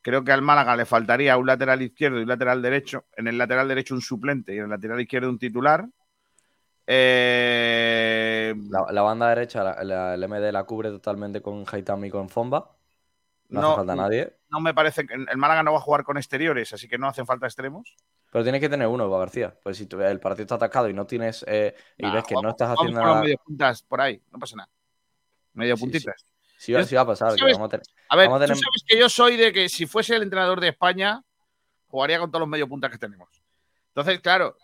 [0.00, 3.06] Creo que al Málaga le faltaría un lateral izquierdo y un lateral derecho.
[3.16, 5.88] En el lateral derecho un suplente y en el lateral izquierdo un titular.
[6.90, 12.10] Eh, La, la banda derecha, la, la- el MD la cubre totalmente con Haitami y
[12.10, 12.74] con Fomba.
[13.50, 14.36] No, No, hace falta nadie.
[14.50, 17.08] no me parece que el Málaga no va a jugar con exteriores, así que no
[17.08, 17.94] hacen falta extremos.
[18.30, 19.54] Pero tienes que tener uno, García.
[19.62, 21.44] Pues si tú- el partido está atacado y no tienes.
[21.48, 23.22] eh, y Nah, ves que no estás haciendo nada.
[23.22, 24.68] medio puntas por ahí, no pasa nada.
[25.54, 26.24] Medio Sí, puntitas.
[26.58, 27.32] Sí, va- Yo- sí va a pasar.
[27.32, 27.54] que ¿sabes?
[27.54, 29.86] vamos a tener- A ver, vamos a tú sabes que yo soy de que si
[29.86, 31.22] fuese el entrenador de España,
[31.86, 33.28] jugaría con todos los medio puntas que tenemos.
[33.88, 34.56] Entonces, claro,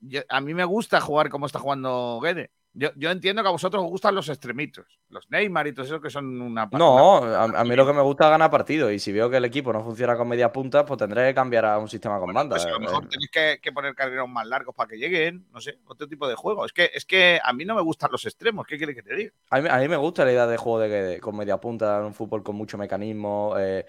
[0.00, 2.50] yo- a mí me gusta jugar como está jugando Guede.
[2.72, 6.00] Yo, yo entiendo que a vosotros os gustan los extremitos, los Neymar y todo eso
[6.00, 6.68] que son una...
[6.70, 8.92] No, una- a, a mí lo que me gusta es ganar partidos.
[8.92, 11.64] Y si veo que el equipo no funciona con media punta, pues tendré que cambiar
[11.64, 12.56] a un sistema con banda.
[12.56, 15.46] Pues a lo Eh, mejor tenéis que, que poner carreras más largos para que lleguen,
[15.52, 16.64] no sé, otro tipo de juego.
[16.64, 19.14] Es que, es que a mí no me gustan los extremos, ¿qué quiere que te
[19.16, 19.32] diga?
[19.50, 22.04] A mí, a mí me gusta la idea de juego de, que- con media punta,
[22.04, 23.86] un fútbol con mucho mecanismo, eh,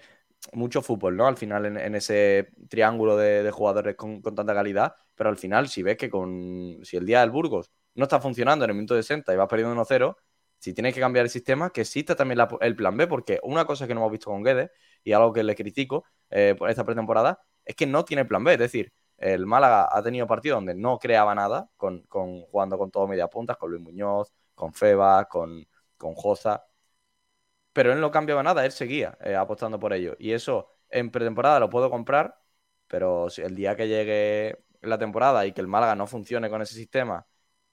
[0.52, 1.26] mucho fútbol, ¿no?
[1.26, 5.38] Al final en, en ese triángulo de, de jugadores con, con tanta calidad, pero al
[5.38, 8.76] final si ves que con si el día del Burgos no está funcionando en el
[8.76, 10.16] minuto 60 y vas perdiendo 1-0,
[10.58, 13.86] si tienes que cambiar el sistema, que exista también el plan B, porque una cosa
[13.86, 14.70] que no hemos visto con Guedes
[15.04, 18.52] y algo que le critico eh, por esta pretemporada es que no tiene plan B,
[18.54, 22.90] es decir, el Málaga ha tenido partidos donde no creaba nada, con, con- jugando con
[22.90, 25.66] todo media puntas, con Luis Muñoz, con Feba, con,
[25.96, 26.64] con Joza,
[27.72, 30.16] pero él no cambiaba nada, él seguía eh, apostando por ello.
[30.18, 32.40] Y eso en pretemporada lo puedo comprar,
[32.86, 36.74] pero el día que llegue la temporada y que el Málaga no funcione con ese
[36.74, 37.26] sistema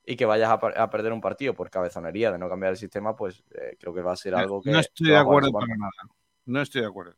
[0.06, 2.78] y que vayas a, per- a perder un partido por cabezonería de no cambiar el
[2.78, 4.72] sistema, pues eh, creo que va a ser algo que...
[4.72, 5.92] no estoy de acuerdo para nada.
[6.46, 7.16] No estoy de acuerdo.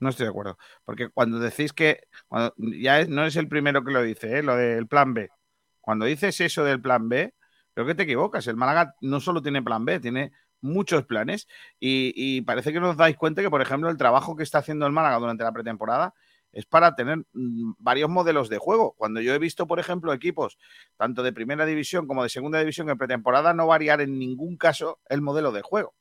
[0.00, 0.58] No estoy de acuerdo.
[0.84, 2.02] Porque cuando decís que.
[2.28, 4.42] cuando- ya es- no es el primero que lo dice, ¿eh?
[4.42, 5.28] lo del plan B.
[5.80, 7.34] Cuando dices eso del plan B,
[7.74, 8.46] creo que te equivocas.
[8.46, 11.48] El Málaga no solo tiene plan B, tiene muchos planes.
[11.80, 14.58] Y, y parece que no os dais cuenta que, por ejemplo, el trabajo que está
[14.58, 16.14] haciendo el Málaga durante la pretemporada
[16.52, 18.94] es para tener mm, varios modelos de juego.
[18.96, 20.58] Cuando yo he visto, por ejemplo, equipos
[20.96, 25.00] tanto de primera división como de segunda división en pretemporada, no variar en ningún caso
[25.08, 25.94] el modelo de juego.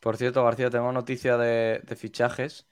[0.00, 2.68] Por cierto, García, tengo noticia de, fichajes.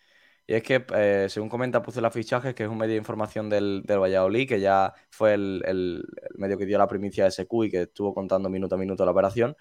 [0.46, 3.82] Y es que, eh, según comenta Puzzle Fichajes, que es un medio de información del,
[3.84, 7.64] del Valladolid, que ya fue el, el- el medio que dio la primicia de SQ
[7.64, 9.56] y que estuvo contando minuto a minuto la operación,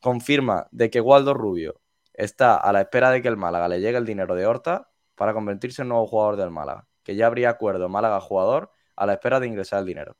[0.00, 1.80] confirma de que Waldo Rubio
[2.12, 5.34] está a la espera de que el Málaga le llegue el dinero de Horta para
[5.34, 6.88] convertirse en nuevo jugador del Málaga.
[7.04, 10.16] Que ya habría acuerdo Málaga-jugador a la espera de ingresar el dinero.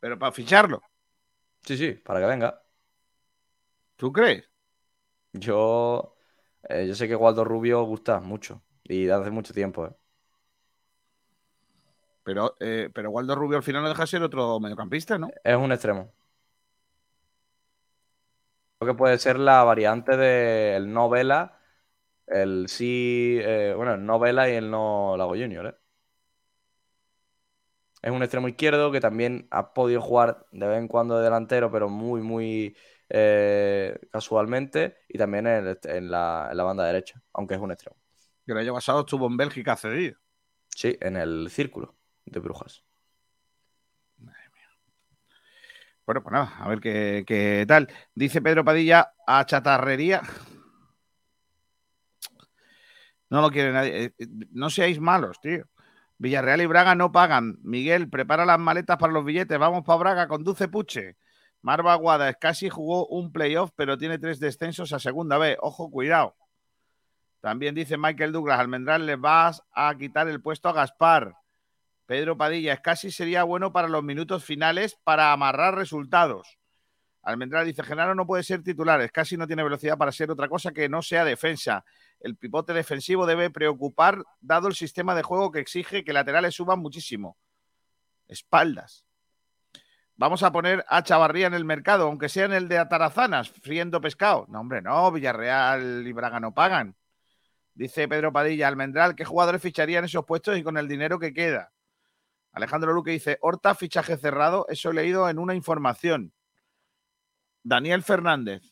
[0.00, 0.80] Pero para ficharlo,
[1.66, 2.62] Sí, sí, para que venga.
[3.96, 4.50] ¿tú crees?
[5.32, 6.16] Yo,
[6.68, 9.86] eh, yo sé que Waldo Rubio gusta mucho y de hace mucho tiempo.
[9.86, 9.96] ¿eh?
[12.24, 15.28] Pero, eh, pero Waldo Rubio al final no deja de ser otro mediocampista, ¿no?
[15.44, 16.12] Es un extremo.
[18.78, 21.55] Creo que puede ser la variante del no Vela,
[22.26, 25.74] el sí, eh, bueno, el no Vela y el no Lago Junior, ¿eh?
[28.02, 31.70] Es un extremo izquierdo que también ha podido jugar de vez en cuando de delantero,
[31.72, 32.76] pero muy, muy
[33.08, 37.72] eh, casualmente, y también en, el- en la, en la banda derecha, aunque es un
[37.72, 37.96] extremo.
[38.46, 40.18] Que el año pasado estuvo en Bélgica cedido.
[40.68, 41.96] Sí, en el círculo
[42.26, 42.84] de Brujas.
[46.06, 47.88] Bueno, pues nada, a ver qué, qué tal.
[48.14, 50.22] Dice Pedro Padilla a chatarrería.
[53.30, 54.04] No lo quiere nadie.
[54.04, 55.64] Eh, eh, No seáis malos, tío.
[56.18, 57.58] Villarreal y Braga no pagan.
[57.62, 59.58] Miguel, prepara las maletas para los billetes.
[59.58, 61.16] Vamos para Braga, conduce Puche.
[61.62, 65.56] Marva Aguada, casi jugó un playoff, pero tiene tres descensos a segunda vez.
[65.60, 66.36] Ojo, cuidado.
[67.40, 71.34] También dice Michael Douglas, Almendral le vas a quitar el puesto a Gaspar.
[72.06, 76.58] Pedro Padilla, casi sería bueno para los minutos finales para amarrar resultados.
[77.22, 80.70] Almendral dice, Genaro no puede ser titular, casi no tiene velocidad para ser otra cosa
[80.70, 81.84] que no sea defensa.
[82.20, 86.78] El pivote defensivo debe preocupar dado el sistema de juego que exige que laterales suban
[86.78, 87.36] muchísimo.
[88.28, 89.04] Espaldas.
[90.16, 94.00] vamos a poner a Chavarría en el mercado, aunque sea en el de Atarazanas, friendo
[94.00, 94.46] pescado.
[94.48, 96.96] No, hombre, no, Villarreal y Braga no pagan.
[97.74, 101.72] Dice Pedro Padilla, Almendral, ¿qué jugadores ficharían esos puestos y con el dinero que queda?
[102.52, 106.32] Alejandro Luque dice, Horta, fichaje cerrado, eso he leído en una información.
[107.62, 108.62] Daniel Fernández,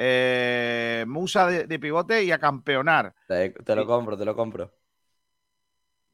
[0.00, 3.14] eh, Musa de, de pivote y a campeonar.
[3.26, 4.72] Te, te lo compro, te lo compro.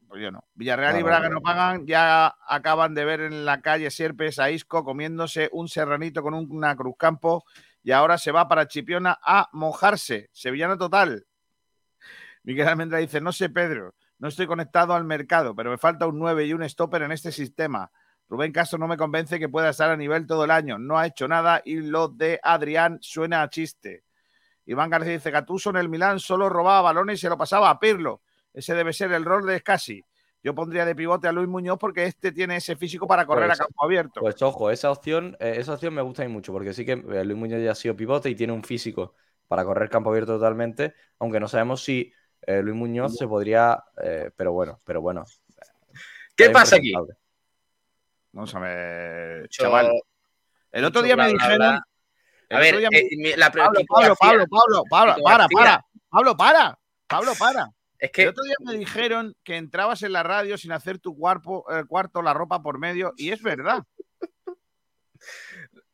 [0.07, 0.43] Pues yo no.
[0.55, 1.41] Villarreal y Braga no.
[1.41, 1.85] pagan.
[1.85, 6.47] Ya acaban de ver en la calle Sierpes a Isco comiéndose un serranito con un-
[6.51, 7.43] una cruzcampo
[7.83, 10.29] y ahora se va para Chipiona a mojarse.
[10.31, 11.27] Sevillano total.
[12.43, 16.17] Miguel Almendra dice, no sé Pedro, no estoy conectado al mercado, pero me falta un
[16.17, 17.91] 9 y un stopper en este sistema.
[18.27, 20.77] Rubén Castro no me convence que pueda estar a nivel todo el año.
[20.77, 24.03] No ha hecho nada y lo de Adrián suena a chiste.
[24.65, 27.79] Iván García dice, Gattuso en el Milán solo robaba balones y se lo pasaba a
[27.79, 28.21] Pirlo.
[28.53, 30.03] Ese debe ser el rol de Scassi.
[30.41, 33.59] Yo pondría de pivote a Luis Muñoz porque este tiene ese físico para correr Pues-
[33.59, 34.19] a campo abierto.
[34.21, 36.93] Pues ojo, esa opción, eh, esa opción me gusta a mí mucho, porque sí que
[36.93, 39.13] eh, Luis Muñoz ya ha sido pivote y tiene un físico
[39.47, 42.11] para correr campo abierto totalmente, aunque no sabemos si
[42.41, 45.25] eh, Luis Muñoz se podría, eh, pero bueno, pero bueno.
[46.35, 46.93] ¿Qué pasa aquí?
[48.35, 49.89] Vamos a ver, Mucho- chaval.
[50.73, 51.57] El otro día me bla, dijeron.
[51.57, 51.83] bla.
[52.49, 54.83] A ver, me- eh, la Pablo, Pablo, Pablo, Pablo,
[55.23, 55.81] para, para.
[56.09, 56.77] Pablo, para.
[57.07, 57.69] Pablo, para.
[57.97, 61.65] Es El otro día me dijeron que entrabas en la radio sin hacer tu cuerpo,
[61.71, 63.83] el cuarto, la ropa por medio, y es verdad.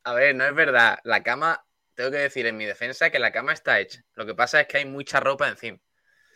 [0.04, 0.98] A ver, no es verdad.
[1.04, 1.64] La cama,
[1.94, 4.02] tengo que decir en mi defensa que la cama está hecha.
[4.16, 5.78] Lo que pasa es que hay mucha ropa encima.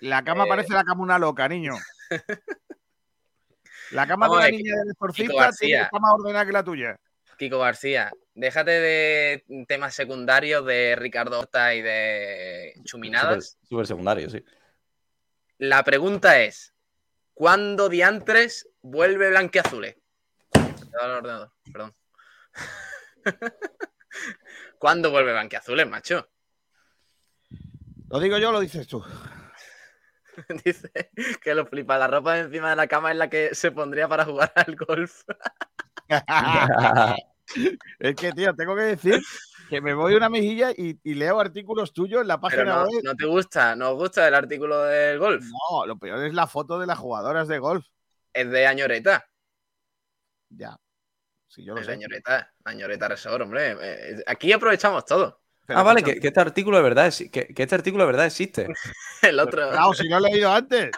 [0.01, 0.49] La cama Eh.
[0.49, 1.73] parece la cama una loca, niño.
[3.95, 6.99] La cama Vamos de la ver, niña del exorcista está más ordenada que la tuya.
[7.37, 13.57] Kiko García, déjate de temas secundarios de Ricardo Horta y de Chuminadas.
[13.63, 14.43] súper secundario, sí.
[15.59, 16.73] La pregunta es:
[17.33, 19.29] ¿cuándo diantres vuelve
[21.17, 21.95] ordenador, perdón.
[24.77, 26.27] ¿Cuándo vuelve Blanquiazules, macho?
[28.09, 29.01] Lo digo yo, lo dices tú.
[30.65, 30.91] Dice
[31.41, 31.97] que lo flipa.
[31.97, 34.75] La ropa de encima de la cama es la que se pondría para jugar al
[34.75, 35.23] golf.
[37.99, 39.21] es que, tío, tengo que decir
[39.69, 42.83] que me voy una mejilla y, y leo artículos tuyos en la Pero página no,
[42.85, 43.01] web.
[43.03, 45.43] no te gusta, no os gusta el artículo del golf.
[45.43, 47.85] No, lo peor es la foto de las jugadoras de golf.
[48.33, 49.25] Es de Añoreta.
[50.49, 50.77] Ya.
[51.47, 51.93] Sí, yo lo Es de.
[51.93, 52.53] Añoreta.
[52.63, 53.75] Añoreta Resort, hombre.
[53.79, 55.41] Eh, Aquí aprovechamos todo.
[55.65, 58.07] Pero ah, vale, que, que este artículo de verdad es- que, que este artículo de
[58.11, 58.67] verdad existe.
[59.21, 59.69] El otro.
[59.71, 60.91] Claro, si lo he leído antes.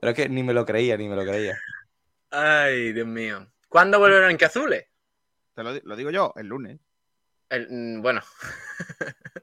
[0.00, 1.58] Pero es que ni me lo creía, ni me lo creía.
[2.30, 3.46] Ay, Dios mío.
[3.68, 4.86] ¿Cuándo vuelve Blanquiazules?
[5.54, 6.78] Te lo, di- lo digo yo, el lunes.
[7.48, 8.22] El- mm, bueno.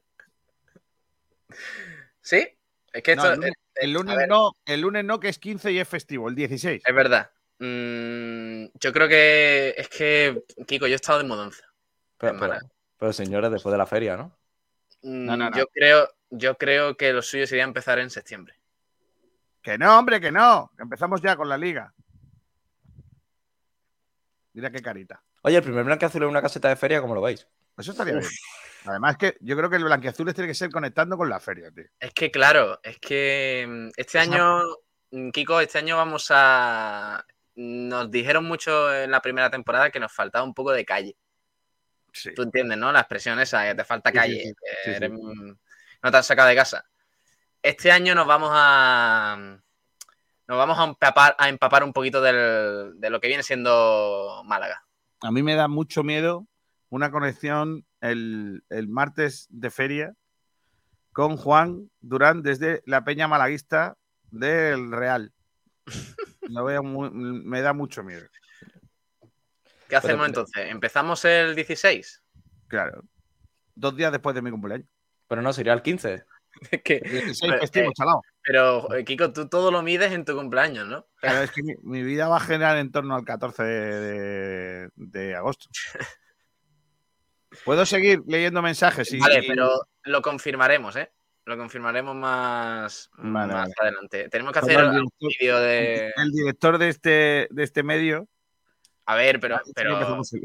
[2.21, 2.47] ¿Sí?
[2.93, 3.45] Es que No, esto.
[3.75, 6.81] el lunes, el no, el lunes no, que es 15 y es festivo, el 16.
[6.85, 7.31] Es verdad.
[7.59, 9.73] Mm, yo creo que.
[9.77, 11.63] Es que, Kiko, yo he estado de mudanza.
[12.17, 12.37] Pero.
[12.97, 14.37] Pero, señores, después de la feria, ¿no?
[15.03, 15.57] Mm, No, no, no.
[15.57, 16.09] Yo creo.
[16.29, 18.55] Yo creo que lo suyo sería empezar en septiembre.
[19.61, 20.71] Que no, hombre, que no.
[20.77, 21.93] Empezamos ya con la liga.
[24.53, 25.21] Mira qué carita.
[25.43, 27.47] Oye, el primer blanqueazul en una caseta de feria, ¿cómo lo veis?
[27.77, 28.25] Eso estaría bien.
[28.85, 31.85] Además que yo creo que el blanquiazules tiene que ser conectando con la feria, tío.
[31.99, 34.61] Es que, claro, es que mm, este año,
[35.11, 37.23] mm, Kiko, este año vamos a.
[37.55, 41.15] Nos dijeron mucho en la primera temporada que nos faltaba un poco de calle.
[42.21, 42.33] Sí.
[42.33, 42.91] Tú entiendes, ¿no?
[42.91, 44.53] La expresión esa, que te falta calle,
[44.83, 44.89] sí.
[44.89, 46.83] eres, no te has sacado de casa.
[47.61, 49.59] Este año nos vamos a.
[50.47, 54.81] Nos vamos a empapar, a empapar un poquito del- de lo que viene siendo Málaga.
[55.21, 56.47] A mí me da mucho miedo
[56.89, 60.13] una conexión el, el martes de feria
[61.11, 63.97] con Juan Durán desde la Peña Malaguista
[64.31, 65.33] del Real.
[66.43, 68.27] Lo veo muy- me da mucho miedo.
[69.89, 70.69] ¿Qué hacemos entonces?
[70.69, 72.23] ¿Empezamos el 16?
[72.67, 73.03] Claro.
[73.75, 74.87] Dos días después de mi cumpleaños.
[75.27, 76.23] Pero no, sería el 15.
[76.71, 78.21] Es que, 16 pero, festivo, eh, chalao.
[78.43, 81.05] pero, eh, Kiko, tú todo lo mides en tu cumpleaños, ¿no?
[81.17, 85.67] Claro, es que mi, mi vida va a generar en torno al 14 de, agosto.
[87.63, 89.11] Puedo seguir leyendo mensajes.
[89.13, 89.69] y- Vale, y- pero
[90.03, 91.11] lo confirmaremos, ¿eh?
[91.45, 93.73] Lo confirmaremos más, Vale, más vale.
[93.79, 94.27] adelante.
[94.29, 96.13] Tenemos que hacer el algún director- vídeo de.
[96.17, 98.27] El director de este, de este medio.
[99.07, 99.59] A ver, pero.
[99.63, 100.41] Sí,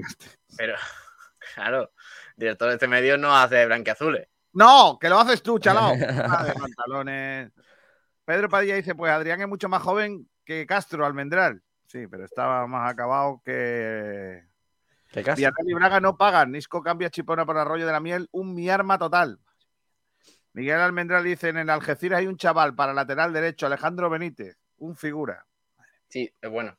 [0.57, 0.75] pero,
[1.55, 1.91] claro,
[2.37, 4.29] director de este medio no hace blanqueazules.
[4.53, 5.95] No, que lo haces tú, chalao.
[6.29, 7.53] Ah, de pantalones.
[8.25, 11.63] Pedro Padilla dice: Pues Adrián es mucho más joven que Castro Almendral.
[11.89, 14.45] Sí, pero estaba más acabado que.
[15.11, 15.23] ¿Qué?
[15.23, 16.53] Villarreal y Braga no pagan.
[16.53, 18.29] Nisco cambia Chipona por Arroyo de la Miel.
[18.31, 19.41] Un mi arma total.
[20.53, 24.57] Miguel Almendral dice: En el Algeciras hay un chaval para lateral derecho, Alejandro Benítez.
[24.77, 25.45] Un figura.
[26.09, 26.77] Sí, es bueno.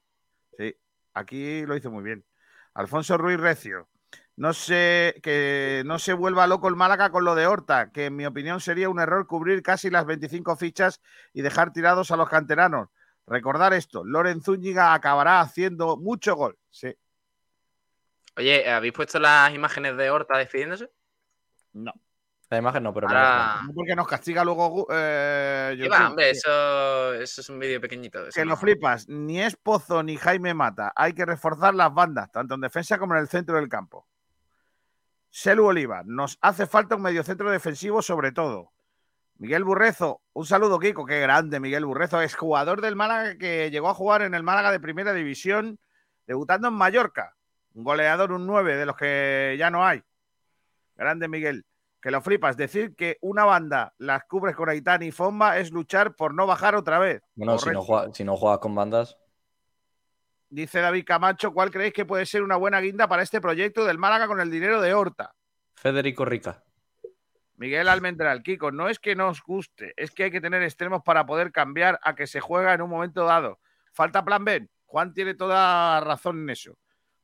[0.57, 0.73] Sí,
[1.13, 2.25] aquí lo hizo muy bien.
[2.73, 3.89] Alfonso Ruiz Recio.
[4.35, 8.15] No sé, que no se vuelva loco el Málaga con lo de Horta, que en
[8.15, 11.01] mi opinión sería un error cubrir casi las 25 fichas
[11.33, 12.89] y dejar tirados a los canteranos.
[13.27, 16.57] Recordar esto, Loren Zúñiga acabará haciendo mucho gol.
[16.71, 16.95] Sí.
[18.35, 20.89] Oye, ¿habéis puesto las imágenes de Horta despidiéndose?
[21.73, 21.93] No.
[22.53, 25.91] La imagen no, pero Ahora- No porque nos castiga luego eh, ¿Qué YouTube.
[25.99, 26.29] va, hombre?
[26.29, 28.19] Eso, eso es un vídeo pequeñito.
[28.31, 30.93] Que no- lo flipas, ni es Pozo ni Jaime Mata.
[30.95, 34.07] Hay que reforzar las bandas, tanto en defensa como en el centro del campo.
[35.31, 38.71] Selu Oliva, nos hace falta un mediocentro defensivo sobre todo.
[39.39, 43.89] Miguel Burrezo, un saludo, Kiko, qué grande Miguel Burrezo, es jugador del Málaga que llegó
[43.89, 45.79] a jugar en el Málaga de Primera División,
[46.27, 47.35] debutando en Mallorca.
[47.73, 50.03] Un goleador, un 9 de los que ya no hay.
[50.95, 51.65] Grande Miguel.
[52.03, 52.57] Que lo flipas.
[52.57, 56.75] Decir que una banda las cubres con Aitán y Fomba es luchar por no bajar
[56.75, 57.23] otra vez.
[57.33, 59.17] Bueno, si no, juega- si no juegas con bandas,
[60.49, 63.97] Dice David Camacho, ¿cuál creéis que puede ser una buena guinda para este proyecto del
[63.97, 65.33] Málaga con el dinero de Horta?
[65.75, 66.61] Federico Rica.
[67.55, 71.01] Miguel Almendral, Kiko, no es que no os guste, es que hay que tener extremos
[71.03, 73.59] para poder cambiar a que se juega en un momento dado.
[73.93, 74.67] Falta plan B.
[74.85, 76.75] Juan tiene toda razón en eso.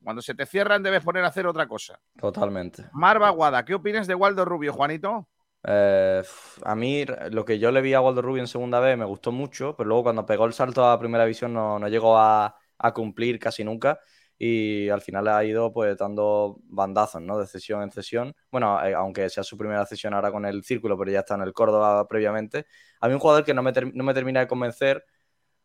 [0.03, 1.99] Cuando se te cierran debes poner a hacer otra cosa.
[2.19, 2.85] Totalmente.
[2.91, 5.27] Marva Guada, ¿qué opinas de Waldo Rubio, Juanito?
[5.63, 6.23] Eh,
[6.63, 9.31] a mí lo que yo le vi a Waldo Rubio en segunda vez me gustó
[9.31, 12.93] mucho, pero luego cuando pegó el salto a primera división no, no llegó a, a
[12.93, 13.99] cumplir casi nunca
[14.37, 17.37] y al final ha ido pues dando bandazos, ¿no?
[17.37, 18.33] De cesión en cesión.
[18.49, 21.41] Bueno, eh, aunque sea su primera cesión ahora con el Círculo, pero ya está en
[21.41, 22.65] el Córdoba previamente.
[23.01, 25.03] A mí un jugador que no me, ter- no me termina de convencer,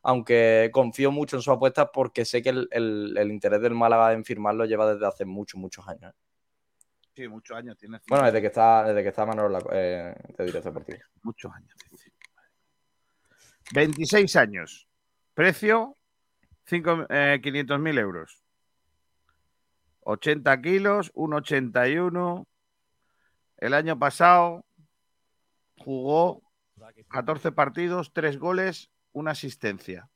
[0.05, 4.13] aunque confío mucho en su apuesta porque sé que el, el- el interés del Málaga
[4.13, 6.15] en firmarlo lleva desde hace muchos, muchos años.
[7.17, 8.01] Sí, muchos años tiene.
[8.09, 10.99] Bueno, desde que está, desde que está Manolo eh, de director deportivo.
[11.23, 11.75] Muchos años.
[11.91, 12.13] dice.
[13.73, 14.89] 26 años.
[15.33, 15.97] Precio,
[16.67, 18.43] 500 mil euros.
[20.01, 22.47] 80 kilos, 1,81.
[23.57, 24.65] El año pasado
[25.79, 26.43] jugó
[27.09, 30.09] 14 partidos, 3 goles, una asistencia.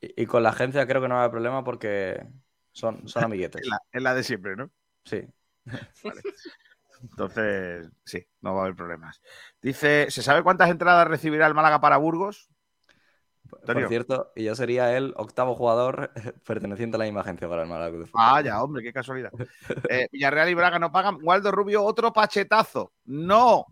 [0.00, 2.24] Y, y con la agencia creo que no va a haber problema porque
[2.72, 3.62] son, son amiguetes.
[3.62, 4.70] Es la, es la de siempre, ¿no?
[5.04, 5.26] Sí.
[7.02, 9.20] Entonces, sí, no va a haber problemas.
[9.60, 12.48] Dice, ¿se sabe cuántas entradas recibirá el Málaga para Burgos?
[13.60, 13.82] Antonio.
[13.82, 16.10] Por cierto, y yo sería el octavo jugador
[16.46, 18.06] perteneciente a la misma agencia para el Málaga.
[18.12, 19.32] Vaya, hombre, qué casualidad.
[19.90, 21.18] Eh, Villarreal y Braga no pagan.
[21.22, 22.92] Waldo Rubio, otro pachetazo.
[23.04, 23.66] No.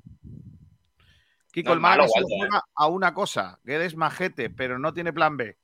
[1.53, 4.93] Kiko, No el Málaga malo, solo juega a una cosa, que es majete, pero no
[4.93, 5.57] tiene plan B.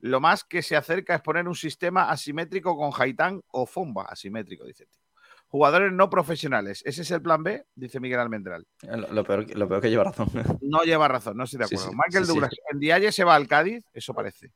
[0.00, 4.64] Lo más que se acerca es poner un sistema asimétrico con Haitán o Fomba, asimétrico,
[4.64, 5.00] dice el tío.
[5.48, 6.82] Jugadores no profesionales.
[6.84, 7.64] ¿Ese es el plan B?
[7.74, 8.66] Dice Miguel Almendral.
[8.82, 10.28] Eh, Lo, lo peor, lo peor que lleva razón.
[10.62, 11.84] No lleva razón, no estoy de acuerdo.
[11.84, 12.38] sí, Michael sí, sí.
[12.38, 14.52] Douglas, en Dialle se va al Cádiz, eso parece.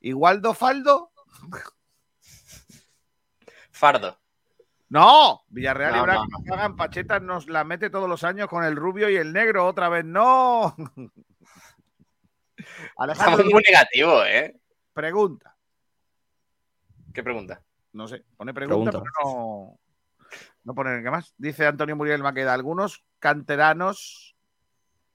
[0.00, 1.12] ¿Y Waldo Faldo?
[3.70, 4.18] Fardo.
[4.92, 9.08] No, Villarreal y Braga pagan Pachetas, nos la mete todos los años con el rubio
[9.08, 10.76] y el negro, otra vez no.
[12.98, 14.54] Alejandro Estamos muy negativos, ¿eh?
[14.92, 15.56] pregunta,
[17.14, 17.62] ¿Qué pregunta?
[17.94, 19.10] no sé, pone pregunta, Pregunta.
[19.22, 19.80] pero no,
[20.64, 21.32] no pone qué más.
[21.38, 24.36] Dice Antonio Muriel Maqueda, algunos canteranos,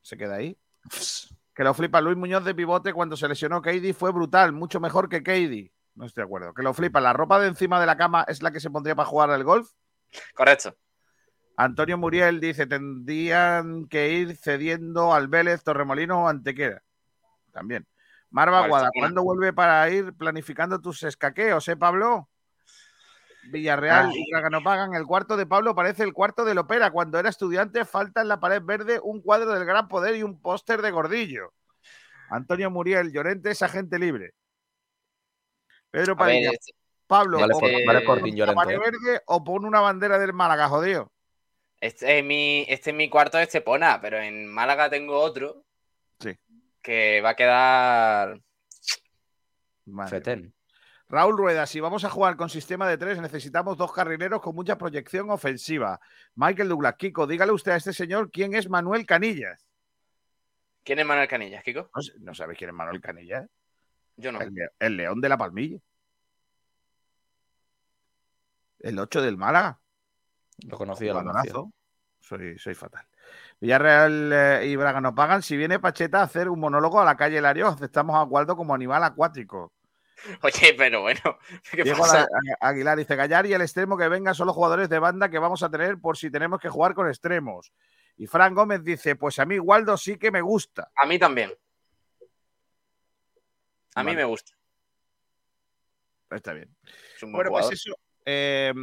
[0.01, 0.57] se queda ahí,
[1.53, 5.07] que lo flipa Luis Muñoz de pivote cuando se lesionó Katie fue brutal, mucho mejor
[5.07, 5.71] que Katie.
[5.97, 6.53] No estoy de acuerdo.
[6.53, 8.95] Que lo flipa, la ropa de encima de la cama es la que se pondría
[8.95, 9.71] para jugar al golf.
[10.35, 10.77] Correcto.
[11.57, 16.83] Antonio Muriel dice, tendrían que ir cediendo al Vélez, Torremolinos o Antequera.
[17.51, 17.87] También.
[18.29, 18.89] Marva Vale, Guada.
[18.93, 22.29] ¿cuándo vuelve para ir planificando tus escaqueos, eh, Pablo?
[23.49, 24.19] Villarreal Ay.
[24.19, 24.93] y Braga no pagan.
[24.93, 26.91] El cuarto de Pablo parece el cuarto del Opera.
[26.91, 30.39] Cuando era estudiante, falta en la pared verde un cuadro del gran poder y un
[30.39, 31.53] póster de gordillo.
[32.29, 34.35] Antonio Muriel, Llorente es agente libre.
[35.91, 36.73] Pedro ver, Padilla, este-
[37.07, 37.59] Pablo, Vale o
[38.53, 38.79] vale eh.
[38.79, 41.11] verde o pon una bandera del Málaga, jodido.
[41.79, 45.63] Este es mi, este es mi cuarto de Estepona, pero en Málaga tengo otro.
[46.19, 46.37] Sí.
[46.81, 48.41] Que va a quedar.
[50.09, 50.53] Fetén.
[51.09, 54.77] Raúl Rueda, si vamos a jugar con sistema de tres, necesitamos dos carrileros con mucha
[54.77, 56.01] proyección ofensiva.
[56.35, 59.65] Michael Douglas, Kiko, dígale usted a este señor quién es Manuel Canillas.
[60.83, 61.89] ¿Quién es Manuel Canillas, Kiko?
[61.95, 63.47] No, no sabes quién es Manuel Canillas.
[64.17, 64.41] Yo no.
[64.41, 65.79] El, le- el león de la palmilla.
[68.79, 69.79] El 8 del Málaga.
[70.67, 71.11] Lo conocía.
[71.13, 71.71] Jugadorazo.
[72.19, 73.05] Soy, soy fatal.
[73.59, 75.41] Villarreal eh, y Braga no pagan.
[75.41, 78.73] Si viene Pacheta a hacer un monólogo a la calle Larios, aceptamos a Waldo como
[78.73, 79.73] animal acuático.
[80.41, 81.21] Oye, pero bueno,
[81.71, 82.27] ¿qué Diego pasa?
[82.59, 85.39] A- Aguilar dice Gallar y el extremo que venga son los jugadores de banda que
[85.39, 87.71] vamos a tener por si tenemos que jugar con extremos.
[88.17, 90.89] Y Fran Gómez dice, pues a mí Waldo sí que me gusta.
[90.95, 91.53] A mí también.
[93.97, 94.53] A mí me gusta.
[96.29, 96.69] Está bien.
[97.15, 97.73] Es un buen Bueno, pues jugador.
[97.73, 97.95] eso,
[98.25, 98.73] eh,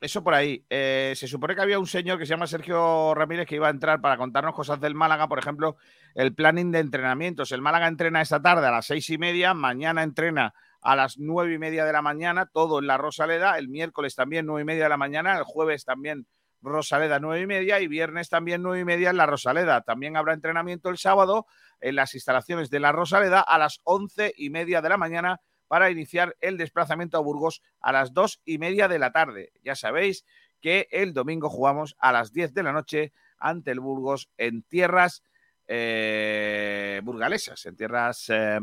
[0.00, 0.64] eso por ahí.
[0.70, 3.70] Eh, se supone que había un señor que se llama Sergio Ramírez que iba a
[3.70, 5.76] entrar para contarnos cosas del Málaga, por ejemplo,
[6.14, 7.52] el planning de entrenamientos.
[7.52, 11.54] El Málaga entrena esta tarde a las seis y media, mañana entrena a las nueve
[11.54, 14.84] y media de la mañana, todo en la Rosaleda, el miércoles también nueve y media
[14.84, 16.26] de la mañana, el jueves también
[16.62, 19.82] Rosaleda nueve y media y viernes también nueve y media en la Rosaleda.
[19.82, 21.46] También habrá entrenamiento el sábado
[21.80, 25.90] en las instalaciones de la Rosaleda a las once y media de la mañana para
[25.90, 29.52] iniciar el desplazamiento a Burgos a las dos y media de la tarde.
[29.64, 30.24] Ya sabéis
[30.60, 35.22] que el domingo jugamos a las 10 de la noche ante el Burgos en tierras
[35.66, 38.60] eh, burgalesas, en tierras eh,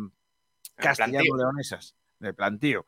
[0.75, 2.85] castellano-leonesas, de plantío.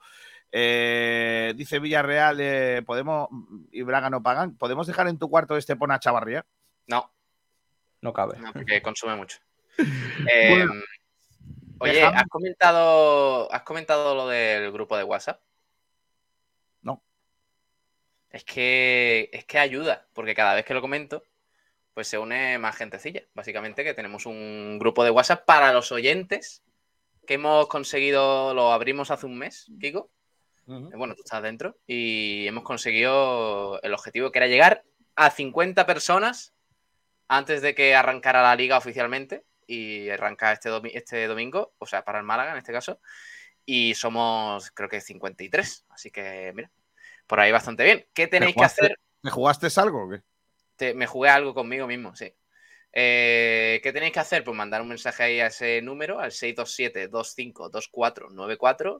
[0.52, 3.30] Eh, dice Villarreal, eh, podemos
[3.72, 4.57] y Braga no pagan.
[4.57, 6.45] ¿Podemos dejar en tu cuarto este Pona Chavarría?
[6.88, 7.11] No,
[8.02, 8.38] No cabe.
[8.40, 9.40] no, porque consume mucho.
[10.32, 10.73] Eh, Bueno,
[11.80, 15.41] oye, dejamos- ¿has comentado, ¿has comentado lo del grupo de WhatsApp?
[16.82, 17.02] No.
[18.30, 21.23] Es que, es que ayuda, porque cada vez que lo comento,
[21.94, 23.23] pues se une más gentecilla.
[23.34, 26.61] Básicamente que tenemos un grupo de WhatsApp para los oyentes
[27.26, 30.10] que hemos conseguido, lo abrimos hace un mes, Kiko.
[30.95, 34.84] Bueno, tú estás dentro y hemos conseguido el objetivo que era llegar
[35.15, 36.53] a 50 personas
[37.27, 42.03] antes de que arrancara la liga oficialmente y arranca este, domi- este domingo, o sea,
[42.03, 42.99] para el Málaga en este caso,
[43.65, 46.72] y somos creo que 53, así que mira,
[47.27, 48.06] por ahí bastante bien.
[48.14, 48.99] ¿Qué tenéis que hacer?
[49.22, 50.06] ¿Me jugaste algo?
[50.06, 50.22] o qué?
[50.76, 52.34] Te- me jugué algo conmigo mismo, sí.
[52.93, 54.43] Eh, ¿Qué tenéis que hacer?
[54.43, 58.99] Pues mandar un mensaje ahí a ese número, al 627-252494,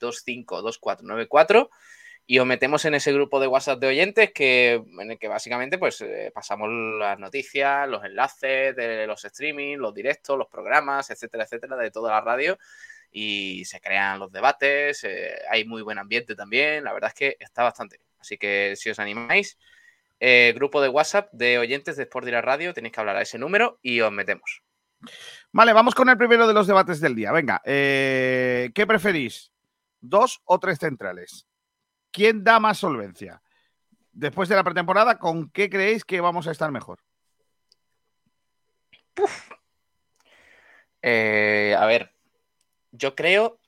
[0.00, 1.68] 627-252494,
[2.26, 5.76] y os metemos en ese grupo de WhatsApp de oyentes que, en el que básicamente
[5.76, 11.44] pues eh, pasamos las noticias, los enlaces de los streaming, los directos, los programas, etcétera,
[11.44, 12.58] etcétera, de toda la radio,
[13.10, 17.36] y se crean los debates, eh, hay muy buen ambiente también, la verdad es que
[17.40, 18.08] está bastante bien.
[18.18, 19.58] Así que si os animáis,
[20.26, 23.36] eh, grupo de WhatsApp de oyentes de Sport Direct Radio, tenéis que hablar a ese
[23.36, 24.62] número y os metemos.
[25.52, 27.30] Vale, vamos con el primero de los debates del día.
[27.30, 29.52] Venga, eh, ¿qué preferís?
[30.00, 31.46] ¿Dos o tres centrales?
[32.10, 33.42] ¿Quién da más solvencia?
[34.12, 37.00] Después de la pretemporada, ¿con qué creéis que vamos a estar mejor?
[41.02, 42.14] Eh, a ver,
[42.92, 43.58] yo creo,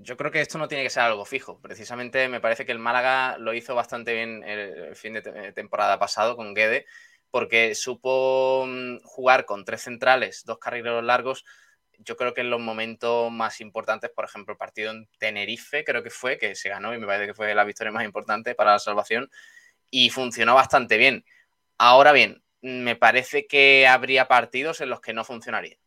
[0.00, 1.60] yo creo que esto no tiene que ser algo fijo.
[1.60, 5.98] Precisamente me parece que el Málaga lo hizo bastante bien el, fin de te- temporada
[5.98, 6.86] pasado con Guede,
[7.30, 11.44] porque supo mm, jugar con tres centrales, dos carrileros largos.
[11.98, 16.02] Yo creo que en los momentos más importantes, por ejemplo, el partido en Tenerife, creo
[16.02, 18.72] que fue, que se ganó y me parece que fue la victoria más importante para
[18.72, 19.30] la salvación,
[19.90, 21.24] y funcionó bastante bien.
[21.78, 25.78] Ahora bien, me parece que habría partidos en los que no funcionaría.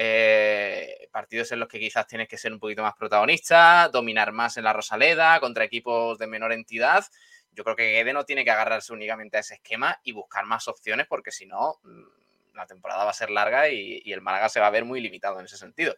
[0.00, 4.56] Eh, partidos en los que quizás tienes que ser un poquito más protagonista, dominar más
[4.56, 7.04] en la Rosaleda contra equipos de menor entidad.
[7.50, 10.68] Yo creo que Guede no tiene que agarrarse únicamente a ese esquema y buscar más
[10.68, 14.60] opciones porque si no, mm, la temporada va a ser larga y, el Málaga se
[14.60, 15.96] va a ver muy limitado en ese sentido.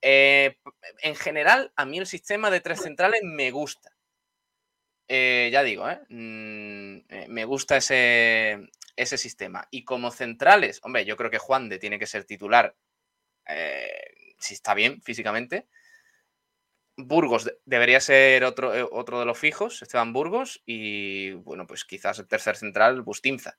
[0.00, 0.56] Eh,
[1.02, 3.90] en general, a mí el sistema de tres centrales me gusta.
[5.08, 5.86] Eh, ya digo.
[6.08, 9.68] Mm, me gusta ese, ese sistema.
[9.70, 12.74] Y como centrales, hombre, yo creo que Juan de tiene que ser titular
[13.48, 15.66] eh, si está bien físicamente.
[16.98, 21.84] Burgos de- debería ser otro, eh, otro de los fijos, Esteban Burgos, y bueno, pues
[21.84, 23.58] quizás el tercer central, Bustinza.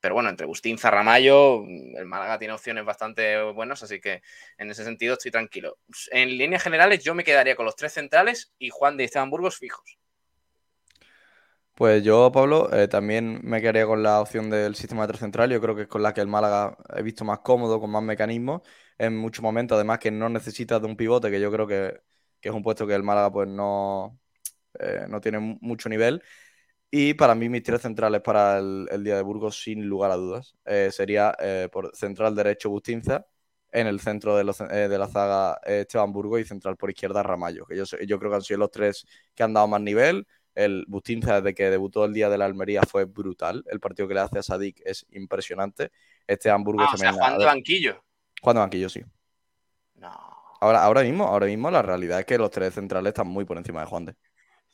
[0.00, 4.22] Pero bueno, entre Bustinza, Ramallo, mm, el Málaga tiene opciones bastante buenas, así que
[4.58, 5.78] en ese sentido estoy tranquilo.
[6.12, 9.58] En líneas generales, yo me quedaría con los tres centrales y Juan de Esteban Burgos
[9.58, 9.99] fijos.
[11.80, 15.50] Pues yo, Pablo, eh, también me quedaría con la opción del sistema de tres central.
[15.50, 18.02] Yo creo que es con la que el Málaga he visto más cómodo, con más
[18.02, 18.60] mecanismos,
[18.98, 21.98] en muchos momentos, además que no necesita de un pivote, que yo creo que,
[22.38, 24.18] que es un puesto que el Málaga pues no,
[24.80, 26.22] eh, no tiene mu- mucho nivel.
[26.90, 30.56] Y para mí mis tres centrales para el, día de Burgos, sin lugar a dudas,
[30.64, 33.26] eh, sería eh, por central derecho Bustinza,
[33.72, 37.22] en el centro de, los- eh, de la zaga Esteban Burgos y central por izquierda
[37.22, 40.26] Ramallo, que yo, yo creo que han sido los tres que han dado más nivel.
[40.54, 43.64] El Bustinza, desde que debutó el día de la Almería, fue brutal.
[43.68, 45.90] El partido que le hace a Sadik es impresionante.
[46.26, 47.24] Este Hamburgo Ah, o sea, también.
[47.24, 48.04] Juan de banquillo.
[48.42, 49.02] Juan de banquillo, sí.
[49.94, 50.10] No.
[50.60, 53.56] Ahora, ahora mismo, ahora mismo la realidad es que los tres centrales están muy por
[53.56, 54.14] encima de Juan de.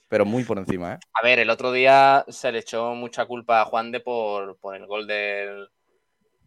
[0.08, 0.98] Pero muy por encima, ¿eh?
[1.14, 4.76] A ver, el otro día se le echó mucha culpa a Juan de por, por
[4.76, 5.68] el gol del,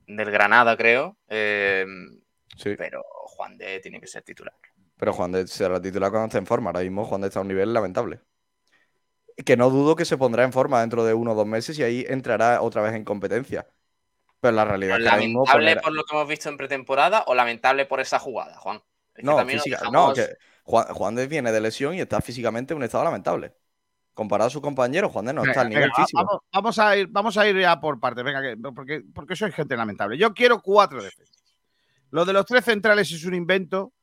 [0.07, 1.17] del Granada, creo.
[1.27, 1.85] Eh,
[2.57, 2.75] Sí.
[2.77, 4.53] Pero Juan de tiene que ser titular.
[4.97, 6.71] Pero Juan de será titular cuando esté en forma.
[6.71, 8.19] Ahora mismo Juan de está a un nivel lamentable.
[9.45, 11.83] Que no dudo que se pondrá en forma dentro de uno o dos meses y
[11.83, 13.67] ahí entrará otra vez en competencia.
[14.41, 17.23] Pero la realidad es que mismo ¿Lamentable poner- por lo que hemos visto en pretemporada
[17.27, 18.81] o lamentable por esa jugada, Juan?
[19.15, 20.27] Es No, física- dejamos- no, que
[20.63, 23.53] Juan, Juan de viene de lesión y está físicamente en un estado lamentable.
[24.13, 26.23] Comparado a sus compañeros, Juan de no está al nivel venga, físico.
[26.25, 29.51] Vamos, vamos a ir, vamos a ir ya por partes, venga, que- porque, porque soy
[29.51, 30.17] gente lamentable.
[30.17, 31.37] Yo quiero cuatro defensas.
[32.11, 33.93] Lo de los tres centrales es un invento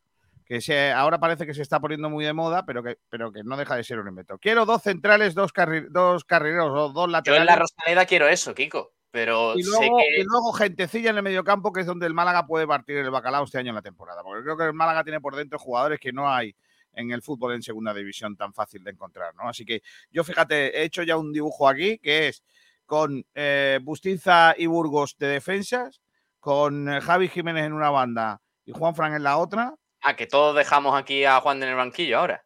[0.47, 3.43] que se, ahora parece que se está poniendo muy de moda, pero que, pero que
[3.43, 4.39] no deja de ser un invento.
[4.39, 7.40] Quiero dos centrales, dos, carri- dos carrileros o dos Yo laterales.
[7.40, 8.93] en la Rosaleda quiero eso, Kiko.
[9.10, 12.12] Pero y sé luego, que y luego gentecilla en el mediocampo, que es donde el
[12.14, 14.23] Málaga puede partir el bacalao este año en la temporada.
[14.23, 16.55] Porque creo que el Málaga tiene por dentro jugadores que no hay
[16.93, 19.48] en el fútbol en segunda división tan fácil de encontrar, ¿no?
[19.48, 22.43] Así que yo, fíjate, he hecho ya un dibujo aquí que es
[22.85, 26.01] con eh, Bustinza y Burgos de defensas,
[26.39, 29.74] con eh, Javi Jiménez en una banda y Juan Fran en la otra.
[30.09, 32.45] Ah, que todos dejamos aquí a Juan en el banquillo ahora.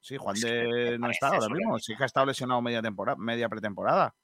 [0.00, 1.56] Sí, Juan de no está ahora mismo.
[1.58, 1.78] surrealista.
[1.92, 4.14] Sí que ha estado lesionado media temporada, media pretemporada.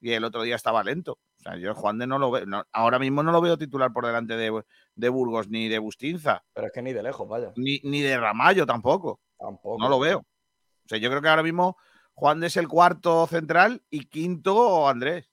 [0.00, 1.12] Y el otro día estaba lento.
[1.14, 2.46] O sea, yo Juan de no lo veo.
[2.46, 4.62] no- ahora mismo no lo veo titular por delante de,
[4.94, 7.52] de Burgos ni de Bustinza, Pero es que ni de lejos, vaya.
[7.56, 9.20] ni, ni de Ramallo tampoco.
[9.36, 9.82] Tampoco.
[9.82, 10.18] No lo veo.
[10.20, 11.76] O sea, yo creo que ahora mismo
[12.14, 15.28] Juan de es el cuarto central y quinto Andrés.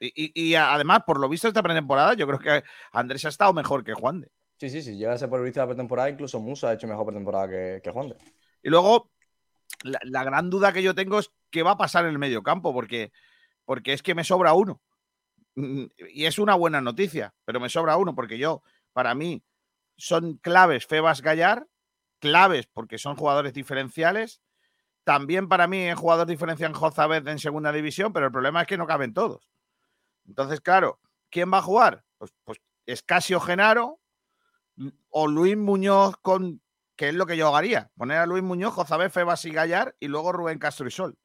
[0.00, 3.52] Y, y- y además, por lo visto esta pretemporada, yo creo que Andrés ha estado
[3.52, 4.30] mejor que Juan de.
[4.64, 4.96] Sí, sí, sí.
[4.96, 8.08] Llega a ser de la pretemporada, incluso Musa ha hecho mejor pretemporada que, que Juan
[8.08, 8.16] de.
[8.62, 9.10] Y luego,
[9.82, 12.42] la, la gran duda que yo tengo es qué va a pasar en el medio
[12.42, 13.12] campo, porque,
[13.66, 14.80] porque es que me sobra uno.
[15.54, 18.62] Y es una buena noticia, pero me sobra uno, porque yo,
[18.94, 19.44] para mí,
[19.98, 21.66] son claves Febas Gallar,
[22.18, 24.40] claves porque son jugadores diferenciales.
[25.04, 28.78] También para mí es jugador diferencial Jozabed en segunda división, pero el problema es que
[28.78, 29.46] no caben todos.
[30.26, 32.02] Entonces, claro, ¿quién va a jugar?
[32.16, 34.00] Pues, pues Escasio Genaro
[35.10, 36.60] o Luis Muñoz con
[36.96, 37.90] que es lo que yo haría.
[37.96, 41.16] Poner a Luis Muñoz, Jozabé, Febas y Gallar y luego Rubén Castro y Sol.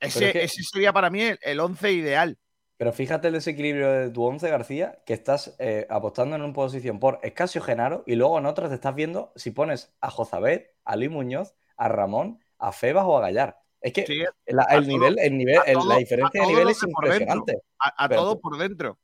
[0.00, 2.38] Ese, es que- ese sería para mí el, el once ideal.
[2.76, 6.98] Pero fíjate el desequilibrio de tu once, García, que estás eh, apostando en una posición
[6.98, 10.96] por Escasio Genaro y luego en otras te estás viendo si pones a Jozabed, a
[10.96, 13.58] Luis Muñoz, a Ramón, a Febas o a Gallar.
[13.82, 16.46] Es que Sí, la, el todo- nivel, el nivel, a el- todo- la diferencia de
[16.46, 17.06] nivel es por dentro.
[17.14, 17.58] impresionante.
[17.78, 18.98] A, a Pero- todo por dentro.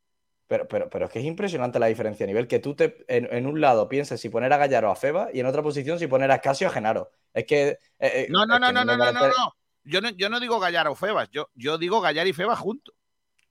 [0.48, 2.46] Pero, pero, pero es que es impresionante la diferencia de nivel.
[2.46, 5.28] Que tú te, en, en un lado pienses si poner a Gallar o a Feba
[5.32, 7.10] y en otra posición si poner a Escasio o a Genaro.
[7.34, 7.68] Es que.
[7.68, 9.54] eh, eh, No, no, es no, que no, no, no, no.
[9.82, 12.94] Yo no, yo no digo Gallar o Febas, yo, yo digo Gallar y Febas juntos.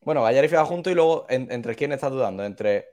[0.02, 2.44] Bueno, Gallar y Feba juntos y luego en- entre quién estás dudando.
[2.44, 2.86] Entre.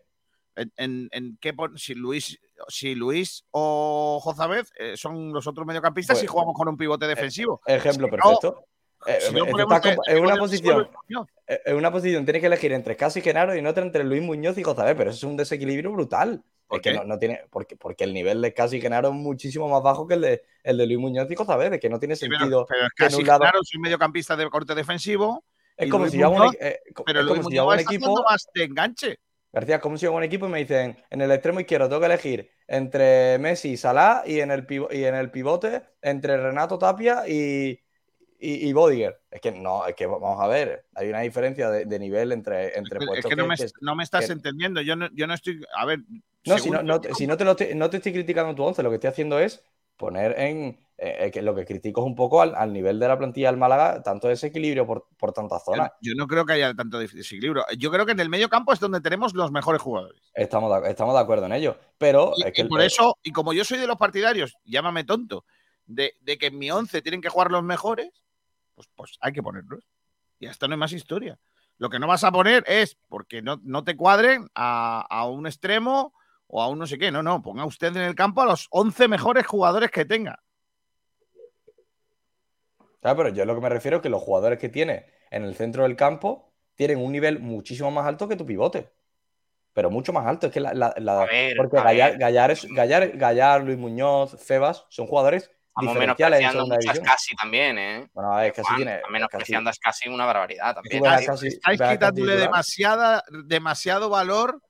[0.56, 2.38] En, en- en qué si Luis,
[2.68, 7.06] si Luis o Jozabed eh, son los otros mediocampistas Pues- y jugamos con un pivote
[7.06, 7.60] defensivo.
[7.66, 8.64] Ejemplo Si no, perfecto.
[9.06, 10.78] Eh, si no eh, ponemos está de- comp- de en una posición.
[10.78, 13.82] defensivo, eh, En una posición tienes que elegir entre Escasio y Genaro y en otra
[13.84, 16.42] entre Luis Muñoz y Jozabé, pero eso es un desequilibrio brutal.
[16.66, 19.14] ¿Por Es que no, no tiene, porque, porque el nivel de Escasio y Genaro es
[19.14, 21.98] muchísimo más bajo que el de, el de Luis Muñoz y Jozabé, de que no
[21.98, 22.64] tiene Sí, sentido.
[22.64, 25.44] pero, pero es que en casi un lado- claro, soy mediocampista de corte defensivo.
[25.76, 28.24] Es y como Luis si un, Muñoz- equi- eh, pero es como si un equipo.
[28.28, 29.16] más de enganche.
[29.54, 32.00] García, como si yo hago un equipo y me dicen en el extremo izquierdo tengo
[32.00, 36.78] que elegir entre Messi y Salah y en el, y en el pivote entre Renato
[36.78, 37.78] Tapia y,
[38.42, 39.20] y, y Bodiger.
[39.30, 42.76] Es que no, es que vamos a ver, hay una diferencia de, de nivel entre,
[42.78, 44.80] entre Es puestos que no que- me, que- no me estás entendiendo.
[44.80, 45.60] Yo no, yo no estoy.
[45.76, 46.00] A ver.
[46.44, 48.82] No, si no, no, si no te, lo estoy, no te estoy criticando tu once,
[48.82, 49.62] lo que estoy haciendo es
[49.96, 50.78] poner en.
[50.98, 53.58] eh, que lo que critico es un poco al, al nivel de la plantilla del
[53.58, 55.90] Málaga, tanto desequilibrio por, por tantas yo, zonas.
[56.00, 57.64] yo no creo que haya tanto desequilibrio.
[57.78, 60.20] Yo creo que en el medio campo es donde tenemos los mejores jugadores.
[60.34, 61.76] Estamos de, estamos de acuerdo en ello.
[61.98, 64.54] Pero Y, es que y por el- eso, y como yo soy de los partidarios,
[64.64, 65.44] llámame tonto,
[65.86, 68.10] de, de que en mi 11 tienen que jugar los mejores,
[68.74, 69.84] pues, pues hay que ponerlos.
[70.38, 71.38] Y hasta no hay más historia.
[71.78, 75.46] Lo que no vas a poner es porque no, no te cuadren a, a un
[75.46, 76.12] extremo
[76.46, 77.10] o a un no sé qué.
[77.10, 80.42] No, no, ponga usted en el campo a los 11 mejores jugadores que tenga.
[83.00, 85.54] Claro, pero yo lo que me refiero es que los jugadores que tiene en el
[85.54, 88.90] centro del campo tienen un nivel muchísimo más alto que tu pivote.
[89.72, 90.46] Pero mucho más alto.
[90.48, 92.20] Es que la, la- la- A ver, porque a Gallar, ver.
[92.20, 96.96] Gallar, es- Gallar- Gallar, Luis Muñoz, Febas son jugadores Estamos menospreciando división.
[96.96, 98.10] Scassi también, ¿eh?
[98.12, 99.00] Bueno, a ver, casi Juan, tiene.
[99.10, 101.02] menospreciando a Scassi una barbaridad también.
[101.02, 104.60] ves Estáis quitándole demasiada, demasiado valor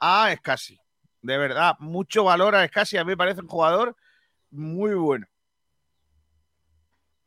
[0.00, 0.76] a Scassi.
[1.22, 2.96] De verdad, mucho valor a Scassi.
[2.96, 3.94] A mí me parece un jugador
[4.50, 5.26] muy bueno.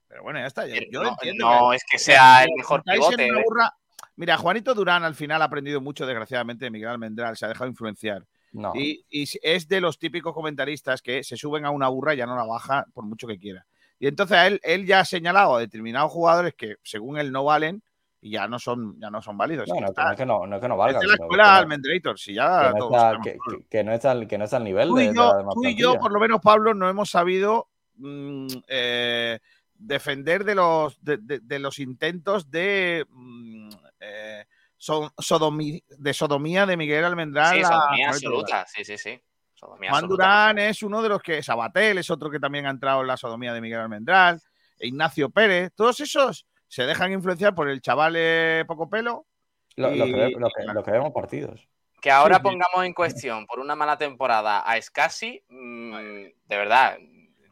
[0.10, 0.68] Pero bueno, ya está.
[0.68, 1.46] Yo, yo no, entiendo.
[1.50, 3.28] no es que sea el mejor pivote.
[3.28, 3.32] ¿eh?
[3.32, 3.74] burra-
[4.18, 7.38] Mira, Juanito Durán al final ha aprendido mucho, desgraciadamente, de Miguel Almendral.
[7.38, 8.26] Se ha dejado influenciar.
[8.54, 8.74] No.
[8.76, 12.26] Y, y es de los típicos comentaristas que se suben a una burra y ya
[12.26, 13.66] no la baja por mucho que quiera.
[14.00, 17.82] Y entonces él, él ya ha señalado a determinados jugadores que según él no valen
[18.20, 19.68] y ya no son, ya no son válidos.
[19.70, 21.02] No, no, está- no es que no, no es que no es valgan.
[21.02, 23.38] de la escuela no- Almendrator, si ya que no está- que-
[23.70, 25.98] que- no está que no está al nivel Tú y de yo, tú y yo,
[26.00, 27.68] por lo menos, Pablo, no hemos sabido
[27.98, 29.40] mm, eh,
[29.76, 33.70] defender de los, de, de- de los intentos de, mm,
[34.00, 34.46] eh,
[34.82, 37.56] so- sodomi- de sodomía de Miguel Almendral.
[37.58, 38.66] Sí, sodomía absoluta.
[38.68, 39.22] Sí, sí, sí.
[39.54, 40.24] Sodomía Juan absoluta.
[40.24, 41.44] Durán es uno de los que.
[41.44, 44.42] Sabatel es otro que también ha entrado en la sodomía de Miguel Almendral.
[44.80, 45.72] e Ignacio Pérez.
[45.76, 49.28] Todos esos se dejan influenciar por el chaval eh, poco pelo.
[49.76, 51.68] Lo, que, ve- lo que- lo que vemos partidos.
[52.02, 52.44] Que ahora Sí, sí.
[52.44, 56.98] pongamos en cuestión por una mala temporada a Scassi, mm, de verdad.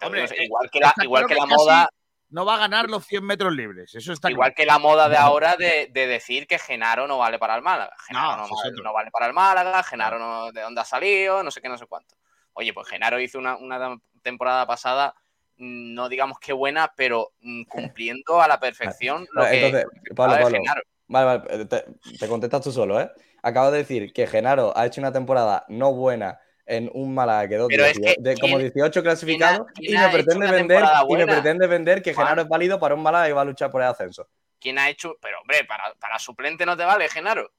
[0.02, 1.90] Hombre, eh, igual que la, igual claro que la moda,
[2.30, 3.96] No va a ganar los 100 metros libres.
[3.96, 4.56] Eso está igual claro.
[4.56, 7.96] que la moda de ahora de, de decir que Genaro no vale para el Málaga.
[8.08, 8.84] Genaro No, vale, otro.
[8.84, 11.78] no vale para el Málaga, Genaro no, de dónde ha salido, no sé qué, no
[11.78, 12.16] sé cuánto.
[12.54, 15.16] Oye, pues Genaro hizo una, una temporada pasada,
[15.58, 20.36] mm, no digamos que buena, pero mm, cumpliendo a la perfección lo Entonces, que Pablo,
[20.36, 20.50] Pablo.
[20.58, 20.82] Genaro.
[21.08, 21.86] Vale, vale, te,
[22.20, 23.10] te contestas tú solo, ¿eh?
[23.42, 26.40] Acabas de decir que Genaro ha hecho una temporada no buena
[26.70, 29.98] en un Málaga que quedó Pero es 18 que de como ¿quién- 18 clasificados y
[29.98, 32.14] me pretende vender y me pretende vender que.
[32.14, 34.28] Genaro es válido para un Málaga y va a luchar por el ascenso.
[34.60, 35.18] ¿Quién ha hecho?
[35.22, 37.52] Pero hombre, para, para suplente no te vale, Genaro.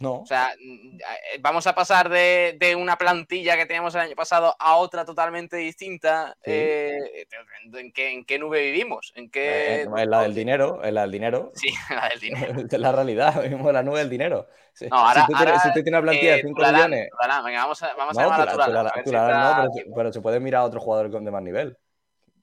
[0.00, 0.20] No.
[0.20, 4.14] O sea, mm, eh, vamos a pasar de, de una plantilla que teníamos el año
[4.14, 6.36] pasado a otra totalmente distinta.
[6.44, 6.52] Sí.
[6.52, 7.26] Eh,
[7.74, 9.12] ¿en, qué, en qué nube vivimos?
[9.16, 9.82] ¿En qué...
[9.82, 11.50] Eh, es la del dinero, es la del dinero.
[11.56, 12.60] Sí, la del dinero.
[12.70, 14.46] es la realidad, vivimos en la nube del dinero.
[14.72, 16.90] Si, No, ahora, si tú tienes, si tú tienes una plantilla de eh, 5 Turalán,
[16.90, 17.10] millones.
[17.10, 20.60] Turalán, venga, vamos a, vamos a No, llamar a no, pero, pero se puede mirar
[20.60, 21.76] a otro jugador con- de más nivel.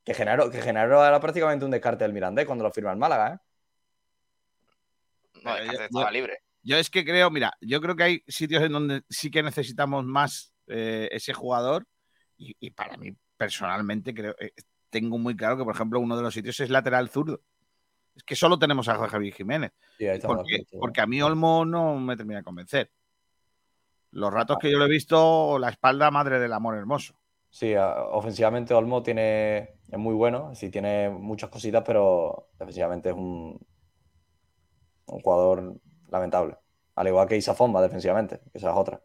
[0.03, 3.33] Que Genaro, que Genaro era prácticamente un descarte del Mirandés cuando lo firma el Málaga,
[3.33, 3.37] ¿eh?
[5.41, 6.39] No, Eh, Descartes yo- estaba libre.
[6.65, 10.03] Yo es que creo, mira, yo creo que hay sitios en donde sí que necesitamos
[10.03, 11.87] más eh, ese jugador
[12.37, 14.51] y, y para mí personalmente creo eh,
[14.89, 17.41] tengo muy claro que por ejemplo uno de los sitios es lateral zurdo.
[18.15, 19.73] Es que solo tenemos a Javi Jiménez.
[19.97, 22.91] Sí, Porque, porque a mí Olmo no me termina de convencer.
[24.11, 27.13] Los ratos que yo lo he visto, la espalda madre del amor hermoso.
[27.49, 33.59] Sí, ofensivamente Olmo tiene, es muy bueno, sí tiene muchas cositas, pero defensivamente es un,
[35.05, 35.77] un jugador
[36.09, 36.55] lamentable.
[36.95, 39.01] Al igual que Isa Fomba defensivamente, que esa es otra.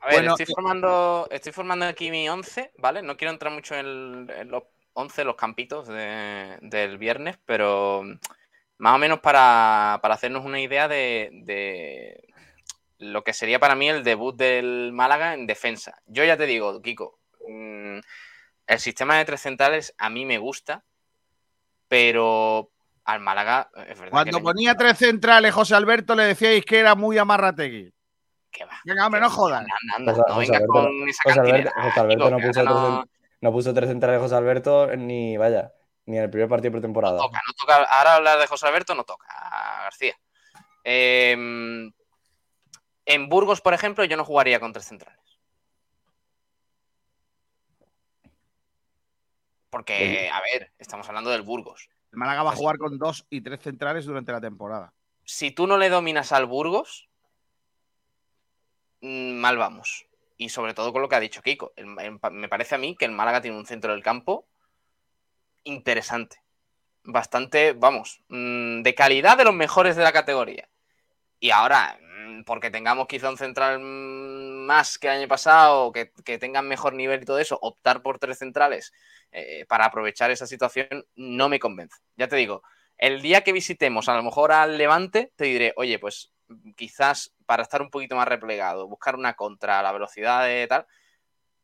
[0.00, 3.02] A ver, Bueno, estoy, formando, estoy formando aquí mi 11, ¿vale?
[3.02, 4.64] No quiero entrar mucho en, en los
[4.94, 8.02] 11, los campitos de- del viernes, pero
[8.78, 12.34] más o menos para, para hacernos una idea de, de
[12.98, 16.02] lo que sería para mí el debut del Málaga en defensa.
[16.06, 17.98] Yo ya te digo, Kiko, mm,
[18.66, 20.84] el sistema de tres centrales a mí me gusta,
[21.86, 22.71] pero
[23.04, 26.78] al Málaga es verdad que Cuando le- ponía tres centrales, José Alberto le decíais que
[26.78, 27.92] era muy amarrategui.
[28.50, 29.60] que va, Venga, hombre, no jodas.
[29.60, 32.30] Anda, anda, José- no José vengas Alberto- con esa José Alberto, cantinera, José Alberto Kiko,
[32.30, 33.08] no puso, tres, no- cen-
[33.40, 35.72] no puso tres centrales José Alberto ni, vaya,
[36.04, 37.16] ni en el primer partido de pretemporada.
[37.18, 37.76] toca, no toca.
[37.84, 39.26] Ahora hablar de José Alberto no toca,
[39.84, 40.14] García.
[40.84, 41.32] Eh,
[43.06, 45.18] en Burgos, por ejemplo, yo no jugaría con tres centrales.
[49.70, 51.88] Porque, a ver, estamos hablando del Burgos.
[52.12, 54.92] El Málaga va a jugar con dos y tres centrales durante la temporada.
[55.24, 57.08] Si tú no le dominas al Burgos,
[59.00, 60.06] mm, mal vamos.
[60.36, 61.72] Y sobre todo con lo que ha dicho Kiko.
[61.76, 64.46] El- el- me parece a mí que el Málaga tiene un centro del campo
[65.64, 66.42] interesante.
[67.04, 70.68] Bastante, vamos, mm, de calidad de los mejores de la categoría.
[71.40, 73.80] Y ahora, mm, porque tengamos quizá un central
[74.66, 78.18] más que el año pasado, que, que tengan mejor nivel y todo eso, optar por
[78.18, 78.92] tres centrales
[79.32, 81.96] eh, para aprovechar esa situación no me convence.
[82.16, 82.62] Ya te digo,
[82.98, 86.32] el día que visitemos a lo mejor al Levante, te diré, oye, pues
[86.76, 90.86] quizás para estar un poquito más replegado, buscar una contra la velocidad de tal,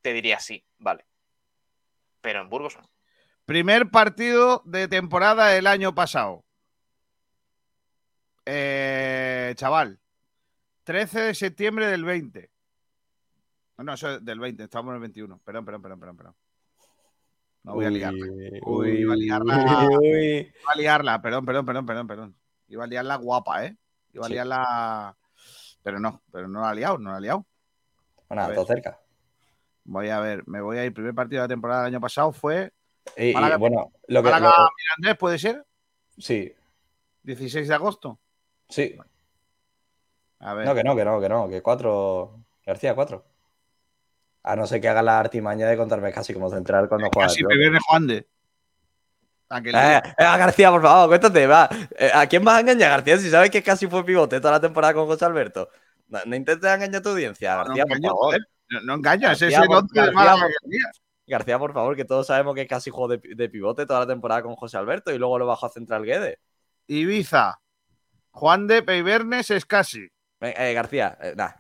[0.01, 1.05] te diría sí, vale.
[2.21, 2.91] Pero en Burgos no.
[3.45, 6.45] Primer partido de temporada del año pasado.
[8.47, 10.01] Eh, chaval,
[10.85, 12.51] 13 de septiembre del 20.
[13.79, 15.39] No, No, eso es del 20, estamos en el 21.
[15.45, 16.17] Perdón, perdón, perdón, perdón.
[16.17, 16.35] perdón.
[17.65, 18.27] No voy a liarla.
[18.67, 19.89] Uy, iba a liarla.
[20.01, 20.53] uy.
[20.63, 22.37] Iba a liarla, perdón, perdón, perdón, perdón, perdón.
[22.69, 23.77] Iba a liarla guapa, ¿eh?
[24.13, 24.33] Iba a Sí.
[24.35, 25.17] liarla.
[25.83, 27.47] Pero no, pero no la ha liado, no la ha liado.
[28.29, 29.01] Bueno, todo cerca.
[29.85, 30.93] Voy a ver, me voy a ir.
[30.93, 32.73] Primer partido de la temporada del año pasado fue
[33.17, 35.65] Y, y, bueno, lo que, Málaga lo- Mirandés, ¿puede ser?
[36.19, 36.53] sí,
[37.23, 38.19] 16 de agosto.
[38.69, 38.97] sí.
[40.41, 40.67] A ver.
[40.67, 42.39] No, que no, que no, que no, que cuatro.
[42.65, 43.25] García, cuatro.
[44.49, 47.29] A no ser que haga la artimaña de contarme casi como central cuando juega.
[47.29, 48.27] Casi viene Juan de.
[49.51, 51.69] Eh, García, por favor, cuéntate, va.
[51.99, 53.19] Eh, ¿A quién vas a engañar, García?
[53.19, 55.69] Si sabes que casi fue pivote toda la temporada con José Alberto.
[56.09, 58.39] No, no intentes engañar a tu audiencia, No, García, no por engaño, favor.
[58.71, 60.51] No, no engañas, García, el por- 11 de García, por-.
[61.27, 64.43] García, por favor, que todos sabemos que casi jugó de, de pivote toda la temporada
[64.43, 66.39] con José Alberto y luego lo bajó a central Guede.
[66.87, 67.61] Ibiza.
[68.31, 70.09] Juan de Peibernes es casi.
[70.41, 71.51] Eh, García, eh, nah.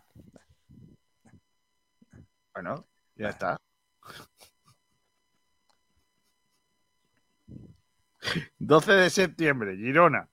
[2.58, 3.56] Bueno, ya está.
[8.58, 10.28] 12 de septiembre, Girona.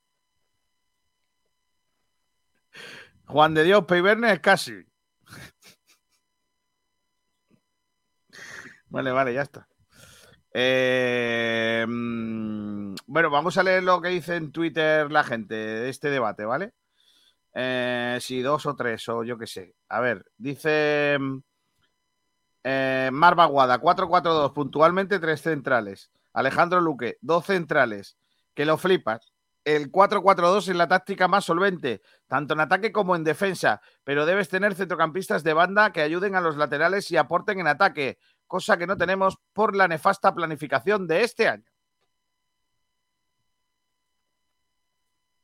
[3.28, 4.74] Juan de Dios Peibernes es casi.
[8.90, 9.68] Vale, vale, ya está.
[10.52, 16.10] Eh, mm, bueno, vamos a leer lo que dice en Twitter la gente de este
[16.10, 16.74] debate, ¿vale?
[17.54, 19.76] Eh, si dos o tres, o yo qué sé.
[19.90, 21.40] A ver, dice mm,
[22.68, 26.10] eh, Mar Baguada, 4-4-2, puntualmente tres centrales.
[26.34, 28.18] Alejandro Luque, dos centrales.
[28.56, 29.34] Que lo flipas.
[29.64, 34.50] El 4-4-2 es la táctica más solvente, tanto en ataque como en defensa, pero debes
[34.50, 38.18] tener centrocampistas de banda que ayuden a los laterales y aporten en ataque,
[38.48, 41.66] cosa que no tenemos por la nefasta planificación de este año.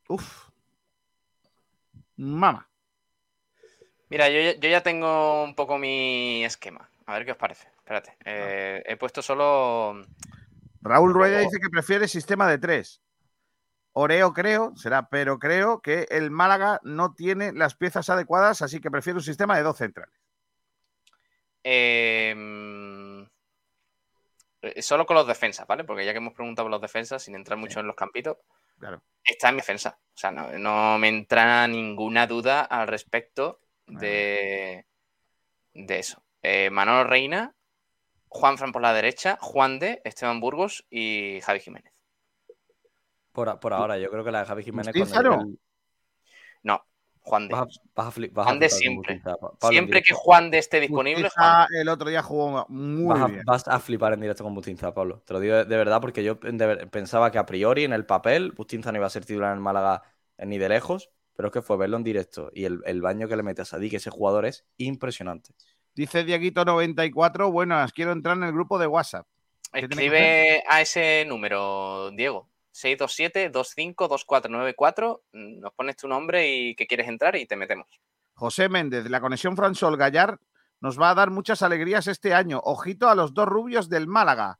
[0.09, 0.49] Uf.
[2.17, 2.67] Mama.
[4.09, 6.90] Mira, yo, yo ya tengo un poco mi esquema.
[7.05, 7.67] A ver qué os parece.
[7.77, 8.15] Espérate.
[8.25, 10.01] Eh, he puesto solo.
[10.81, 13.01] Raúl Rueda dice que prefiere sistema de tres.
[13.93, 18.89] Oreo creo, será, pero creo que el Málaga no tiene las piezas adecuadas, así que
[18.89, 20.15] prefiere un sistema de dos centrales.
[21.63, 23.23] eh, mm,
[24.63, 25.83] eh, solo con los defensas, ¿vale?
[25.83, 28.37] Porque ya que hemos preguntado por los defensas, sin entrar mucho en los campitos,
[28.79, 29.03] Claro.
[29.23, 29.99] está en mi defensa.
[30.13, 34.85] O sea, no, no me entra ninguna duda al respecto de,
[35.73, 36.23] de eso.
[36.43, 37.53] Eh, Manolo Reina,
[38.27, 41.93] Juan Fran por la derecha, Juan de, Esteban Burgos y Javi Jiménez.
[43.33, 44.87] Por, ahora, yo creo que la de Javi Jiménez.
[44.87, 45.37] ¿Justiza cuando no?
[45.37, 45.59] llegue el-
[46.63, 46.83] No,
[47.21, 47.53] Juan de.
[47.55, 49.21] Vas a, vas a fli- vas a Juan de siempre.
[49.61, 50.13] Siempre que.
[50.13, 51.29] Juan de esté disponible,
[51.79, 53.41] el otro día jugó muy Vas a, bien.
[53.45, 55.21] vas a flipar en directo con Bustinza, Pablo.
[55.25, 58.05] Te lo digo de, de verdad porque yo de pensaba que a priori en el
[58.05, 60.03] papel Bustinza no iba a ser titular en el Málaga
[60.37, 63.35] ni de lejos, pero es que fue verlo en directo y el, el baño que
[63.35, 65.53] le mete a Sadik, ese jugador es impresionante.
[65.93, 69.27] Dice Dieguito94, buenas, quiero entrar en el grupo de WhatsApp.
[69.73, 72.49] Escribe a ese número, Diego.
[72.73, 75.21] 627-252494.
[75.33, 77.85] Nos pones tu nombre y que quieres entrar y te metemos.
[78.33, 80.39] José Méndez, la conexión Fransol Gallar
[80.79, 82.59] nos va a dar muchas alegrías este año.
[82.63, 84.57] Ojito a los dos rubios del Málaga.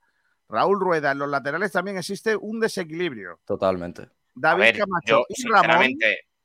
[0.48, 3.40] Raúl Rueda, en los laterales también existe un desequilibrio.
[3.44, 4.02] Totalmente.
[4.02, 5.94] A David ver, Camacho yo, y Ramón.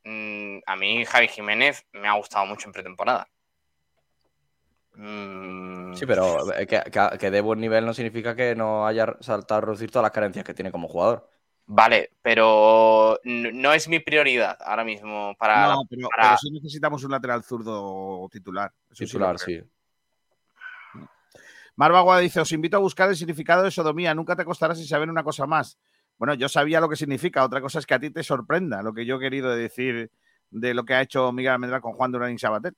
[0.04, 3.28] mm, a mí Javi Jiménez me ha gustado mucho en pretemporada.
[4.98, 9.16] Mm, Sí, pero eh, que, que- que de buen nivel no significa que no haya
[9.20, 11.30] saltado a reducir todas las carencias que tiene como jugador.
[11.66, 15.68] Vale, pero no es mi prioridad ahora mismo para...
[15.68, 18.72] No, pero, para- pero sí necesitamos un lateral zurdo titular.
[18.86, 19.64] Eso sí Titular, creo.
[19.64, 19.70] sí.
[21.76, 24.16] Marvagua dice: Os invito a buscar el significado de sodomía.
[24.16, 25.78] Nunca te costará sin saber una cosa más.
[26.18, 27.44] Bueno, yo sabía lo que significa.
[27.44, 30.10] Otra cosa es que a ti te sorprenda lo que yo he querido decir
[30.50, 32.74] de lo que ha hecho Miguel Almendral con Juan Durán y Sabater.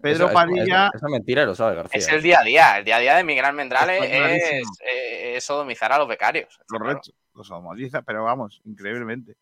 [0.00, 0.86] Pedro Eso- Padilla.
[0.88, 1.98] eso- Esa mentira y lo sabe García.
[1.98, 2.78] Es el día a día.
[2.78, 6.48] El día a día de Miguel Almendrale Está es, eh, es sodomizar a los becarios.
[6.50, 6.84] está claro.
[6.84, 9.34] Correcto, lo sodomiza, pero vamos, increíblemente.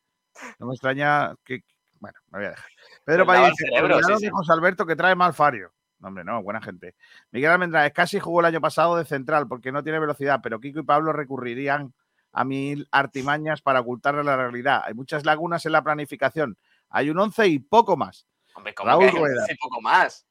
[0.58, 1.62] No me extraña que.
[2.00, 2.70] Bueno, me voy a dejar.
[3.04, 4.30] Pedro Pues Padilla dice: cerebro, "Cuidado sí, sí.
[4.32, 5.72] José Alberto que trae mal fario.
[5.98, 6.94] No, hombre, no, buena gente.
[7.32, 10.78] Miguel Almendral casi jugó el año pasado de central porque no tiene velocidad, pero Kiko
[10.80, 11.92] y Pablo recurrirían
[12.32, 14.82] a mil artimañas para ocultarle la realidad.
[14.84, 16.56] Hay muchas lagunas en la planificación.
[16.90, 18.28] Hay un 11 y poco más.
[18.54, 19.40] Hombre, ¿cómo Raúl que hay un Rueda.
[19.42, 20.24] 11 y poco más?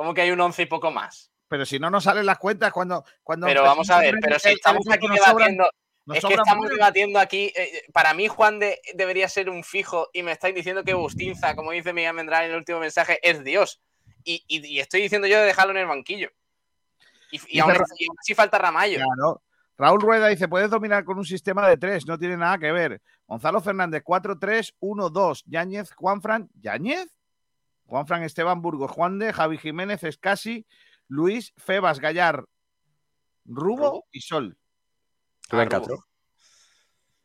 [0.00, 1.30] ¿Cómo que hay un 11 y poco más?
[1.46, 3.04] Pero si no nos salen las cuentas cuando.
[3.22, 5.68] cuando Pero vamos a ver, pero si estamos aquí debatiendo.
[6.06, 7.52] nos Es que estamos debatiendo aquí.
[7.54, 11.54] eh, para mí, Juan de debería ser un fijo y me estáis diciendo que Bustinza,
[11.54, 13.82] como dice Miguel Mendral en el último mensaje, es Dios.
[14.24, 16.30] Y, y- y estoy diciendo yo de dejarlo en el banquillo.
[17.30, 18.96] Y, y Dice aún Ra- así- y aún así falta Ramallo.
[18.96, 19.42] Claro.
[19.76, 23.02] Raúl Rueda dice: puedes dominar con un sistema de tres, no tiene nada que ver.
[23.26, 25.42] Gonzalo Fernández, 4-3-1-2.
[25.44, 26.48] Yáñez, Juanfran.
[26.58, 27.06] ¿Yáñez?
[27.90, 30.64] Juanfran, Esteban Burgos, Juan de, Javi Jiménez, Escasi,
[31.08, 32.44] Luis, Febas, Gallar,
[33.44, 34.56] Rubo y Sol.
[35.50, 35.68] Ah, Rubo.
[35.68, 36.04] Castro.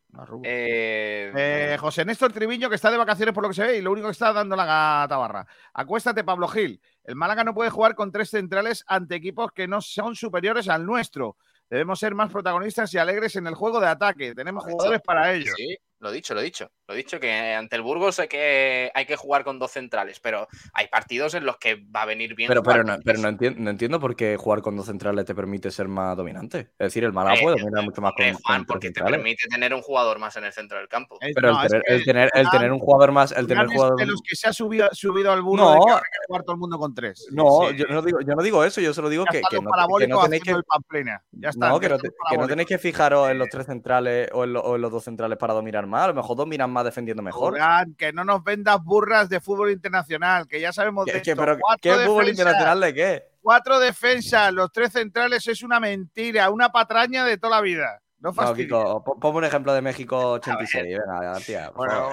[0.10, 0.42] No, Rubo.
[0.44, 3.82] Eh, Eh, José Néstor Triviño, que está de vacaciones por lo que se ve y
[3.84, 5.46] lo único que está dando la gata barra.
[5.72, 6.82] Acuéstate, Pablo Gil.
[7.04, 10.84] El Málaga no puede jugar con tres centrales ante equipos que no son superiores al
[10.84, 11.38] nuestro.
[11.70, 14.34] Debemos ser más protagonistas y alegres en el juego de ataque.
[14.34, 15.54] Tenemos jugadores para ello.
[15.56, 16.70] Sí, lo he dicho, lo he dicho.
[16.88, 20.20] Lo he dicho que ante el Burgos hay que, hay que jugar con dos centrales,
[20.20, 22.48] pero hay partidos en los que va a venir bien.
[22.48, 25.34] Pero, pero, no, pero no, entiendo, no entiendo por qué jugar con dos centrales te
[25.36, 26.60] permite ser más dominante.
[26.78, 29.04] Es decir, el Málaga Eh, puede dominar mucho más con, Juan, con tres porque te
[29.04, 31.18] permite tener un jugador más en el centro del campo.
[31.22, 33.96] Es- Pero no, el tener, el tener, el tener un jugador más, el tener jugador
[33.98, 35.70] de los que se ha subido, subido al burro No.
[35.74, 37.28] de que ahora hay que jugar todo el mundo con tres.
[37.32, 37.78] No, Sí.
[37.78, 40.08] yo no digo, yo no digo eso, yo solo digo Ya que, que no, que
[40.08, 41.24] no tenéis que haciendo el Pamplona.
[41.32, 41.70] Ya está.
[41.70, 42.48] no, que ya no, te- están los que no parabólicos.
[42.50, 45.38] tenéis que fijaros en los tres centrales o en, lo- o en los dos centrales
[45.40, 45.95] para dominar más.
[46.04, 47.54] A lo mejor dominan más defendiendo mejor.
[47.54, 51.32] Durán, que no nos vendas burras de fútbol internacional, que ya sabemos de ¿Qué, qué-
[51.32, 51.42] esto.
[51.42, 53.24] pero, ¿Qué fútbol defensas, internacional de qué?
[53.42, 58.02] Cuatro defensas, los tres centrales es una mentira, una patraña de toda la vida.
[58.20, 58.54] No No.
[58.56, 60.84] Kiko, po- ponme un ejemplo de México 86.
[60.84, 62.12] Venga, García, Bueno,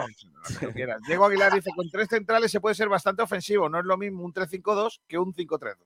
[0.51, 1.01] lo que quieras.
[1.07, 3.69] Diego Aguilar dice, con tres centrales se puede ser bastante ofensivo.
[3.71, 5.77] No es lo mismo un 3-5-2 que un 5-3-2.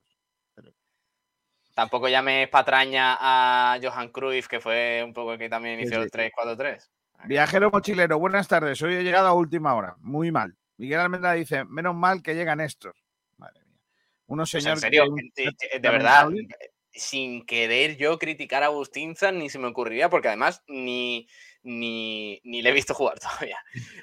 [1.75, 6.11] Tampoco llames patraña a Johan Cruyff, que fue un poco el que también inició el
[6.11, 6.89] 3-4-3.
[7.25, 8.81] Viajero mochilero, buenas tardes.
[8.83, 9.97] Hoy he llegado a última hora.
[10.01, 10.57] Muy mal.
[10.77, 12.95] Miguel Almendra dice, menos mal que llegan estos.
[13.37, 13.81] Madre mía.
[14.27, 14.83] Unos Pues señores.
[14.85, 16.29] en serio, de, de verdad,
[16.93, 21.27] sin querer yo criticar a Bustinza, ni se me ocurriría, porque además ni,
[21.63, 23.59] ni, ni le he visto jugar todavía.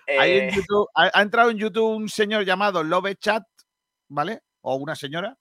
[0.07, 3.43] Hay Eh, en YouTube- ha, ha entrado en YouTube un señor llamado Love Chat,
[4.09, 4.41] ¿vale?
[4.61, 5.37] O una señora,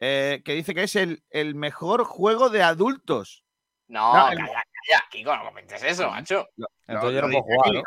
[0.00, 3.44] eh, que dice que es el, el mejor juego de adultos.
[3.88, 6.48] no, no, el- calla, calla, Kiko, no comentes eso, macho.
[6.86, 7.84] Entonces yo no puedo jugar,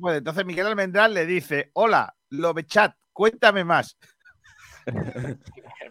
[0.00, 0.18] puede.
[0.18, 3.96] Entonces Miguel Almendral le dice, hola, Love Chat, cuéntame más.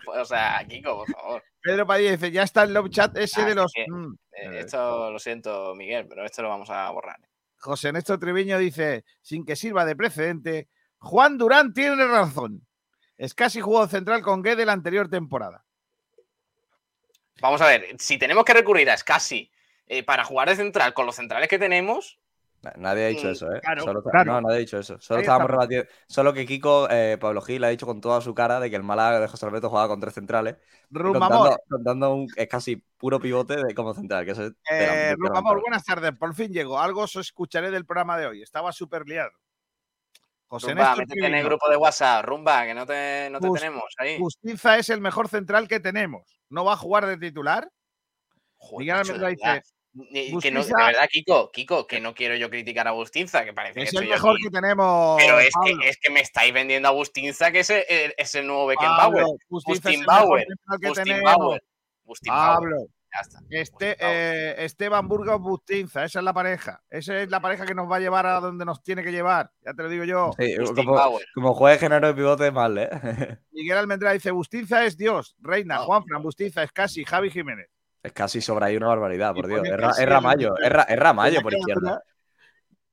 [0.07, 1.43] O sea, Kiko, por favor.
[1.61, 3.71] Pedro Padilla dice, ya está el Love Chat ese Ah, de los...
[3.73, 4.15] que- mm.
[4.31, 7.19] Eh, Esto lo siento, Miguel, pero esto lo vamos a borrar.
[7.57, 12.65] José Néstor Triviño dice, sin que sirva de precedente, Juan Durán tiene razón.
[13.17, 15.65] Es casi jugó central con Guede la anterior temporada.
[17.41, 19.51] Vamos a ver, si tenemos que recurrir a Scassi
[19.87, 22.19] eh, para jugar de central con los centrales que tenemos,
[22.61, 23.59] Na- Nadie ha dicho Mm, eso, ¿eh?
[23.61, 24.31] claro, Solo- claro.
[24.33, 24.99] No, nadie ha dicho eso.
[24.99, 25.87] Solo estábamos rebatiendo.
[26.07, 28.81] Solo que Kiko, eh, Pablo Gil, ha dicho con toda su cara de que el
[28.81, 30.55] Málaga de José Alberto jugaba con tres centrales.
[30.89, 34.25] Rumamor, Contando, contando un es casi puro pivote de como central.
[34.25, 36.11] Que eso es eh, Rumamor, buenas tardes.
[36.17, 36.79] Por fin llego.
[36.79, 38.41] Algo os escucharé del programa de hoy.
[38.41, 39.29] Estaba súper liado.
[40.47, 43.83] José Rumba, métete en el grupo de WhatsApp, Rumba, que no te, no te tenemos
[43.99, 44.17] ahí.
[44.17, 46.39] Justiza es el mejor central que tenemos.
[46.49, 47.69] ¿No va a jugar de titular?
[48.57, 49.63] Joder, Miguel Almendra dice,
[49.95, 53.53] Que no, de Bustinza- verdad, Kiko, Kiko, que no quiero yo criticar a Bustinza, que
[53.53, 54.43] parece es que el mejor aquí.
[54.43, 55.15] que tenemos.
[55.21, 58.45] Pero es que, es que me estáis vendiendo a Bustinza, que es el, es el
[58.45, 59.25] nuevo Beckenbauer.
[59.47, 61.35] Justiza es el Bustin mejor Bauer, central que Bustin tenemos.
[61.37, 61.63] Bauer.
[62.03, 62.55] Bustin Bauer.
[62.59, 63.39] Pablo, Ya está.
[63.49, 66.83] este, eh, Esteban Burgos Bustinza, esa es la pareja.
[66.89, 69.49] Esa es la pareja que nos va a llevar a donde nos tiene que llevar.
[69.65, 70.31] Ya te lo digo yo.
[70.37, 72.89] Sí, Bustin como, como juegue género de pivote, mal, ¿eh?
[73.51, 75.85] Miguel Almendra dice: Bustinza es Dios, Reina, No.
[75.85, 77.69] Juanfran, Bustinza es casi Javi Jiménez.
[78.05, 79.65] Es casi sobra ahí una barbaridad, por Y Dios.
[79.67, 82.01] Es, Ra- casi es Ramallo, es, Ra- es Ramallo por izquierda.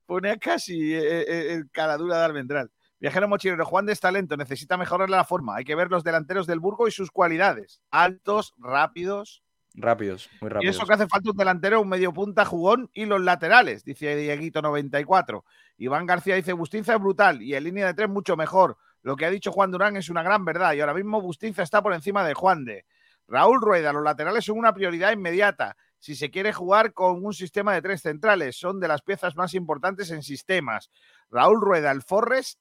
[0.06, 2.70] Pone casi eh, eh, el cara dura de Almendral.
[3.00, 5.56] Viajero mochilero, Juan de es talento, necesita mejorarle la forma.
[5.56, 7.80] Hay que ver los delanteros del Burgo y sus cualidades.
[7.90, 9.42] Altos, rápidos.
[9.74, 10.76] Rápidos, muy Y rápidos.
[10.76, 15.42] eso que hace falta un delantero, un medio punta jugón y los laterales, dice Dieguito94.
[15.78, 18.76] Iván García dice, Bustinza es brutal y en línea de tres mucho mejor.
[19.02, 21.82] Lo que ha dicho Juan Durán es una gran verdad y ahora mismo Bustinza está
[21.82, 22.84] por encima de Juan de.
[23.32, 25.74] Raúl Rueda, los laterales son una prioridad inmediata.
[25.98, 29.54] Si se quiere jugar con un sistema de tres centrales, son de las piezas más
[29.54, 30.90] importantes en sistemas.
[31.30, 32.60] Raúl Rueda, el Forrest,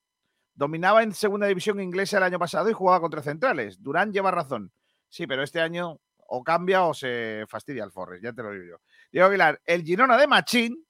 [0.53, 3.83] dominaba en segunda división inglesa el año pasado y jugaba con tres centrales.
[3.83, 4.71] Durán lleva razón.
[5.09, 8.63] Sí, pero este año o cambia o se fastidia el Forrest, ya te lo digo
[8.63, 8.77] yo.
[9.11, 10.87] Diego Aguilar, el Girona de Machín,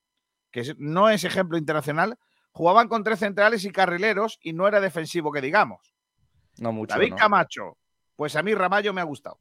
[0.51, 2.19] que no es ejemplo internacional,
[2.51, 5.95] jugaban con tres centrales y carrileros y no era defensivo que digamos.
[6.59, 6.93] No mucho.
[6.93, 7.15] David ¿no?
[7.15, 7.77] Camacho,
[8.15, 9.39] pues a mí Ramallo me ha gustado.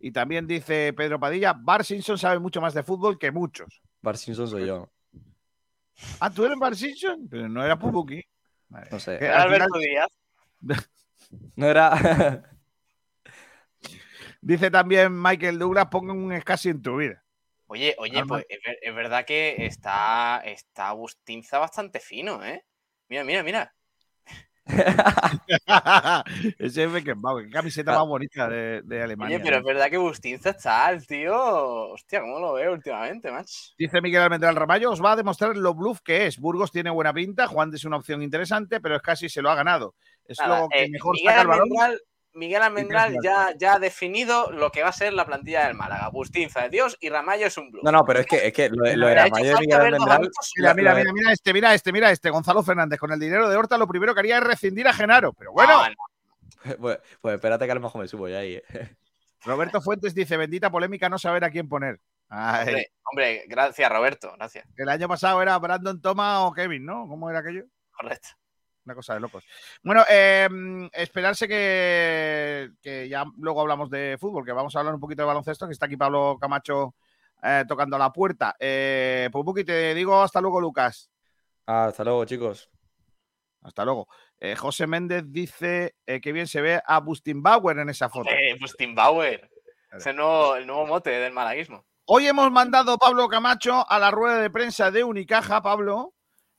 [0.00, 3.82] Y también dice Pedro Padilla, Bar Simpson sabe mucho más de fútbol que muchos.
[4.00, 4.90] Bart Simpson soy yo.
[6.18, 7.28] Ah, ¿tú eres Bar Simpson?
[7.30, 8.22] Pero no era Pubuki.
[8.68, 8.88] Vale.
[8.90, 9.16] No sé.
[9.16, 10.08] Era al Alberto final-
[10.60, 10.90] Díaz.
[11.54, 12.42] No era.
[14.40, 17.22] dice también Michael Douglas, pongan un escasi en tu vida.
[17.66, 22.64] Oye, oye, pues es, ver- es verdad que está, está Bustinza bastante fino, ¿eh?
[23.08, 23.74] Mira, mira, mira.
[26.58, 27.98] Ese es Beckenbauer, qué camiseta Ah.
[28.00, 29.36] más bonita de, de Alemania.
[29.36, 29.60] Oye, pero ¿no?
[29.60, 31.34] es verdad que Bustinza está al tío.
[31.90, 33.54] Hostia, ¿cómo lo veo últimamente, macho?
[33.78, 36.38] Dice Miguel Almendral Ramallo, os va a demostrar lo bluff que es.
[36.38, 39.50] Burgos tiene buena pinta, Juan de es una opción interesante, pero es casi se lo
[39.50, 39.94] ha ganado.
[40.24, 41.62] Es Nada, lo que eh, mejor Miguel saca el balón.
[41.62, 42.00] Almendral,
[42.32, 46.08] Miguel Almendral ya, ya ha definido lo que va a ser la plantilla del Málaga.
[46.10, 47.82] Bustinza es Dios y Ramallo es un bluff.
[47.84, 50.30] No, no, pero es que, es que lo, de- lo de Ramallo de Miguel Almendral.
[50.56, 52.98] Mira, mira, de- mira, mira este, mira este, mira este, Gonzalo Fernández.
[53.00, 55.32] Con el dinero de Horta lo primero que haría es rescindir a Genaro.
[55.32, 55.94] Pero bueno, No, no.
[56.80, 58.54] Pues, pues espérate que a lo mejor me subo ya ahí.
[58.54, 58.96] eh.
[59.44, 61.98] Roberto Fuentes dice, bendita polémica no saber a quién poner.
[62.30, 64.32] Hombre, hombre, gracias, Roberto.
[64.36, 64.64] Gracias.
[64.76, 67.08] el año pasado era Brandon Thomas o Kevin, ¿no?
[67.08, 67.64] ¿Cómo era aquello?
[67.90, 68.28] Correcto.
[68.90, 69.44] Una cosa de locos.
[69.84, 70.48] Bueno, eh,
[70.94, 75.26] esperarse que, que ya luego hablamos de fútbol, que vamos a hablar un poquito de
[75.26, 76.96] baloncesto, que está aquí Pablo Camacho
[77.40, 78.56] eh, tocando la puerta.
[78.58, 81.08] Eh, pues Buki, te digo hasta luego, Lucas.
[81.66, 82.68] Hasta luego, chicos.
[83.62, 84.08] Hasta luego.
[84.40, 88.28] Eh, José Méndez dice eh, que bien se ve a Bustin Bauer en esa foto.
[88.28, 89.48] Eh, Bustin Bauer.
[89.92, 91.86] Es el nuevo, el nuevo mote del malaguismo.
[92.06, 96.12] Hoy hemos mandado Pablo Camacho a la rueda de prensa de Unicaja, Pablo,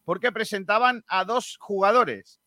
[0.04, 2.40] porque presentaban a dos jugadores.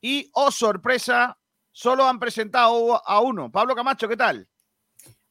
[0.00, 1.38] Y, oh sorpresa,
[1.72, 3.50] solo han presentado a uno.
[3.50, 4.48] Pablo Camacho, ¿qué tal?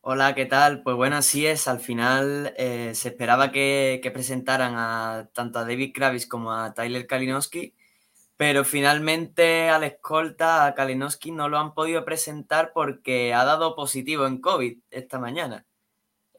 [0.01, 0.81] Hola, ¿qué tal?
[0.81, 1.67] Pues bueno, así es.
[1.67, 7.05] Al final eh, se esperaba que, presentaran a tanto a David Kravis como a Tyler
[7.05, 7.75] Kalinowski,
[8.37, 14.25] Pero finalmente al escolta, a Kalinowski, no lo han podido presentar porque ha dado positivo
[14.27, 15.65] en COVID esta mañana.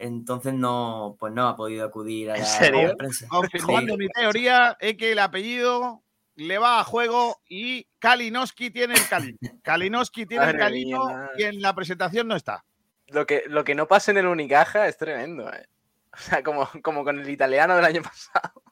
[0.01, 3.29] Entonces no, pues no ha podido acudir a la, prensa.
[3.29, 3.99] Confirmando Sí.
[3.99, 6.03] mi teoría es que el apellido
[6.37, 9.39] le va a juego y Kalinowski tiene el Kalin.
[9.63, 11.31] Kalinowski tiene el Kalino mía.
[11.37, 12.65] y en la presentación no está.
[13.09, 15.67] Lo que, lo que no pasa en el Unicaja es tremendo, ¿eh?
[16.13, 18.63] O sea, como, como con el italiano del año pasado.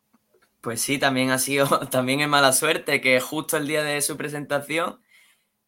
[0.63, 4.17] Pues sí, también ha sido, también es mala suerte que justo el día de su
[4.17, 5.01] presentación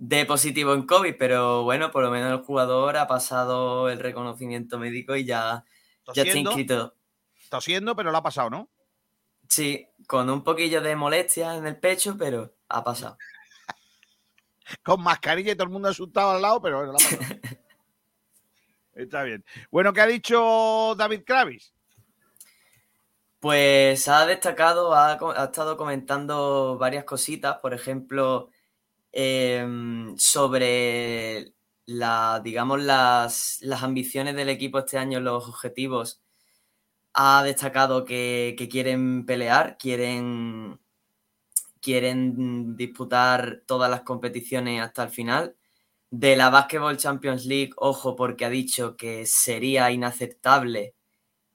[0.01, 4.79] de positivo en COVID, pero bueno, por lo menos el jugador ha pasado el reconocimiento
[4.79, 5.67] médico y ya,
[6.15, 6.95] ya está inscrito.
[7.51, 8.71] Tosiendo, pero lo ha pasado, ¿no?
[9.47, 13.19] Sí, con un poquillo de molestia en el pecho, pero ha pasado.
[14.83, 17.41] Con mascarilla y todo el mundo asustado al lado, pero bueno, lo ha pasado.
[18.95, 19.45] Está bien.
[19.71, 21.75] Bueno, ¿qué ha dicho David Kravis?
[23.39, 28.51] Pues ha destacado, ha, ha estado comentando varias cositas, por ejemplo,
[29.13, 31.53] em, sobre
[31.87, 36.23] la, digamos, las, las ambiciones del equipo este año, los objetivos.
[37.15, 40.81] Ha destacado que, que quieren pelear, quieren,
[41.81, 45.57] quieren disputar todas las competiciones hasta el final.
[46.11, 50.95] De la Basketball Champions League, ojo, porque ha dicho que sería inaceptable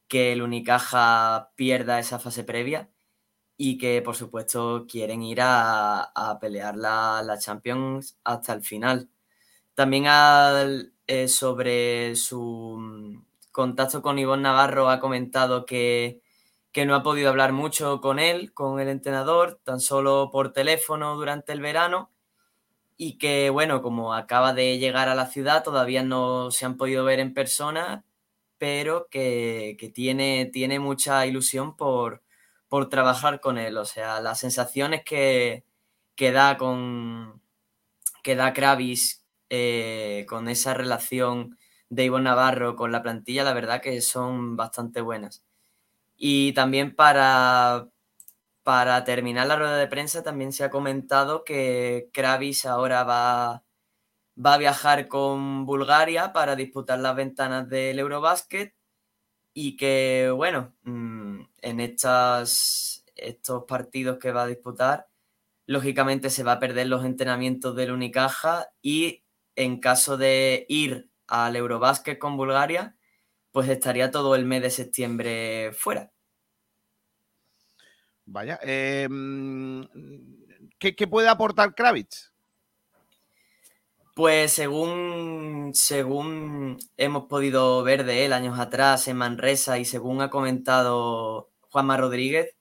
[0.07, 2.90] que el Unicaja pierda esa fase previa
[3.57, 9.10] y que por supuesto quieren ir a, a pelear la, la Champions hasta el final.
[9.76, 13.22] También al- eh, sobre su
[13.52, 16.22] contacto con Ivonne Navarro ha comentado que,
[16.72, 21.15] que no ha podido hablar mucho con él, con el entrenador, tan solo por teléfono
[21.15, 22.11] durante el verano
[22.98, 27.03] y que bueno, como acaba de llegar a la ciudad, todavía no se han podido
[27.06, 28.06] ver en persona,
[28.57, 32.23] pero que, que tiene, tiene mucha ilusión por,
[32.76, 33.77] por trabajar con él.
[33.77, 35.64] O sea, las sensaciones que,
[36.14, 37.41] que da con
[38.22, 41.57] que da Kravis eh, con esa relación
[41.89, 45.45] de Ivo Navarro con la plantilla, la verdad que son bastante buenas.
[46.18, 47.88] Y también para,
[48.64, 53.64] para terminar la rueda de prensa, también se ha comentado que Kravis ahora va,
[54.38, 58.76] va a viajar con Bulgaria para disputar las ventanas del Eurobasket
[59.57, 65.07] y que, bueno, mm, en estas, estos partidos que va a disputar,
[65.65, 69.23] lógicamente se va a perder los entrenamientos del Unicaja y
[69.56, 72.98] en caso de ir al Eurobasket con Bulgaria,
[73.52, 76.11] pues estaría todo el mes de septiembre fuera.
[78.26, 78.60] Vaya.
[78.61, 79.07] eh,
[80.80, 82.35] ¿qué, qué puede aportar Kravitz?
[84.16, 90.30] Pues según, según hemos podido ver de él años atrás en Manresa y según ha
[90.30, 92.56] comentado Juanma Rodríguez,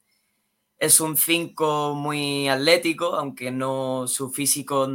[0.78, 4.89] es un 5 muy atlético, aunque no su físico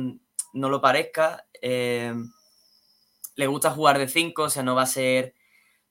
[0.53, 1.45] no lo parezca.
[1.61, 2.13] eh,
[3.35, 5.33] le gusta jugar de 5, o sea, no va a ser,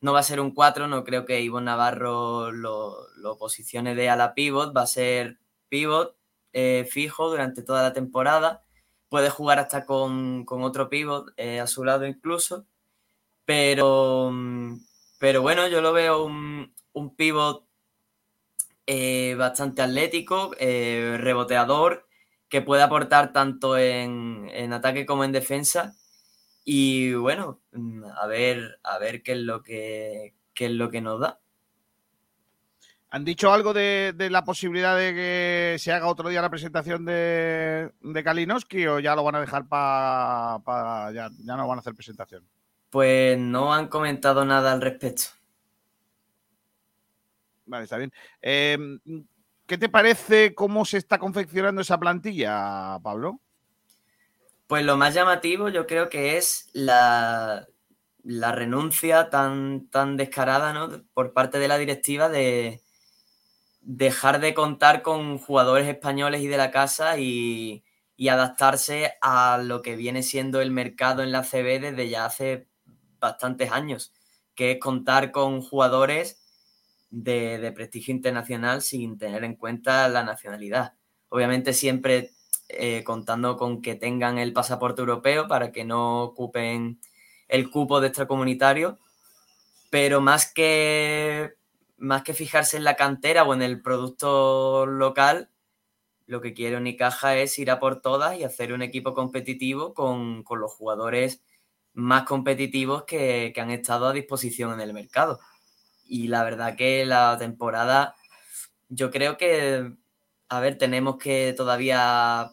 [0.02, 4.10] no va a ser un 4, no creo que Ivo Navarro lo, lo posicione de
[4.10, 5.38] ala pivot, va a ser
[5.70, 6.16] pivot
[6.52, 8.64] eh, fijo durante toda la temporada
[9.08, 12.66] puede jugar hasta con, con otro pivot eh, a su lado incluso.
[13.44, 14.32] Pero,
[15.18, 17.66] pero bueno, yo lo veo un, un pivot
[18.86, 22.08] eh, bastante atlético, eh, reboteador,
[22.48, 25.94] que puede aportar tanto en, en ataque como en defensa.
[26.64, 31.00] Y bueno, mm, a ver, a ver qué es lo que, qué es lo que
[31.00, 31.40] nos da.
[33.10, 37.06] ¿Han dicho algo de, de la posibilidad de que se haga otro día la presentación
[37.06, 41.10] de, de Kalinowski o ya lo van a dejar para...
[41.12, 42.44] ya, ya no van a hacer presentación?
[42.90, 45.24] Pues no han comentado nada al respecto.
[47.64, 48.12] Vale, está bien.
[48.42, 48.78] Eh,
[49.66, 53.40] ¿Qué te parece cómo se está confeccionando esa plantilla, Pablo?
[54.66, 57.66] Pues lo más llamativo yo creo que es la,
[58.22, 61.04] la renuncia tan, tan descarada ¿no?
[61.14, 62.82] por parte de la directiva de
[63.90, 67.84] dejar de contar con jugadores españoles y de la casa y,
[68.28, 72.66] adaptarse a lo que viene siendo el mercado en la CB desde ya hace
[73.20, 74.12] bastantes años,
[74.54, 76.42] que es contar con jugadores
[77.10, 80.94] de, de prestigio internacional sin tener en cuenta la nacionalidad.
[81.28, 82.32] Obviamente siempre
[82.68, 87.00] eh, contando con que tengan el pasaporte europeo para que no ocupen
[87.48, 88.98] el cupo de extracomunitario,
[89.88, 91.54] pero más que,
[91.98, 95.50] más que fijarse en la cantera o en el producto local,
[96.26, 100.42] lo que quiere Unicaja es ir a por todas y hacer un equipo competitivo con,
[100.44, 101.42] con los jugadores
[101.94, 105.40] más competitivos que, que han estado a disposición en el mercado.
[106.06, 108.14] Y la verdad que la temporada,
[108.88, 109.92] yo creo que
[110.48, 112.52] a ver, tenemos que todavía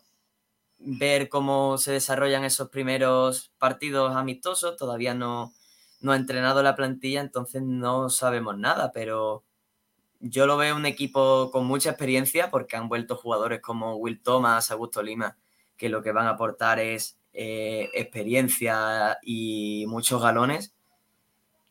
[0.78, 4.76] ver cómo se desarrollan esos primeros partidos amistosos.
[4.78, 5.54] Todavía no,
[6.06, 9.44] no ha entrenado la plantilla, entonces no sabemos nada, pero
[10.20, 14.70] yo lo veo un equipo con mucha experiencia porque han vuelto jugadores como Will Thomas,
[14.70, 15.36] Augusto Lima,
[15.78, 20.76] que lo que van a aportar es eh, experiencia y muchos galones.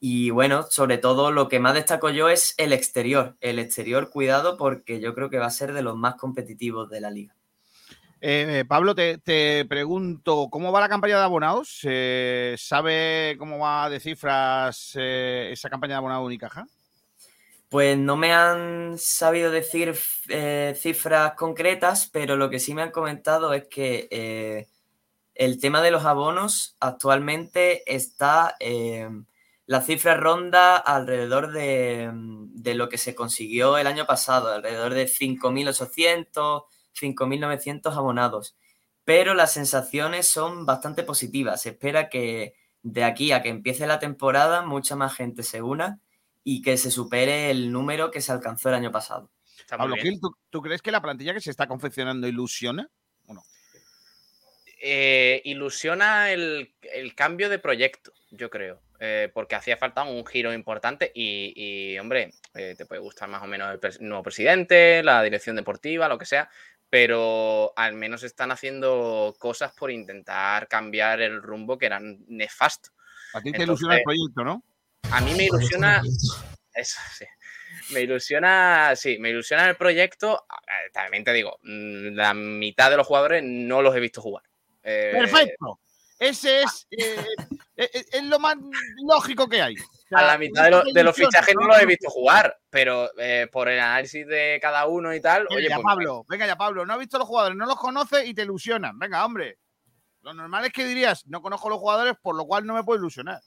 [0.00, 3.36] Y bueno, sobre todo lo que más destaco yo es el exterior.
[3.40, 7.00] El exterior, cuidado, porque yo creo que va a ser de los más competitivos de
[7.00, 7.36] la liga.
[8.26, 11.80] Eh, Pablo, te, te, pregunto, ¿cómo va la campaña de abonados?
[11.82, 16.66] Eh, ¿Sabe cómo va de cifras eh, esa campaña de abonados Unicaja?
[17.68, 19.94] Pues no me han sabido decir
[20.30, 24.68] eh, cifras concretas, pero lo que sí me han comentado es que eh,
[25.34, 29.06] el tema de los abonos actualmente está, eh,
[29.66, 35.08] la cifra ronda alrededor de, de, lo que se consiguió el año pasado, alrededor de
[35.08, 36.64] 5.800,
[37.00, 38.56] 5.900 abonados.
[39.04, 41.62] Pero las sensaciones son bastante positivas.
[41.62, 46.00] Se espera que de aquí a que empiece la temporada mucha más gente se una
[46.44, 49.30] y que se supere el número que se alcanzó el año pasado.
[49.68, 52.88] Pablo Gil, ¿tú, ¿tú, crees que la plantilla que se está confeccionando ilusiona
[53.26, 53.42] o no?
[54.80, 60.52] Eh, ilusiona el, el, cambio de proyecto, yo creo, eh, porque hacía falta un giro
[60.52, 65.02] importante y, y hombre, eh, te puede gustar más o menos el pres nuevo presidente,
[65.02, 66.50] la dirección deportiva, lo que sea,
[66.94, 72.90] pero al menos están haciendo cosas por intentar cambiar el rumbo que era nefasto.
[73.32, 74.62] A ti te Entonces, ilusiona el proyecto, ¿no?
[75.10, 76.00] A mí me ilusiona.
[76.72, 77.24] Eso, sí.
[77.92, 80.46] Me ilusiona, sí, me ilusiona el proyecto.
[80.92, 84.44] También te digo, mm, la mitad de los jugadores no los he visto jugar.
[84.84, 85.80] Eh, Perfecto.
[86.24, 87.26] Ese es, eh,
[87.76, 88.56] es, lo más
[89.06, 89.74] lógico que hay.
[89.76, 92.58] O sea, a la mitad de, lo, de, los fichajes no los he visto jugar,
[92.70, 95.42] pero eh, por el análisis de cada uno y tal.
[95.42, 96.86] Venga oye, ya, pues, Pablo, venga ya, Pablo.
[96.86, 98.98] No has visto los jugadores, no los conoces y te ilusionan.
[98.98, 99.58] Venga, hombre.
[100.22, 103.00] Lo normal es que dirías, no conozco los jugadores, por lo cual no me puedo
[103.00, 103.42] ilusionar.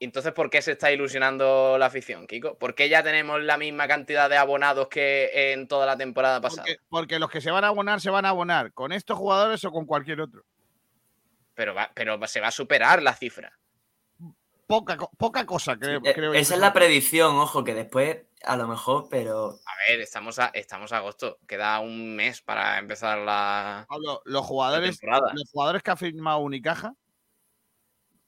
[0.00, 2.58] Entonces, ¿por qué se está ilusionando la afición, Kiko?
[2.58, 6.62] ¿Por qué ya tenemos la misma cantidad de abonados que en toda la temporada pasada?
[6.62, 9.62] Porque, porque, los que se van a abonar se van a abonar con estos jugadores
[9.64, 10.42] o con cualquier otro.
[11.60, 13.52] Pero, va, pero se va a superar la cifra.
[14.66, 16.00] Poca, poca cosa, creo.
[16.02, 19.58] Sí, creo esa es la predicción, ojo, que después a lo mejor, pero.
[19.66, 21.38] A ver, estamos a, estamos a agosto.
[21.46, 23.84] Queda un mes para empezar la.
[23.90, 26.94] Pablo, los jugadores, los jugadores que ha firmado Unicaja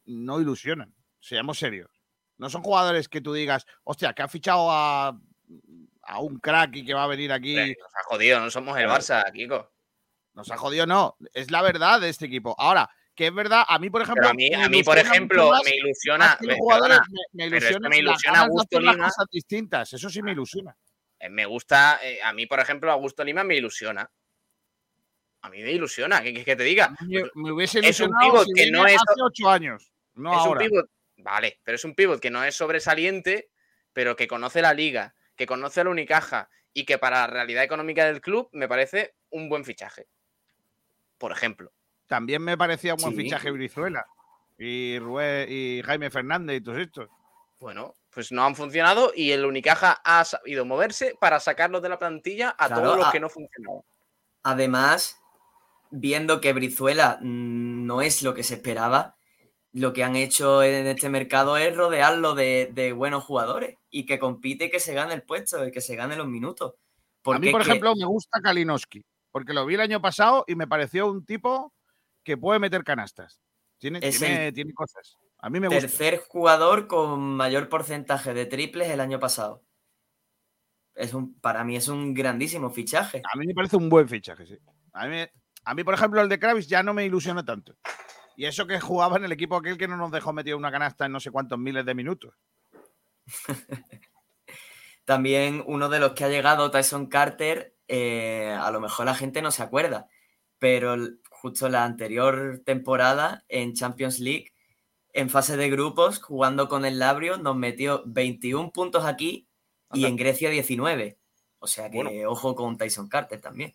[0.04, 1.88] no ilusionan seamos serios.
[2.36, 5.18] No son jugadores que tú digas, hostia, que ha fichado a,
[6.02, 7.54] a un crack y que va a venir aquí.
[7.56, 9.72] Nos ha jodido, no somos el Barça, Kiko.
[10.34, 11.16] Nos ha jodido, no.
[11.34, 12.54] Es la verdad de este equipo.
[12.58, 14.22] Ahora, que es verdad, a mí, por ejemplo.
[14.22, 16.38] Pero a mí, a mí por ejemplo, más, me ilusiona.
[16.40, 19.04] Me, jugadores, me, me ilusiona, me ilusiona Augusto Lima.
[19.04, 19.92] cosas distintas.
[19.92, 20.76] Eso sí me ilusiona.
[21.30, 24.10] Me gusta, eh, a mí, por ejemplo, Augusto Lima me ilusiona.
[25.42, 26.94] A mí me ilusiona, ¿qué quieres que te diga?
[27.00, 28.94] Me, me hubiese es un ilusionado pivot si que no es.
[28.94, 29.92] hace ocho años.
[30.14, 30.62] No es ahora.
[30.62, 33.50] un pivot Vale, pero es un pivot que no es sobresaliente,
[33.92, 38.06] pero que conoce la liga, que conoce la Unicaja y que para la realidad económica
[38.06, 40.08] del club me parece un buen fichaje.
[41.18, 41.72] Por ejemplo.
[42.12, 43.22] También me parecía un buen sí.
[43.22, 44.06] fichaje Brizuela
[44.58, 47.08] y, Rue y Jaime Fernández y todos estos.
[47.58, 51.98] Bueno, pues no han funcionado y el Unicaja ha sabido moverse para sacarlos de la
[51.98, 53.12] plantilla a claro, todos los a...
[53.12, 53.80] que no funcionaban.
[54.42, 55.22] Además,
[55.90, 59.16] viendo que Brizuela no es lo que se esperaba,
[59.72, 64.18] lo que han hecho en este mercado es rodearlo de, de, buenos jugadores y que
[64.18, 66.74] compite y que se gane el puesto y que se gane los minutos.
[67.22, 68.00] Porque a mí, por ejemplo, que...
[68.00, 71.72] me gusta Kalinowski, porque lo vi el año pasado y me pareció un tipo
[72.22, 73.40] que puede meter canastas.
[73.78, 75.18] Tiene, tiene, tiene cosas.
[75.38, 75.98] A mí me tercer gusta.
[75.98, 79.64] Tercer jugador con mayor porcentaje de triples el año pasado.
[80.94, 83.22] Es un, para mí es un grandísimo fichaje.
[83.32, 84.58] A mí me parece un buen fichaje, sí.
[84.92, 85.24] A mí,
[85.64, 87.76] a mí por ejemplo, el de Kravis ya no me ilusiona tanto.
[88.36, 91.06] Y eso que jugaba en el equipo aquel que no nos dejó metido una canasta
[91.06, 92.34] en no sé cuántos miles de minutos.
[95.04, 99.42] También uno de los que ha llegado, Tyson Carter, eh, a lo mejor la gente
[99.42, 100.06] no se acuerda,
[100.58, 100.96] pero
[101.42, 104.52] justo la anterior temporada en Champions League,
[105.12, 109.48] en fase de grupos, jugando con el Labrio, nos metió 21 puntos aquí
[109.92, 111.18] y en Grecia 19.
[111.58, 112.30] O sea que bueno.
[112.30, 113.74] ojo con Tyson Carter también.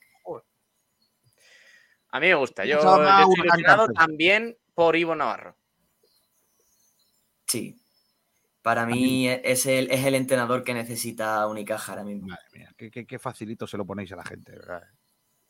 [2.10, 2.64] A mí me gusta.
[2.64, 5.58] Yo, yo estoy ilusionado también por Ivo Navarro.
[7.48, 7.76] Sí.
[8.62, 12.28] Para mí es el, es el entrenador que necesita Unicaja ahora mismo.
[12.28, 14.84] Madre mía, qué, qué, qué, facilito se lo ponéis a la gente, ¿verdad?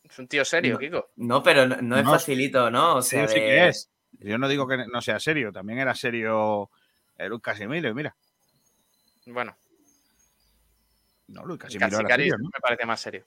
[0.10, 1.10] Es un tío serio, no, Kiko.
[1.18, 2.96] No, pero no, no es no, facilito, ¿no?
[2.98, 3.90] O sea, sí, sí que es.
[4.20, 6.70] Yo no digo que no sea serio, también era serio
[7.18, 8.16] Luis Casimiro, mira.
[9.26, 9.56] Bueno.
[11.28, 12.46] No, Luis Casimiro era serio, ¿no?
[12.46, 13.26] me parece más serio.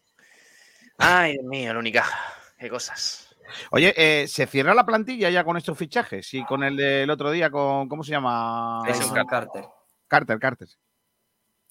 [0.98, 2.18] Ay, Dios mío, el Unicaja.
[2.58, 3.34] Qué cosas.
[3.70, 6.32] Oye, eh, ¿se cierra la plantilla ya con estos fichajes?
[6.34, 8.82] Y con el del otro día, con ¿cómo se llama?
[8.86, 9.64] Tyson Carter.
[10.06, 10.68] Carter, Carter.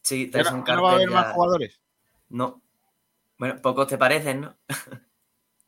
[0.02, 0.76] Sí, ¿Ya no- Tyson Carter.
[0.76, 1.80] no va a haber más jugadores?
[2.30, 2.62] No.
[3.40, 4.56] Bueno, pocos te parecen, ¿no?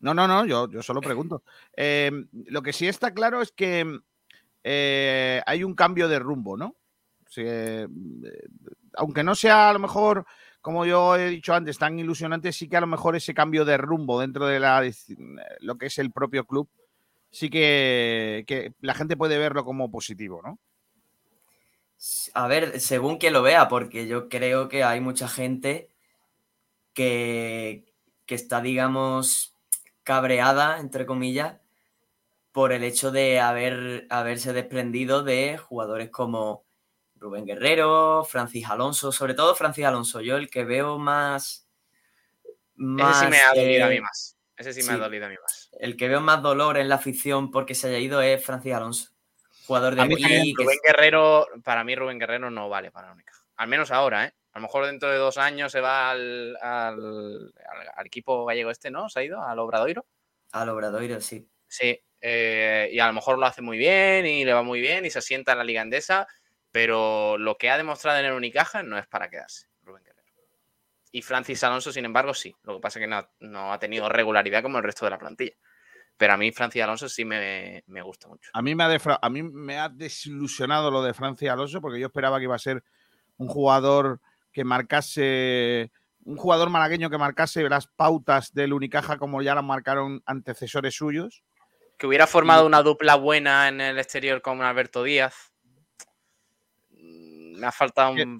[0.01, 1.43] No, no, no, yo, yo solo pregunto.
[1.77, 2.11] Eh,
[2.47, 3.99] lo que sí está claro es que
[4.63, 6.75] eh, hay un cambio de rumbo, ¿no?
[7.29, 7.87] Sí, eh,
[8.95, 10.25] aunque no sea a lo mejor,
[10.59, 13.77] como yo he dicho antes, tan ilusionante, sí que a lo mejor ese cambio de
[13.77, 14.83] rumbo dentro de la,
[15.59, 16.67] lo que es el propio club,
[17.29, 20.57] sí que, que la gente puede verlo como positivo, ¿no?
[22.33, 25.90] A ver, según quien lo vea, porque yo creo que hay mucha gente
[26.93, 27.85] que,
[28.25, 29.55] que está, digamos,
[30.03, 31.57] cabreada, entre comillas,
[32.51, 36.65] por el hecho de haber, haberse desprendido de jugadores como
[37.15, 40.21] Rubén Guerrero, Francis Alonso, sobre todo Francis Alonso.
[40.21, 41.67] Yo el que veo más.
[42.75, 44.37] Ese sí me ha dolido a mí eh, más.
[44.57, 45.69] Ese sí me ha dolido a mí más.
[45.79, 49.11] El que veo más dolor en la afición porque se haya ido es Francis Alonso.
[49.67, 53.45] Jugador de A mí que Rubén Guerrero, para mí Rubén Guerrero no vale para Unicaja.
[53.55, 54.33] Al menos ahora, ¿eh?
[54.53, 58.69] A lo mejor dentro de dos años se va al, al- al- al equipo gallego
[58.71, 59.09] este, ¿no?
[59.09, 60.05] Se ha ido al Obradoiro.
[60.51, 61.47] Al Obradoiro, sí.
[61.67, 65.05] Sí, eh, y a lo mejor lo hace muy bien y le va muy bien
[65.05, 66.27] y se asienta en la Liga Endesa,
[66.71, 70.21] pero lo que ha demostrado en el Unicaja no es para quedarse, Rubén Guerrero.
[71.13, 72.53] Y Francis Alonso, sin embargo, sí.
[72.63, 75.11] Lo que pasa es que no, ha- no ha tenido regularidad como el resto de
[75.11, 75.53] la plantilla.
[76.17, 78.49] Pero a mí Francis Alonso sí me, me gusta mucho.
[78.53, 81.99] A mí, me ha defra- a mí me ha desilusionado lo de Francia Alonso porque
[81.99, 82.83] yo esperaba que iba a ser
[83.37, 84.19] un jugador
[84.51, 85.91] que marcase,
[86.23, 91.43] un jugador malagueño que marcase las pautas del Unicaja como ya las marcaron antecesores suyos.
[91.97, 95.53] Que hubiera formado una dupla buena en el exterior con Alberto Díaz.
[96.91, 98.39] Mm, Me ha faltado un...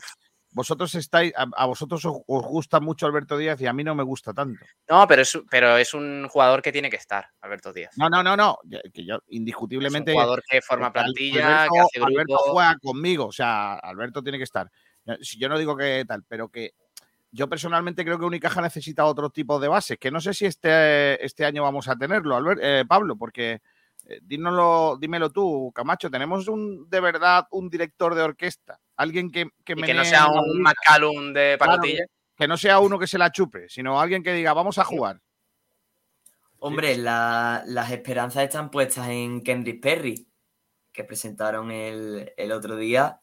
[0.54, 3.96] Vosotros estáis, a, a vosotros os, os gusta mucho Alberto Díaz y a mí no
[3.96, 4.66] me gusta tanto.
[4.90, 7.98] No, pero es, pero es un jugador que tiene que estar, Alberto Díaz.
[7.98, 8.58] No, no, no, no.
[8.94, 10.12] Que yo indiscutiblemente.
[10.12, 12.08] Es un jugador que forma plantilla, Alberto, que hace grupo.
[12.08, 14.70] Alberto juega conmigo, o sea, Alberto tiene que estar.
[15.22, 16.74] Si yo no digo que tal, pero que
[17.32, 21.24] yo personalmente creo que Unicaja necesita otro tipo de bases, que no sé si este,
[21.26, 23.62] este año vamos a tenerlo, Albert- eh, Pablo, porque
[24.06, 29.50] eh, dínoslo, dímelo tú, Camacho, tenemos un de verdad un director de orquesta, alguien que,
[29.64, 30.62] que, Y que no sea un.
[30.62, 32.06] McCallum de Claro, pacotilla.
[32.36, 35.22] que no sea uno que se la chupe, sino alguien que diga, vamos a jugar.
[36.60, 40.28] Hombre, la- las esperanzas están puestas en Kendrick Perry,
[40.92, 43.20] que presentaron el, el otro día.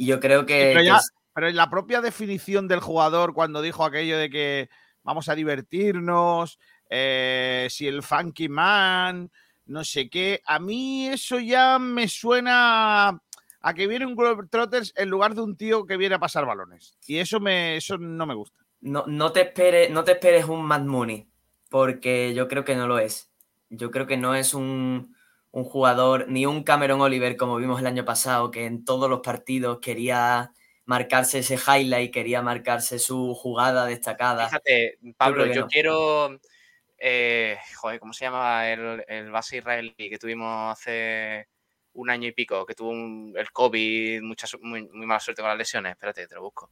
[0.00, 3.34] Y yo creo que, pero, que ya, es- pero en la propia definición del jugador,
[3.34, 4.70] cuando dijo aquello de que
[5.02, 6.58] vamos a divertirnos,
[6.88, 9.30] eh, si el funky man,
[9.66, 13.10] no sé qué, a mí eso ya me suena
[13.60, 16.96] a que viene un Globetrotters en lugar de un tío que viene a pasar balones.
[17.06, 18.64] Y eso, me, eso no me gusta.
[18.80, 21.28] no, no te esperes, no te esperes un Mad Money,
[21.68, 23.30] porque yo creo que no lo es.
[23.68, 25.14] Yo creo que no es un,
[25.52, 29.20] un jugador, ni un Cameron Oliver, como vimos el año pasado, que en todos los
[29.20, 30.52] partidos quería
[30.84, 34.46] marcarse ese highlight, quería marcarse su jugada destacada.
[34.46, 35.66] Fíjate, Pablo, yo, no.
[35.68, 36.40] quiero.
[36.98, 41.48] eh, joder, ¿cómo se llamaba el, el base israelí que tuvimos hace
[41.94, 42.66] un año y pico?
[42.66, 45.92] Que tuvo un- el COVID, mucha, muy, muy mala suerte con las lesiones.
[45.92, 46.70] Espérate, te lo busco.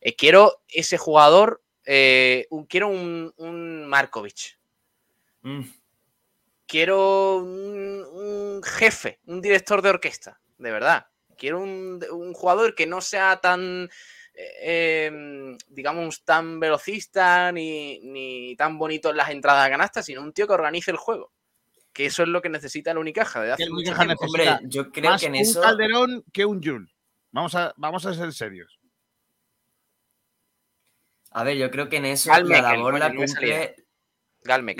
[0.00, 4.58] Eh, quiero ese jugador, eh, un- quiero un, un Markovic.
[5.42, 5.62] Mm.
[6.68, 11.06] Quiero un, un jefe, un director de orquesta, de verdad.
[11.38, 13.88] Quiero un, un jugador que no sea tan,
[14.34, 20.34] eh, digamos, tan velocista ni, ni tan bonito en las entradas a canasta, sino un
[20.34, 21.32] tío que organice el juego.
[21.94, 24.92] Que eso es lo que necesita el Unicaja desde hace El Unicaja necesita Hombre, yo
[24.92, 26.92] creo más que en un eso- Calderón que un Jul.
[27.30, 28.78] Vamos a, vamos a ser serios.
[31.30, 33.76] A ver, yo creo que en eso Gal la labor la cumple.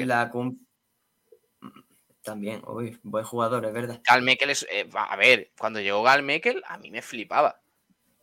[0.07, 0.59] La cum-
[2.23, 4.01] También, uy, buen jugador, es verdad.
[4.05, 4.67] Gal Mekel es.
[4.71, 7.61] eh, a ver, cuando llegó Gal Mekel, a mí me flipaba.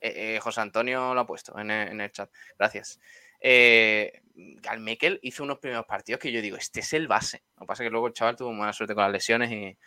[0.02, 2.30] Eh, eh, José Antonio lo ha puesto en el, chat.
[2.60, 3.00] Gracias.
[3.40, 7.44] Eh, Gal Mekel hizo unos primeros partidos que yo digo, este es el base.
[7.56, 9.78] Lo que pasa es que luego el chaval tuvo mala suerte con las lesiones y,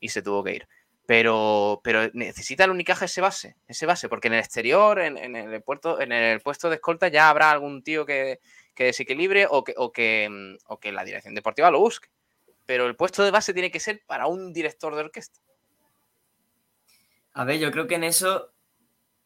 [0.00, 0.68] y se tuvo que ir.
[1.06, 5.36] Pero, pero necesita el Unicaja ese base, ese base, porque en el exterior, en, en
[5.36, 8.40] el puerto, en el puesto de escolta, ya habrá algún tío que,
[8.74, 12.08] que desequilibre o que, o, que, mm, o que la dirección deportiva lo busque.
[12.66, 15.40] Pero el puesto de base tiene que ser para un director de orquesta.
[17.32, 18.52] A ver, yo creo que en eso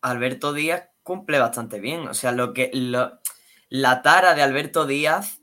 [0.02, 2.06] Alberto Díaz cumple bastante bien.
[2.08, 3.18] O sea, lo que lo-
[3.68, 5.40] la tara de Alberto Díaz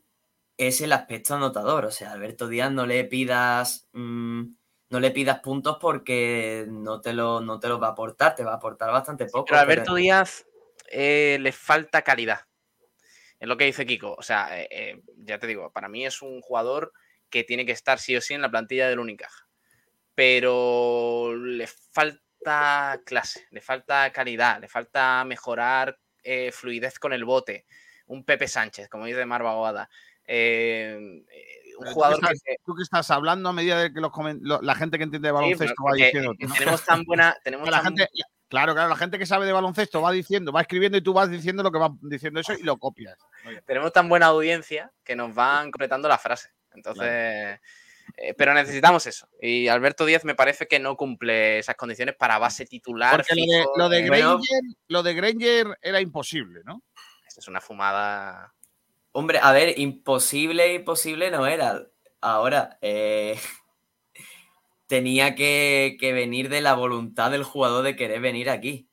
[0.57, 1.85] es el aspecto anotador.
[1.85, 4.43] O sea, Alberto Díaz no le pidas mm,
[4.89, 8.43] no le pidas puntos porque no te lo no te los va a aportar, te
[8.43, 9.45] va a aportar bastante poco.
[9.45, 10.45] Pero a Alberto Díaz
[10.89, 12.41] eh, le falta calidad.
[13.39, 14.13] Es lo que dice Kiko.
[14.17, 16.91] O sea, eh, eh, ya te digo, para mí es un jugador
[17.29, 19.47] que tiene que estar sí o sí en la plantilla del Unicaja.
[20.15, 27.65] Pero le falta clase, le falta calidad, le falta mejorar eh, fluidez con el bote.
[28.07, 29.89] Un Pepe Sánchez, como dice Marva Boada.
[30.25, 31.25] Eh, un
[31.79, 34.11] Pero jugador tú, que que estás, tú que estás hablando a medida de que los
[34.41, 36.33] lo- la gente que entiende de Sí, baloncesto va diciendo.
[36.39, 36.53] ¿no?
[36.55, 37.37] tenemos tan buena.
[37.43, 38.09] Tenemos la tan- gente,
[38.49, 41.29] claro, claro, la gente que sabe de baloncesto va diciendo, va escribiendo y tú vas
[41.29, 43.17] diciendo lo que va diciendo eso y lo copias.
[43.65, 46.49] tenemos tan buena audiencia que nos van completando la frase.
[46.77, 47.59] Entonces,
[48.15, 49.27] eh, pero necesitamos eso.
[49.41, 53.17] Y Alberto Díaz me parece que no cumple esas condiciones para base titular.
[53.17, 56.81] Porque lo de, lo de Granger, lo de Granger era imposible, ¿no?
[57.27, 58.53] esto es una fumada.
[59.11, 61.87] Hombre, a ver, imposible, imposible no era.
[62.21, 63.39] Ahora, eh,
[64.87, 68.87] tenía que, que venir de la voluntad del jugador de querer venir aquí.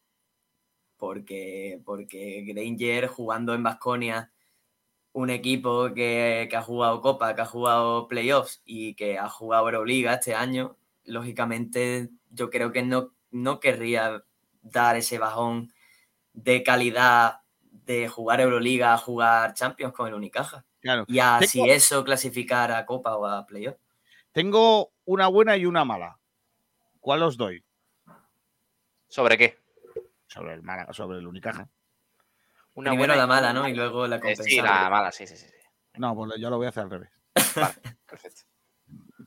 [0.96, 4.33] Porque, porque Granger jugando en Basconia,
[5.14, 9.66] un equipo que, que ha jugado Copa, que ha jugado playoffs y que ha jugado
[9.68, 14.24] Euroliga este año, lógicamente yo creo que no, no querría
[14.60, 15.72] dar ese bajón
[16.32, 20.64] de calidad de jugar Euroliga a jugar Champions con el Unicaja.
[20.80, 21.04] Claro.
[21.06, 23.76] Y así Tengo- eso clasificar a Copa o a Playoff.
[24.32, 26.18] Tengo una buena y una mala.
[26.98, 27.64] ¿Cuál os doy?
[29.06, 29.58] ¿Sobre qué?
[30.26, 30.62] Sobre el
[30.92, 31.68] sobre el Unicaja.
[32.74, 33.68] Una Primero buena la mala, ¿no?
[33.68, 34.50] Y luego la Eh, compensable.
[34.50, 35.46] sí, la mala, sí, sí, sí.
[35.96, 37.10] No, pues yo lo voy a hacer al revés.
[38.06, 38.42] Perfecto.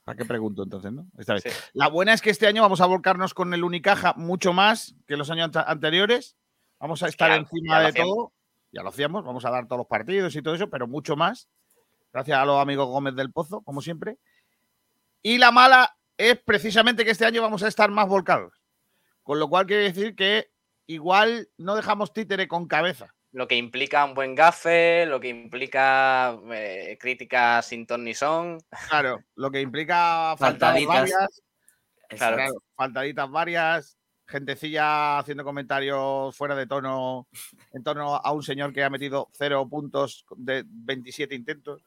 [0.04, 1.08] ¿Para qué pregunto entonces, no?
[1.18, 1.44] Esta vez.
[1.44, 1.50] Sí.
[1.74, 5.18] La buena es que este año vamos a volcarnos con el Unicaja mucho más que
[5.18, 6.38] los años anteriores.
[6.80, 8.16] Vamos a estar ya- encima ya de hacíamos.
[8.16, 8.34] todo.
[8.72, 11.50] Ya lo hacíamos, vamos a dar todos los partidos y todo eso, pero mucho más.
[12.14, 14.18] Gracias a los amigos Gómez del Pozo, como siempre.
[15.22, 18.54] Y la mala es precisamente que este año vamos a estar más volcados.
[19.24, 20.52] Con lo cual quiere decir que
[20.86, 23.14] igual no dejamos títere con cabeza.
[23.38, 28.58] Lo que implica un buen gafe, lo que implica eh, críticas sin ton ni son.
[28.90, 30.88] Claro, lo que implica Faltaditas.
[30.88, 31.44] varias.
[32.10, 32.36] Claro.
[32.36, 37.28] Claro, faltaditas varias, gentecilla haciendo comentarios fuera de tono
[37.74, 41.84] en torno a un señor que ha metido cero puntos de 27 intentos.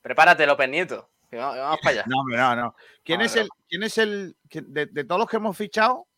[0.00, 1.08] Prepárate, López Nieto.
[1.30, 2.04] que Vamos, vamos para allá.
[2.08, 2.74] No, hombre, no, no.
[3.04, 6.08] ¿Quién No, es el, quién es el de, de todos los que hemos fichado,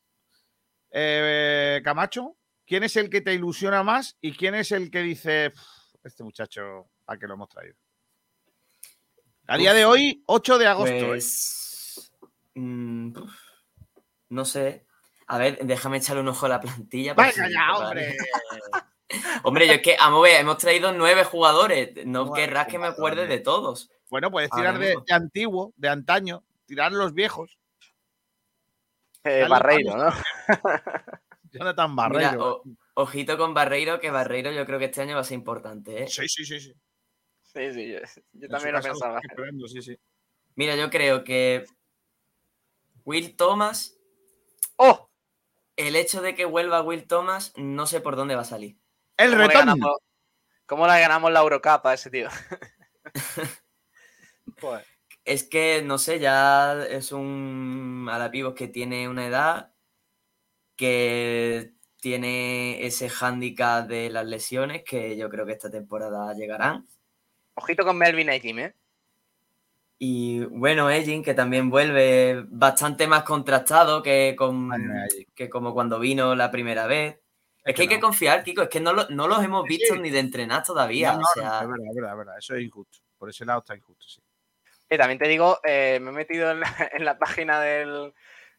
[0.91, 5.51] eh, Camacho, quién es el que te ilusiona más y quién es el que dice,
[5.51, 5.61] "Pff,
[6.05, 7.77] este muchacho, ¿a qué lo hemos traído?
[9.47, 10.95] A día de hoy, 8 de agosto.
[10.95, 11.07] ¿eh?
[11.07, 12.13] Pues.
[12.55, 13.13] mm,
[14.31, 14.87] no sé.
[15.27, 17.15] A ver, déjame echarle un ojo a la plantilla.
[17.15, 18.17] por Venga ya, para- hombre.
[19.43, 21.91] Hombre, yo es que, vamos a ver, hemos traído nueve jugadores.
[22.07, 23.91] No querrás que me acuerde de todos.
[24.11, 27.59] Bueno, puedes tirar de, antiguo, de antaño, tirar los viejos.
[29.25, 30.13] Eh, Barreiro, ¿no?
[31.59, 32.47] Jonathan Mira, Barreiro.
[32.47, 32.65] o-
[32.95, 36.03] ojito con Barreiro, que Barreiro yo creo que este año va a ser importante.
[36.03, 36.09] ¿eh?
[36.09, 36.75] Sí, sí, sí, sí.
[37.43, 37.93] Sí, sí,
[38.33, 39.21] yo, también lo pensaba.
[39.69, 39.97] sí, sí.
[40.57, 41.65] Mira, yo creo que
[43.05, 43.97] Will Thomas,
[44.77, 45.09] ¡Oh!
[45.77, 48.77] el hecho de que vuelva Will Thomas, no sé por dónde va a salir.
[49.17, 49.73] El ¿Cómo le, retorno.
[49.73, 49.99] ganamos,
[50.67, 52.29] ¿Cómo le ganamos la Eurocup a ese tío?
[54.61, 54.85] Joder.
[55.25, 59.74] Es que, no sé, ya es un Alapivos que tiene una edad
[60.77, 66.87] que tiene ese hándicap de las lesiones que yo creo que esta temporada llegarán.
[67.55, 68.75] Ojito con Melvin Ekim, ¿eh?
[69.99, 75.99] Y bueno, Egin, que también vuelve bastante más contrastado que, con, Ay, que como cuando
[75.99, 77.15] vino la primera vez.
[77.59, 79.95] Es, Es que hay que confiar, Kiko, es que no, lo- no los hemos visto
[79.95, 80.01] sí.
[80.01, 81.13] ni de entrenar todavía.
[81.13, 82.39] No, no, o sea, es verdad, es verdad, es verdad.
[82.39, 82.99] Eso es injusto.
[83.17, 84.21] Por ese lado está injusto, sí.
[84.91, 88.13] Eh, también te digo, eh, me he metido en la, en la página del,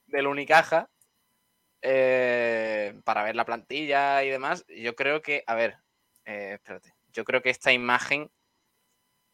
[0.08, 0.90] del Unicaja
[1.88, 4.66] eh, para ver la plantilla y demás.
[4.68, 5.78] Yo creo que, a ver,
[6.26, 8.32] eh, espérate, yo creo que esta imagen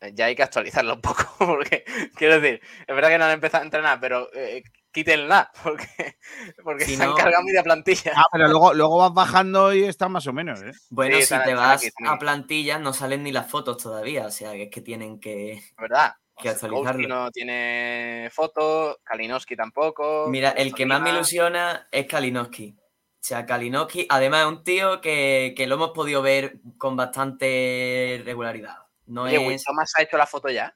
[0.01, 3.31] eh, ya hay que actualizarla un poco, porque quiero decir, es verdad que no han
[3.31, 6.17] empezado a entrenar, pero eh, quítenla, porque,
[6.63, 8.11] porque Si se han no- cargado media plantilla.
[8.15, 10.71] Ah, pero luego, luego vas bajando y estás más o menos, ¿eh?
[10.89, 13.49] bueno, Sí, si están- te están vas aquí, están a plantillas no salen ni las
[13.49, 14.25] fotos todavía.
[14.25, 15.61] O sea, que es que tienen que...
[15.77, 16.13] ¿Verdad?
[16.41, 17.07] Que actualizarlo.
[17.07, 20.27] no tiene foto, Kalinowski tampoco.
[20.27, 22.75] Mira, el que más me ilusiona es Kalinowski.
[22.77, 28.21] O sea, Kalinowski, además es un tío que, que lo hemos podido ver con bastante
[28.25, 28.77] regularidad.
[29.05, 29.63] No Oye, Will es...
[29.63, 30.75] Thomas ha hecho la foto ya.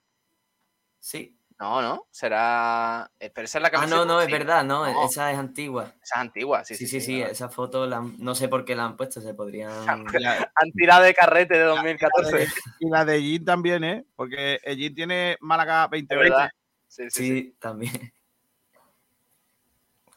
[0.99, 1.37] Sí.
[1.57, 3.09] No, no, será.
[3.17, 3.95] eh, Pero esa es la Ah, camiseta.
[3.95, 4.31] no, no, es sí.
[4.33, 5.05] verdad, no, No.
[5.05, 5.93] esa es antigua.
[6.03, 6.99] Esa es antigua, sí, Sí, sí.
[6.99, 9.71] sí, esa foto la han- no sé por qué la han puesto, se podrían...
[10.55, 12.47] Han tirado de carrete de 2014.
[12.79, 14.05] Y la de Jin también, ¿eh?
[14.17, 16.15] Porque Jin tiene Málaga Es 2020.
[16.15, 16.49] verdad.
[16.87, 17.55] Sí, sí, Sí, sí.
[17.59, 18.13] también.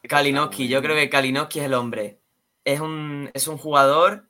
[0.09, 2.19] Kalinowski, yo creo que Kalinowski es el hombre.
[2.65, 4.29] Es un, es un jugador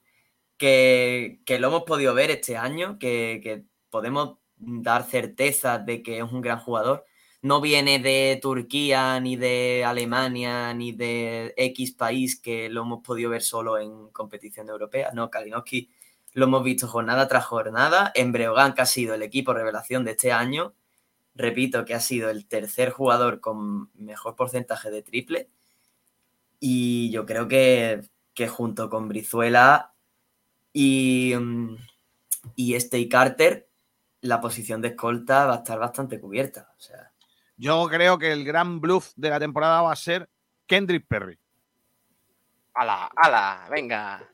[0.56, 6.18] que, que lo hemos podido ver este año, que, que podemos dar certeza de que
[6.18, 7.05] es un gran jugador.
[7.40, 13.30] No viene de Turquía, ni de Alemania, ni de X país que lo hemos podido
[13.30, 15.10] ver solo en competición europea.
[15.14, 15.89] No, Kalinowski
[16.32, 18.10] lo hemos visto jornada tras jornada.
[18.14, 20.74] En Breogán, que ha sido el equipo revelación de este año.
[21.35, 25.48] Repito que ha sido el tercer jugador con mejor porcentaje de triple.
[26.59, 28.02] Y yo creo que,
[28.35, 29.94] que junto con Brizuela
[30.72, 31.76] y, mm,
[32.56, 33.68] y este Carter,
[34.23, 36.73] la posición de escolta va a estar bastante cubierta.
[36.77, 37.12] O sea,
[37.57, 40.28] Yo creo que el gran bluff de la temporada va a ser
[40.66, 41.39] Kendrick Perry.
[42.74, 43.66] ¡Hala, hala!
[43.70, 44.28] Venga.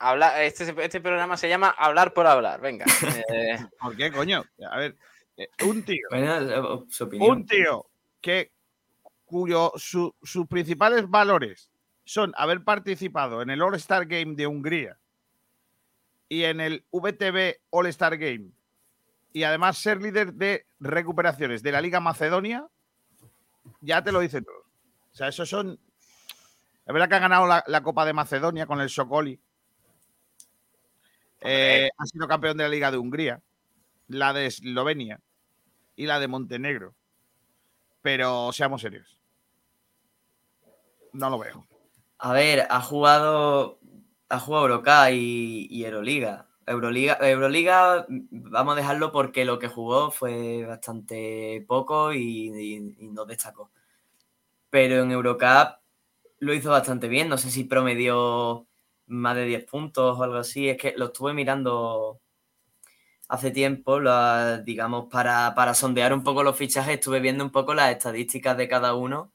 [0.00, 2.60] Habla, este, este programa se llama Hablar por hablar.
[2.60, 2.84] Venga.
[3.34, 4.44] Eh, ¿Por qué, coño?
[4.70, 4.96] A ver,
[5.36, 6.06] eh, un tío.
[6.10, 7.30] bueno, su opinión.
[7.38, 7.86] Un tío
[8.20, 8.52] que
[9.24, 11.70] cuyo su- sus principales valores
[12.04, 14.98] son haber participado en el All-Star Game de Hungría
[16.28, 18.50] y en el VTB All-Star Game
[19.32, 22.66] y además ser líder de recuperaciones de la Liga Macedonia,
[23.80, 24.64] ya te lo dice todo.
[25.12, 25.78] O sea, esos son.
[26.86, 29.38] Es verdad que ha ganado la, la Copa de Macedonia con el Sokoli.
[31.40, 33.40] Eh, ha sido campeón de la Liga de Hungría,
[34.08, 35.20] la de Eslovenia
[35.96, 36.94] y la de Montenegro.
[38.02, 39.18] Pero seamos serios.
[41.12, 41.66] No lo veo.
[42.18, 43.78] A ver, ha jugado,
[44.28, 46.47] ha jugado Eurocup y, y Euroliga.
[46.68, 47.18] Euroliga.
[47.20, 52.50] Euroliga, vamos a dejarlo porque lo que jugó fue bastante poco y,
[53.00, 53.70] y- no destacó.
[54.70, 55.78] Pero en Eurocup
[56.40, 57.28] lo hizo bastante bien.
[57.28, 58.66] No sé si promedió
[59.06, 60.68] más de 10 puntos o algo así.
[60.68, 62.20] Es que lo estuve mirando
[63.28, 64.00] hace tiempo,
[64.64, 68.68] digamos, para, para sondear un poco los fichajes, estuve viendo un poco las estadísticas de
[68.68, 69.32] cada uno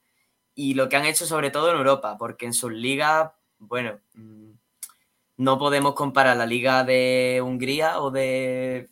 [0.55, 4.52] y lo que han hecho sobre todo en Europa, porque en sus ligas, bueno, mm,
[5.37, 8.89] no podemos comparar la liga de Hungría o de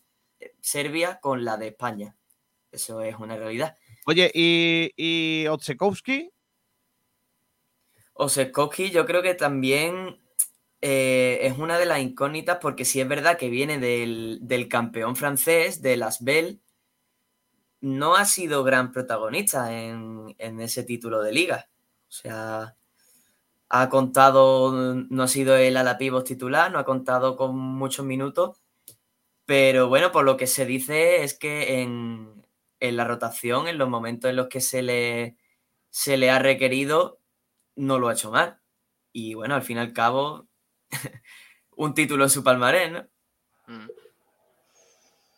[0.62, 2.16] Serbia con la de España.
[2.72, 3.76] Eso es una realidad.
[4.06, 6.32] Oye, ¿y, y Otsekowski?
[8.92, 10.20] Yo creo que también
[10.82, 15.16] eh, es una de las incógnitas porque sí es verdad que viene del, del campeón
[15.16, 16.62] francés, de Las Bell,
[17.82, 21.70] no ha sido gran protagonista en, en ese título de liga.
[22.08, 22.76] O sea,
[23.74, 28.62] ha contado, no ha sido el ala pivot titular, no ha contado con muchos minutos,
[29.46, 32.46] pero bueno, por lo que se dice es que en,
[32.82, 35.38] en la rotación, en los momentos en los que se le,
[35.90, 37.22] se le ha requerido,
[37.78, 38.60] no lo ha hecho mal.
[39.14, 40.50] Y bueno, al fin y al cabo,
[41.78, 43.08] un título en su palmarés, ¿no?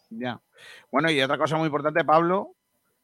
[0.09, 0.41] Ya.
[0.91, 2.55] Bueno, y otra cosa muy importante, Pablo,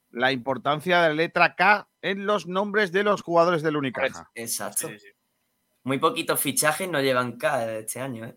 [0.10, 4.31] la importancia de la letra K en los nombres de los jugadores del Unicaja.
[4.34, 4.89] Exacto.
[5.84, 8.35] Muy poquitos fichajes no llevan K este año, ¿eh?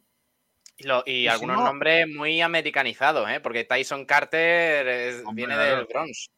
[0.79, 3.41] y lo- y Y si algunos no- nombres muy americanizados, ¿eh?
[3.41, 6.31] Porque Tyson Carter es- Hombre, viene del Bronx.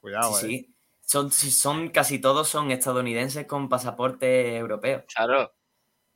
[0.00, 0.48] Cuidado, sí, eh.
[0.48, 0.74] sí.
[1.04, 5.04] Son, son, casi todos son estadounidenses con pasaporte europeo.
[5.14, 5.52] Claro.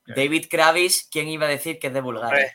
[0.06, 2.54] David Kravis, ¿quién iba a decir que es de Bulgaria?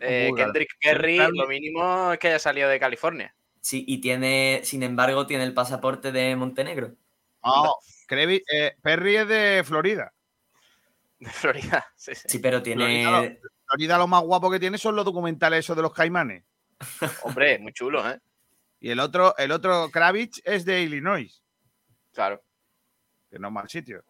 [0.00, 0.30] Eh.
[0.36, 3.34] Kendrick Perry, lo mínimo es que haya salido de California.
[3.60, 6.94] Sí, y tiene, sin embargo, tiene el pasaporte de Montenegro.
[7.42, 7.74] No,
[8.08, 10.12] Crevi- eh, Perry es de Florida.
[11.18, 11.86] De Florida.
[11.96, 12.28] Sí, sí.
[12.28, 12.84] Sí, pero tiene.
[13.04, 16.44] Florida, lo, Florida lo más guapo que tiene son los documentales esos de los caimanes.
[17.22, 18.20] Hombre, muy chulo, ¿eh?
[18.80, 21.42] Y el otro, el otro Kravitz es de Illinois,
[22.12, 22.42] Claro.
[23.28, 24.04] que no es mal sitio.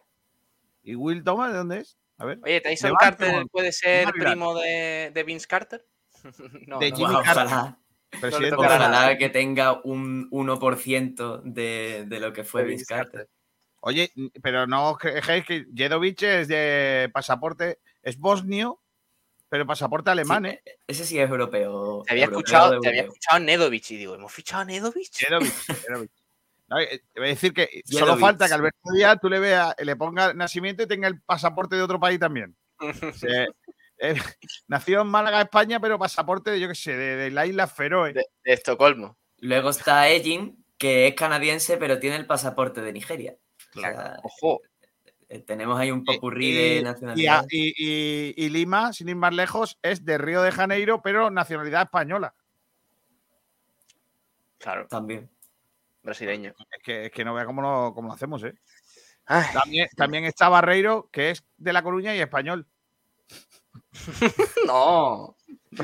[0.83, 1.97] ¿Y Will Thomas de dónde es?
[2.19, 2.39] A ver.
[2.43, 5.85] Oye, Tyson Carter puede ser primo de, de Vince Carter.
[6.67, 6.95] no, De no.
[6.97, 7.45] Jimmy Guau, Carter.
[7.47, 7.79] ojalá,
[8.21, 13.29] Presidente ojalá que tenga un 1% de, de lo que fue De Vince Vince Carter.
[13.81, 14.11] Oye,
[14.41, 18.81] pero no os quejéis que Jedovic es de pasaporte, es bosnio,
[19.47, 20.63] pero pasaporte alemán, Sí, ¿eh?
[20.87, 22.03] Ese sí es europeo.
[22.05, 23.13] Te había, europeo escuchado, te había europeo.
[23.19, 25.11] escuchado Nedovic y digo, ¿hemos fichado a Nedovic?
[25.13, 25.53] Jedovic,
[25.85, 26.11] Jedovic.
[26.67, 29.73] No, eh, te voy a decir que solo falta que Alberto Díaz tú le veas,
[29.79, 32.55] le ponga nacimiento y tenga el pasaporte de otro país también.
[32.79, 32.79] O
[33.13, 33.47] sea,
[33.97, 34.15] eh,
[34.67, 38.13] nació en Málaga, España, pero pasaporte, de, yo qué sé, de, de la isla Feroe.
[38.13, 39.17] De, de Estocolmo.
[39.37, 43.37] Luego está Ejin, que es canadiense, pero tiene el pasaporte de Nigeria.
[43.75, 44.61] O sea, Ojo.
[45.29, 47.47] eh, tenemos ahí un popurrí y, de y, nacionalidades.
[47.51, 51.83] y- y- y Lima, sin ir más lejos, es de Río de Janeiro, pero nacionalidad
[51.83, 52.33] española.
[54.57, 55.29] Claro, También.
[56.03, 56.53] brasileño.
[56.71, 58.53] Es que, es que no vea cómo lo, cómo lo hacemos, ¿eh?
[59.25, 62.65] Ay, También, también está Barreiro, que es de La Coruña y español.
[64.65, 65.35] no,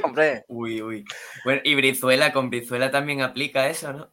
[0.03, 0.45] hombre.
[0.47, 1.05] Uy, uy.
[1.43, 4.11] Bueno, y Brizuela, con Brizuela también aplica eso, ¿no?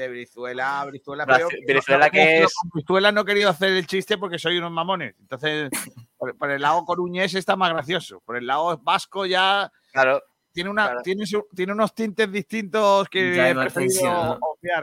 [0.00, 1.26] De Brizuela, Brizuela.
[1.26, 4.56] Brazi- pero- Brizuela no, que no, es- no he querido hacer el chiste porque soy
[4.58, 5.14] unos mamones.
[5.20, 5.70] Entonces,
[6.16, 8.20] Por, por el lado coruñés está más gracioso.
[8.26, 10.22] Por el lado vasco ya Claro.
[10.52, 11.02] tiene, una, Claro.
[11.02, 14.38] tiene, su- tiene unos tintes distintos que Ya he preferido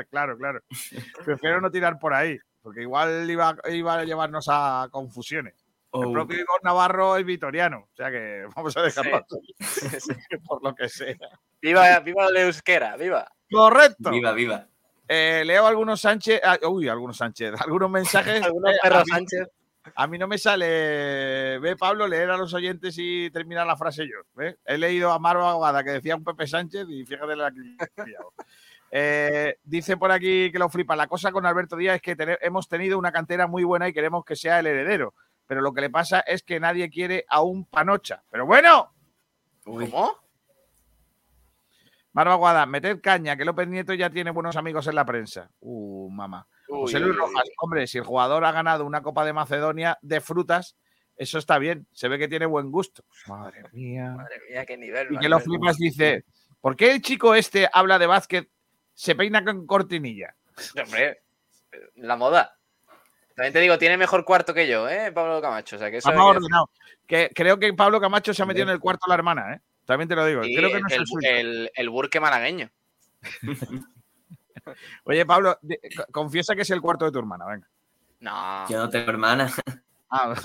[0.09, 0.61] claro, claro.
[1.25, 5.53] Prefiero no tirar por ahí, porque igual iba, iba a llevarnos a confusiones.
[5.93, 6.11] El Oh.
[6.11, 9.25] propio Igor Navarro es vitoriano, o sea que vamos a dejarlo
[9.59, 10.07] Sí.
[10.45, 11.15] por lo que sea.
[11.61, 13.27] Viva, viva la euskera, viva.
[13.49, 14.09] Correcto.
[14.11, 14.67] Viva, viva.
[15.07, 18.43] Eh, leo algunos Sánchez, ah, uy, algunos Sánchez, algunos mensajes.
[18.43, 19.47] Algunos Eh, a perros mí- Sánchez.
[19.95, 24.03] A mí no me sale, ve Pablo, leer a los oyentes y terminar la frase
[24.05, 24.17] yo.
[24.35, 24.57] ¿ve?
[24.65, 27.61] He leído a Maro Aguada que decía un Pepe Sánchez y fíjate la que.
[28.89, 30.95] Eh, dice por aquí que lo flipa.
[30.95, 33.93] La cosa con Alberto Díaz es que tene- hemos tenido una cantera muy buena y
[33.93, 35.13] queremos que sea el heredero.
[35.45, 38.23] Pero lo que le pasa es que nadie quiere a un panocha.
[38.31, 38.93] Pero bueno,
[39.65, 40.17] ¿Cómo?
[42.17, 45.51] Maro Aguada, meted caña, que López Nieto ya tiene buenos amigos en la prensa.
[45.59, 46.47] Uh, mamá.
[46.67, 49.33] Uy, José Luis uy, uy, Rojas, hombre, si el jugador ha ganado una Copa de
[49.33, 50.75] Macedonia de frutas,
[51.15, 51.85] eso está bien.
[51.91, 53.03] Se ve que tiene buen gusto.
[53.27, 54.15] Madre mía.
[54.17, 55.09] Madre mía, qué nivel.
[55.11, 56.25] Y que lo flipas dice,
[56.59, 58.49] ¿por qué el chico este habla de básquet,
[58.95, 60.33] se peina con cortinilla?
[60.83, 61.21] Hombre,
[61.97, 62.57] la moda.
[63.35, 65.11] También te digo, tiene mejor cuarto que yo, ¿eh?
[65.11, 65.75] Pablo Camacho.
[65.75, 66.71] O sea, que eso que- ordenado.
[67.05, 69.61] Que creo que Pablo Camacho se ha metido en el cuarto la hermana, ¿eh?
[69.87, 70.43] También te lo digo.
[70.43, 71.27] Sí, creo que no es el, el, suyo.
[71.29, 72.69] el, el burque malagueño.
[75.05, 75.57] Oye, Pablo,
[76.11, 77.67] confiesa que es el cuarto de tu hermana, venga.
[78.19, 78.67] No.
[78.69, 79.51] Yo no tengo hermana.
[80.09, 80.33] Ah,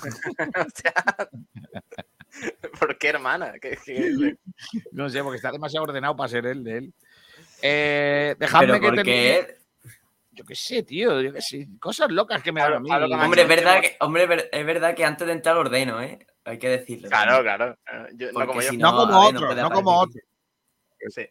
[2.81, 3.53] ¿Por qué, hermana?
[3.61, 4.37] ¿Qué- qué-
[4.91, 6.93] no sé, porque está demasiado ordenado para ser él de él.
[7.63, 9.17] Eh, dejadme Pero que ¿por termine.
[9.17, 9.59] qué?
[10.33, 11.69] Yo qué sé, tío, yo qué sé.
[11.79, 12.91] Cosas locas que me dan a mí.
[12.91, 16.27] Hombre, es verdad, que, hombre, es verdad que antes de entrar ordeno, ¿eh?
[16.45, 17.09] Hay que decirlo.
[17.09, 17.77] Claro, claro.
[18.15, 18.71] Yo- no como yo.
[18.71, 20.21] si No, no, como a ver, no otro, no como otro.
[21.09, 21.27] Sí.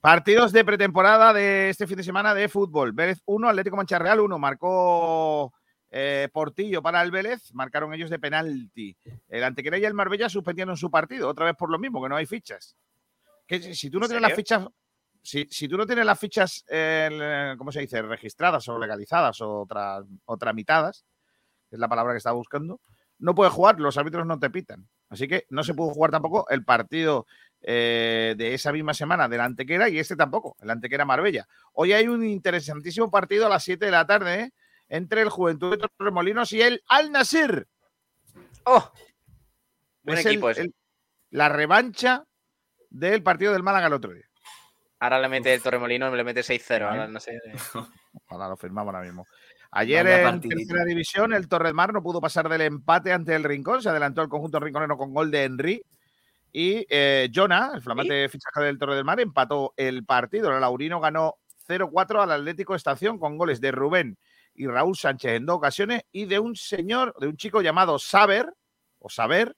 [0.00, 2.92] Partidos de pretemporada de este fin de semana de fútbol.
[2.92, 4.38] Vélez 1, Atlético Mancha Real 1.
[4.38, 5.52] Marcó
[5.90, 7.52] eh, Portillo para el Vélez.
[7.52, 8.96] Marcaron ellos de penalti.
[9.28, 11.28] El Antequera y el Marbella suspendieron su partido.
[11.28, 12.76] Otra vez por lo mismo, que no hay fichas.
[13.46, 14.66] Que si, si tú no ¿En tienes las fichas.
[15.22, 18.00] Si, si tú no tienes las fichas, eh, ¿cómo se dice?
[18.00, 21.04] Registradas o legalizadas o, tra- o tramitadas,
[21.68, 22.80] que es la palabra que estaba buscando,
[23.20, 24.88] no puedes jugar, los árbitros no te pitan.
[25.08, 27.26] Así que no se pudo jugar tampoco el partido
[27.62, 31.46] eh, de esa misma semana del Antequera y este tampoco, el Antequera Marbella.
[31.74, 34.52] Hoy hay un interesantísimo partido a las 7 de la tarde ¿eh?
[34.88, 37.66] entre el Juventud de Torremolinos y el Al Nasir.
[38.64, 38.90] ¡Oh!
[40.02, 40.62] Buen Es el- equipo ese.
[40.62, 40.74] el-
[41.30, 42.24] la revancha
[42.88, 44.24] del partido del Málaga el otro día.
[44.98, 46.86] Ahora le mete el Torremolino, le mete 6-0.
[46.88, 47.38] Ahora no sé.
[48.26, 49.26] Ojalá lo firmamos ahora mismo.
[49.72, 53.44] Ayer en tercera división, el Torre del Mar no pudo pasar del empate ante el
[53.44, 53.80] Rincón.
[53.80, 55.84] Se adelantó el conjunto rinconero con gol de Henry.
[56.52, 60.52] Y eh, Jonah, el flamante fichaje del Torre del Mar, empató el partido.
[60.52, 61.36] El Laurino ganó
[61.68, 64.18] 0-4 al Atlético Estación con goles de Rubén
[64.54, 68.52] y Raúl Sánchez en dos ocasiones y de un señor, de un chico llamado Saber,
[68.98, 69.56] o Saber,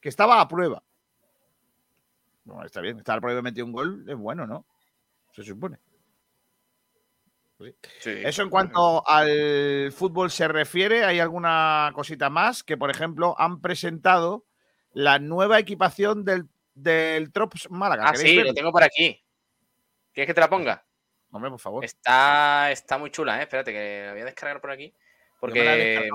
[0.00, 0.82] que estaba a prueba.
[2.44, 4.66] Bueno, está bien, estar a prueba y metió un gol, es bueno, ¿no?
[5.32, 5.78] Se supone.
[8.04, 13.60] Eso en cuanto al fútbol se refiere, hay alguna cosita más que, por ejemplo, han
[13.60, 14.46] presentado
[14.92, 18.04] la nueva equipación del, del Trops Málaga.
[18.06, 19.22] Ah, ¿Queréis sí, lo tengo por aquí.
[20.12, 20.84] ¿Quieres que te la ponga?
[21.30, 21.84] Hombre, por favor.
[21.84, 23.42] Está, está muy chula, ¿eh?
[23.42, 24.94] Espérate, que la voy a descargar por aquí.
[25.40, 26.10] Porque.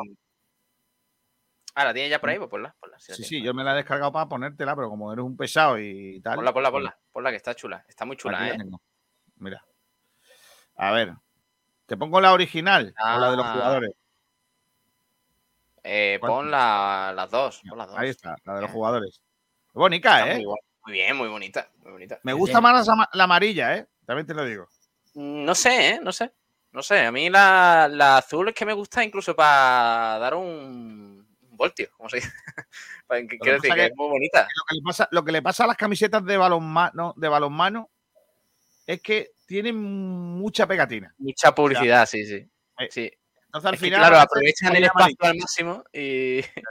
[1.74, 2.38] Ah, ¿la tienes ya por ahí?
[2.38, 3.00] Pues ponla, ponla.
[3.00, 5.78] si Sí, sí, yo me la he descargado para ponértela, pero como eres un pesado
[5.80, 6.36] y tal.
[6.36, 7.00] Ponla, ponla, ponla.
[7.12, 7.86] Ponla, que está chula.
[7.88, 8.58] Está muy chula, la ¿eh?
[9.36, 9.64] Mira.
[10.76, 11.14] A ver.
[11.88, 13.54] ¿Te pongo la original o la de los Ah.
[13.54, 13.92] jugadores?
[15.84, 17.62] Eh, pon la- las dos.
[17.68, 17.98] Pon las dos.
[17.98, 19.22] Ahí está, la de los jugadores.
[19.74, 20.36] Bonita, Está ¿eh?
[20.36, 20.60] Muy, guay.
[20.86, 21.70] Muy bien, muy bonita.
[21.84, 22.20] Muy bonita.
[22.24, 23.88] Me gusta más la, ama- la amarilla, ¿eh?
[24.06, 24.68] También te lo digo.
[25.14, 26.00] Mm, No sé, ¿eh?
[26.02, 26.32] No sé.
[26.74, 27.06] No sé.
[27.06, 31.90] A mí la, la azul es que me gusta incluso para dar un, un voltio,
[31.96, 32.34] como se dice.
[33.40, 34.42] Quiero decir que- es muy bonita.
[34.44, 37.90] Lo que le pasa, lo que le pasa a las camisetas de balonmano, de balonmano
[38.86, 41.14] es que tienen mucha pegatina.
[41.18, 42.48] Mucha publicidad, sí, sí.
[42.80, 43.12] Eh, sí.
[43.46, 44.00] Entonces al Es final.
[44.02, 45.32] claro, aprovechan el espacio amarillo.
[45.32, 46.42] al máximo y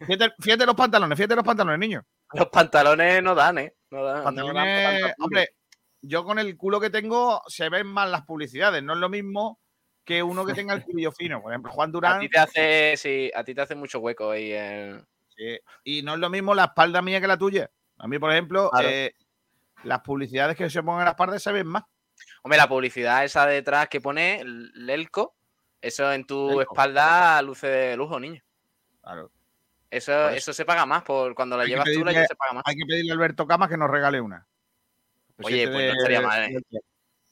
[0.00, 2.04] Fíjate, fíjate los pantalones, fíjate los pantalones, niño.
[2.34, 3.74] los pantalones no dan, ¿eh?
[3.90, 5.48] No dan, no dan Pantalones, hombre,
[6.02, 8.82] yo con el culo que tengo se ven más las publicidades.
[8.82, 9.58] No es lo mismo
[10.04, 11.40] que uno que tenga el cubillo fino.
[11.40, 12.20] Por ejemplo, Juan A Durán.
[12.20, 14.52] ti te hace, sí, a ti te hace mucho hueco ahí.
[15.34, 17.70] Sí, Y no es lo mismo la espalda mía que la tuya.
[17.98, 18.88] A mí, por ejemplo, Claro.
[18.90, 19.14] eh,
[19.84, 21.84] las publicidades que se pongan en la espalda se ven más.
[22.46, 25.34] Hombre, la publicidad esa detrás que pone Lelco,
[25.80, 26.60] eso en tu Lelco.
[26.74, 28.40] espalda luce de lujo, niño.
[29.02, 29.32] Claro.
[29.90, 32.52] Eso, Pues- eso se paga más por cuando la llevas tú, la pedirle- se paga
[32.52, 32.62] más.
[32.64, 34.46] Hay que pedirle a Alberto Camas que nos regale una.
[35.42, 36.58] Oye, pues no estaría mal, ¿eh?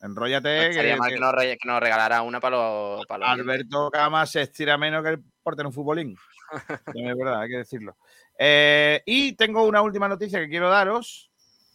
[0.01, 0.71] Enróllate.
[0.71, 3.91] Estaría que- mal que nos, re- que nos regalara una para los, para los Alberto
[3.93, 6.17] Cama se estira menos que el portero un futbolín.
[6.99, 7.97] Es verdad, hay que decirlo.
[8.37, 11.31] Eh, y tengo una última noticia que quiero daros.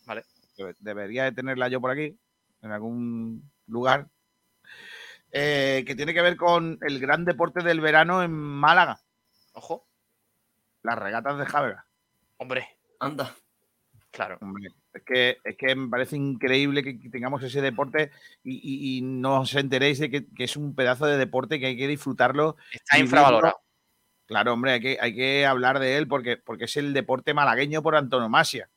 [0.06, 0.26] Vale.
[0.80, 2.18] Debería de tenerla yo por aquí,
[2.62, 4.08] en algún lugar.
[5.32, 9.00] eh, que tiene que ver con el gran deporte del verano en Málaga.
[9.54, 9.86] Ojo.
[10.82, 11.86] Las regatas de Javega.
[12.38, 12.68] Hombre.
[13.00, 13.36] Anda.
[14.12, 14.40] Claro.
[14.42, 18.10] Hombre, es que, es que me parece increíble que tengamos ese deporte
[18.44, 21.68] y, y- y no os enteréis de que, que es un pedazo de deporte que
[21.68, 22.58] hay que disfrutarlo.
[22.72, 23.60] Está infravalorado.
[24.26, 27.84] Claro, hombre, hay que, hay que hablar de él porque, porque es el deporte malagueño
[27.84, 28.68] por antonomasia.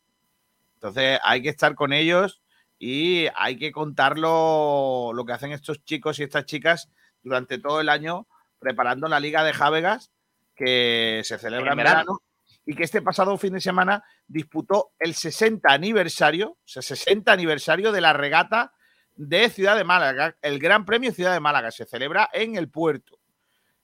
[0.75, 2.43] Entonces hay que estar con ellos
[2.85, 6.91] y hay que contarlo lo que hacen estos chicos y estas chicas
[7.23, 8.27] durante todo el año
[8.59, 10.11] preparando la Liga de Jávegas
[10.57, 12.23] que se celebra En verano
[12.67, 17.93] y que este pasado fin de semana disputó el 60 aniversario, o sea, 60 aniversario
[17.93, 18.73] de la regata
[19.15, 21.71] de Ciudad de Málaga, el Gran Premio Ciudad de Málaga.
[21.71, 23.21] Se celebra en el puerto,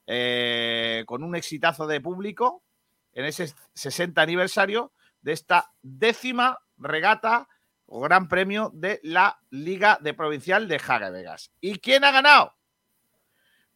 [0.07, 2.63] eh, con un exitazo de público
[3.13, 7.47] en ese 60 aniversario de esta décima regata
[7.89, 11.51] Gran Premio de la Liga de Provincial de Jaga Vegas.
[11.59, 12.55] ¿Y quién ha ganado?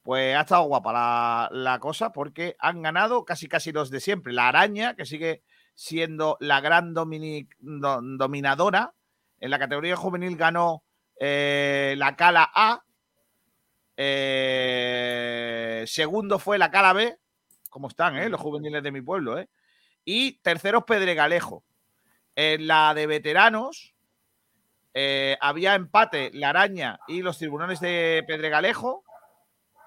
[0.03, 4.33] Pues ha estado guapa la, cosa porque han ganado casi casi los de siempre.
[4.33, 8.93] La araña, que sigue siendo la gran dominadora.
[9.39, 10.83] En la categoría juvenil ganó
[11.19, 12.83] eh, la Cala A.
[13.95, 17.17] Eh, segundo fue la Cala B.
[17.69, 18.29] ¿Cómo están, eh?
[18.29, 19.49] Los juveniles de mi pueblo, eh?
[20.05, 21.63] Y terceros Pedregalejo.
[22.35, 23.92] En la de veteranos
[24.93, 29.03] eh, había empate la araña y los tribunales de Pedregalejo.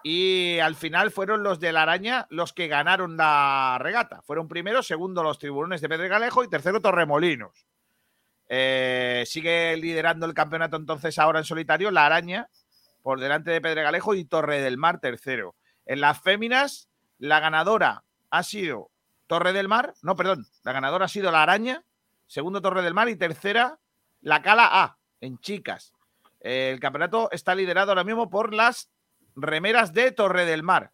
[0.03, 4.23] Y al final fueron los de la araña los que ganaron la regata.
[4.23, 7.67] Fueron primero, segundo los tribunones de Pedregalejo y tercero Torremolinos.
[8.49, 12.49] Eh, sigue liderando el campeonato entonces ahora en solitario la araña
[13.03, 15.57] por delante de Pedregalejo y Torre del Mar tercero.
[15.85, 16.89] En las féminas,
[17.19, 18.91] la ganadora ha sido
[19.27, 21.83] Torre del Mar, no, perdón, la ganadora ha sido la araña,
[22.27, 23.81] segundo Torre del Mar y tercera
[24.21, 25.93] la Cala A en chicas.
[26.41, 28.91] El campeonato está liderado ahora mismo por las
[29.35, 30.93] remeras de Torre del Mar,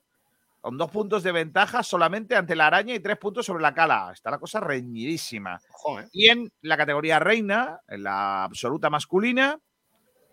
[0.60, 4.10] con dos puntos de ventaja solamente ante la araña y tres puntos sobre la Cala.
[4.12, 5.58] Está la cosa reñidísima.
[5.98, 6.08] ¿eh?
[6.12, 9.58] Y en la categoría reina, en la absoluta masculina,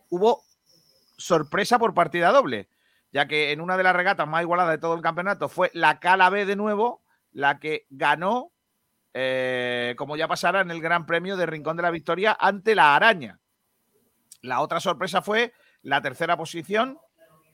[0.09, 0.41] hubo
[1.17, 2.69] sorpresa por partida doble,
[3.11, 5.99] ya que en una de las regatas más igualadas de todo el campeonato fue la
[5.99, 7.01] Cala B de nuevo,
[7.31, 8.51] la que ganó,
[9.13, 12.95] eh, como ya pasara en el Gran Premio de Rincón de la Victoria, ante la
[12.95, 13.39] Araña.
[14.41, 16.97] La otra sorpresa fue la tercera posición,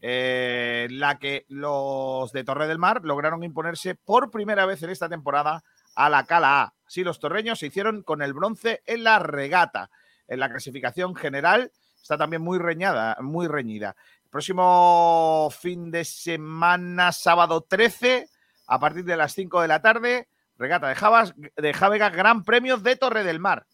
[0.02, 5.10] eh, la que los de Torre del Mar lograron imponerse por primera vez en esta
[5.10, 5.64] temporada
[5.95, 6.74] a la Cala A.
[6.86, 9.90] Así los torreños se hicieron con el bronce en la regata.
[10.28, 13.95] En la clasificación general está también muy reñada, muy reñida.
[14.30, 18.30] Próximo fin de semana, sábado 13,
[18.68, 21.34] a partir de las 5 de la tarde, regata de Javas,
[21.74, 23.66] Javega, Gran Premio de Torre del Mar.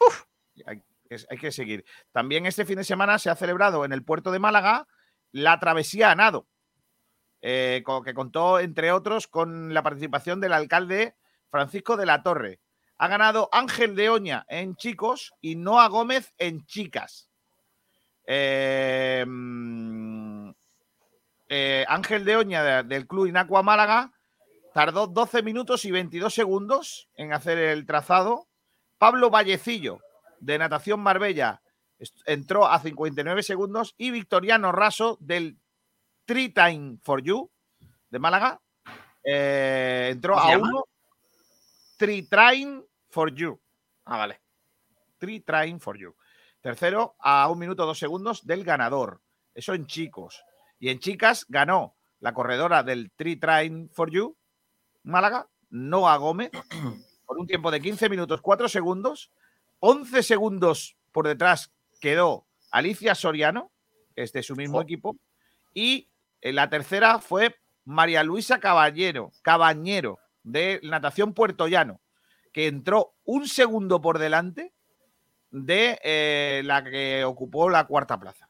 [0.00, 0.24] Uf,
[1.30, 1.84] hay que seguir.
[2.12, 4.86] También este fin de semana se ha celebrado en el puerto de Málaga
[5.32, 6.46] la travesía a nado,
[7.40, 11.16] eh, que contó, entre otros, con la participación del alcalde
[11.50, 12.60] Francisco de la Torre.
[12.98, 17.28] Ha ganado Ángel de Oña en chicos y Noa Gómez en chicas.
[19.26, 20.50] Mm,
[21.48, 24.12] eh, Ángel de Oña de- del Club Inacua Málaga
[24.74, 28.46] tardó 12 minutos y 22 segundos en hacer el trazado.
[28.98, 30.00] Pablo Vallecillo
[30.42, 31.62] de Natación Marbella
[32.26, 35.56] entró a 59 segundos y Victoriano Raso del
[36.24, 37.48] Three Time for You
[38.10, 38.60] de Málaga
[39.24, 40.68] eh, entró ¿Cómo se a llama?
[40.68, 40.84] uno
[41.96, 43.60] Three Train for You.
[44.06, 44.40] Ah, vale.
[45.18, 46.16] Three Train for You.
[46.60, 49.20] Tercero, a un minuto dos segundos del ganador.
[49.54, 50.42] Eso en chicos.
[50.80, 54.36] Y en chicas ganó la corredora del Three Train for You,
[55.04, 56.50] Málaga, Noa Gómez,
[57.26, 59.30] por un tiempo de 15 minutos 4 segundos.
[59.84, 63.72] 11 segundos por detrás quedó Alicia Soriano,
[64.14, 65.16] es de su mismo equipo.
[65.74, 66.08] Y
[66.40, 72.00] en la tercera fue María Luisa Caballero, Cabañero, de Natación Puerto Llano,
[72.52, 74.72] que entró un segundo por delante
[75.50, 78.48] de eh, la que ocupó la cuarta plaza.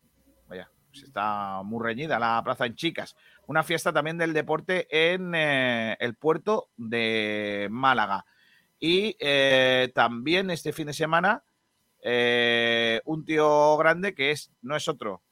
[0.48, 3.16] Vaya, pues está muy reñida la plaza en chicas.
[3.46, 8.26] Una fiesta también del deporte en eh, el puerto de Málaga.
[8.84, 11.44] Y eh, también este fin de semana,
[12.02, 15.22] eh, un tío grande que es, no es otro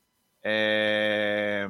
[0.41, 1.67] eh,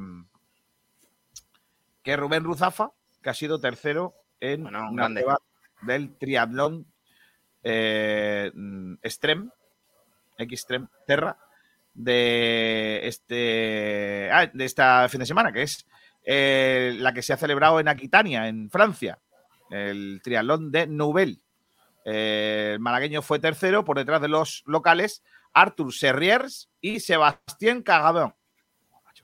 [2.02, 2.90] que Rubén Ruzafa,
[3.23, 5.23] que ha sido tercero en Bueno, un una grande.
[5.23, 5.39] prueba
[5.81, 6.85] del triatlón
[7.65, 9.51] eh, mm, Extrem,
[10.39, 11.39] Xtrem Terra,
[11.94, 15.86] de este ah, de esta fin de semana, que es
[16.27, 19.19] la que se ha celebrado en Aquitania, en Francia,
[19.70, 21.40] el triatlón de Nouvelle.
[22.05, 25.22] Eh, el malagueño fue tercero por detrás de los locales
[25.52, 28.35] Arthur Serriers y Sebastián Cagabón.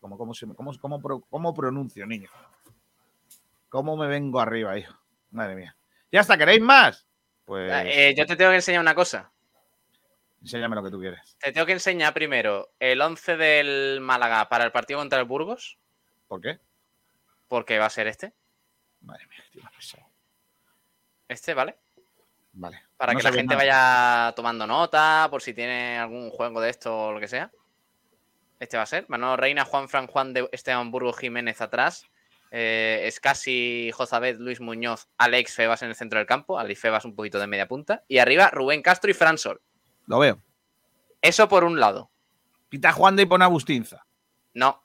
[0.01, 2.31] ¿Cómo, cómo, cómo- cómo pro- cómo pronuncio, niño?
[3.69, 4.95] ¿Cómo me vengo arriba, hijo?
[5.31, 5.77] Madre mía.
[6.13, 6.37] ¿Ya está?
[6.39, 7.07] ¿Queréis más?
[7.45, 9.33] Pues Eh, yo te tengo que enseñar una cosa.
[10.43, 11.37] enséñame lo que tú quieres.
[11.41, 15.79] Te tengo que enseñar primero el 11 del Málaga para el partido contra el Burgos,
[16.29, 16.61] ¿Por qué?
[17.49, 18.33] porque va a ser este.
[19.01, 19.63] Madre mía, tío.
[21.29, 21.77] Este, ¿vale?
[22.59, 22.83] Vale.
[22.97, 23.57] Para No que la gente nada.
[24.29, 27.51] vaya tomando nota, por si tiene algún juego de esto o lo que sea.
[28.59, 29.05] Este va a ser.
[29.09, 32.07] Manolo Reina, Juan Fran Juan de Esteban Burgos Jiménez atrás.
[32.51, 36.59] Eh, Escasi, Jozabet, Luis Muñoz, Alex Febas en el centro del campo.
[36.59, 38.05] Alex Febas un poquito de media punta.
[38.09, 39.61] Y arriba Rubén Castro y Fran Sol.
[40.07, 40.43] Lo veo.
[41.21, 42.11] Eso por un lado.
[42.71, 44.07] Quita Juan de y pone a Bustinza.
[44.55, 44.83] No,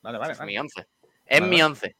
[0.00, 0.32] Vale, vale.
[0.32, 0.50] es vale.
[0.52, 0.80] mi 11.
[1.26, 1.64] Es Vale, mi vale.
[1.64, 1.96] 11.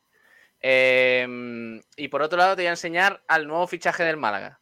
[0.62, 4.60] Eh, y por otro lado te voy a enseñar al nuevo fichaje del Málaga.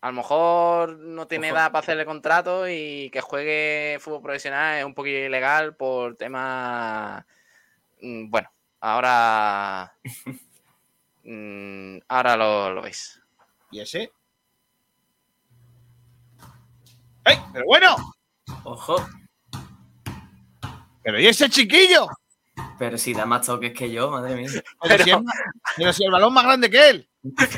[0.00, 1.56] A lo mejor no tiene Ojo.
[1.58, 7.24] edad para hacerle contrato y que juegue fútbol profesional es un poquito ilegal por temas...
[8.00, 8.50] mm, Bueno,
[8.80, 9.94] ahora...
[11.24, 13.22] mm, ahora lo, lo veis.
[13.70, 14.10] ¿Y ese?
[17.24, 17.38] ¡Ey!
[17.52, 17.94] ¡Pero bueno!
[18.64, 18.96] Ojo,
[21.04, 22.06] ¡Pero y ese chiquillo!
[22.82, 24.48] Pero si da más toques que yo, madre mía.
[24.82, 25.12] Pero, si,
[25.76, 27.08] pero el balón más grande que él.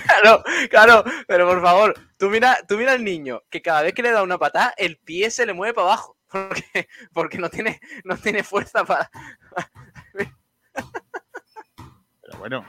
[0.05, 4.03] Claro, claro, pero por favor, tú mira, tú mira al niño, que cada vez que
[4.03, 6.19] le da una patada, el pie se le mueve para abajo.
[6.29, 9.11] Porque, porque no, tiene, no tiene fuerza para.
[10.13, 10.31] Pero
[12.39, 12.67] bueno.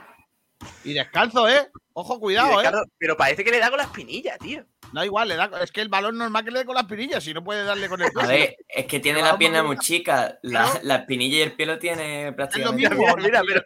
[0.84, 1.70] Y descalzo, ¿eh?
[1.92, 2.70] Ojo, cuidado, ¿eh?
[2.96, 4.64] Pero parece que le da con la espinilla, tío.
[4.96, 7.22] No, igual, le da, es que el balón normal que le dé con las pirillas,
[7.22, 8.22] si no puede darle con el pie.
[8.22, 10.80] A ver, es que tiene la pierna muy chica, la, Claro.
[10.84, 12.88] la espinilla y el pie lo tiene prácticamente.
[12.88, 13.14] mismo.
[13.18, 13.60] Mira, pero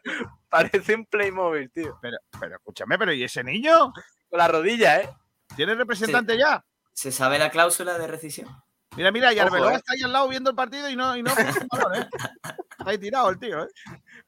[0.49, 1.97] parece un Playmobil, tío.
[2.03, 3.93] Pero, pero escúchame, pero ¿y ese niño?
[4.29, 5.09] Con la rodilla, ¿eh?
[5.55, 6.65] ¿Tiene representante ya?
[6.93, 8.49] ¿Se sabe la cláusula de rescisión?
[8.97, 9.77] Mira, mira, y Arbeloa eh.
[9.77, 11.31] está ahí al lado viendo el partido y no, y no
[11.71, 12.09] balón, ¿eh?
[12.77, 13.69] Está ahí tirado el tío, ¿eh?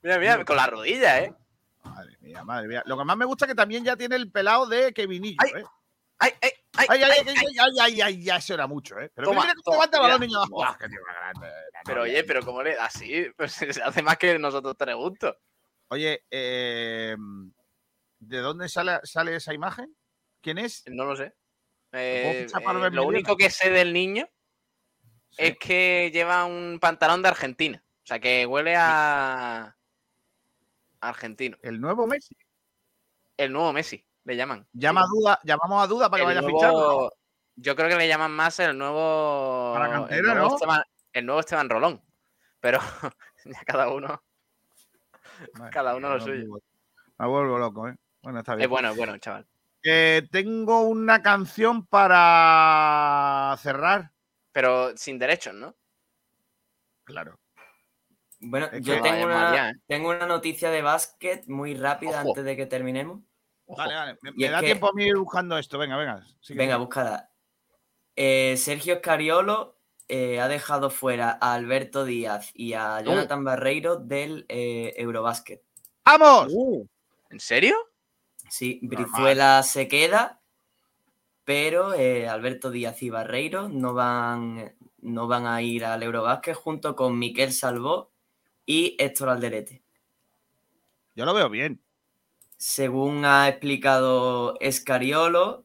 [0.02, 1.34] Mira, mira, con la rodilla, ¿eh?
[1.82, 2.84] Madre mía, madre mía.
[2.86, 5.64] Lo que más me gusta es que también ya tiene el pelado de Kevinillo, ¿eh?
[6.22, 6.86] ¡Ay, ay, ay!
[6.88, 9.10] Ay, ay, ay, ay, ay, ay, ay, ya eso era mucho, ¿eh?
[9.12, 10.28] Pero Toma, mira cómo toma, levanta el balón, mira.
[10.28, 10.46] niño.
[10.48, 11.48] ¡Buah, qué tío más grande!
[11.84, 13.26] Pero oye, pero ¿cómo le así?
[13.36, 15.34] Pues se hace más que nosotros tres juntos.
[15.88, 17.16] Oye, eh,
[18.20, 19.96] ¿de dónde sale, sale esa imagen?
[20.40, 20.84] ¿Quién es?
[20.86, 21.34] No lo sé.
[21.90, 24.28] puedo Eh, eh, lo único que sé del niño
[25.30, 25.44] Sí.
[25.44, 27.82] es que lleva un pantalón de Argentina.
[28.04, 29.76] O sea, que huele a
[31.00, 31.56] argentino.
[31.62, 32.36] El nuevo Messi.
[33.36, 34.66] El nuevo Messi, le llaman.
[34.72, 37.10] Llama a duda, llamamos a duda para que El vaya nuevo- a.
[37.56, 39.72] Yo creo que le llaman más el nuevo.
[39.74, 39.86] Para
[40.16, 40.54] el nuevo ¿no?
[40.54, 40.82] Esteban,
[41.12, 42.02] el nuevo Esteban Rolón.
[42.60, 42.78] Pero
[43.44, 44.22] ya cada uno.
[45.70, 46.58] Cada uno lo suyo.
[47.18, 47.96] Me vuelvo loco, ¿eh?
[48.22, 48.64] Bueno, está bien.
[48.64, 49.46] Es bueno, es bueno, chaval.
[49.84, 54.12] Eh, tengo una canción para cerrar.
[54.52, 55.74] Pero sin derechos, ¿no?
[57.04, 57.38] Claro.
[58.40, 59.74] Bueno, Es yo que- tengo una, María, ¿eh?
[59.86, 62.28] tengo una noticia de básquet muy rápida Ojo.
[62.30, 63.20] antes de que terminemos.
[63.66, 64.18] Vale, vale.
[64.22, 65.78] Me, da que- tiempo a mí ir buscando esto.
[65.78, 66.24] Venga, venga.
[66.40, 67.30] sigue, Venga, búscala.
[68.16, 69.78] Eh, Sergio Scariolo
[70.08, 75.62] eh, ha dejado fuera a Alberto Díaz y a Jonathan Barreiro del eh, Eurobásquet.
[76.04, 76.52] ¡Vamos!
[77.30, 77.76] ¿En serio?
[78.50, 79.04] Sí, Normal.
[79.06, 80.42] Brizuela se queda,
[81.44, 86.94] pero eh, Alberto Díaz y Barreiro no van, no van a ir al Eurobásquet junto
[86.94, 88.10] con Miquel Salvó
[88.66, 89.82] y Héctor Alderete.
[91.14, 91.80] Yo lo veo bien.
[92.62, 95.64] Según ha explicado Escariolo,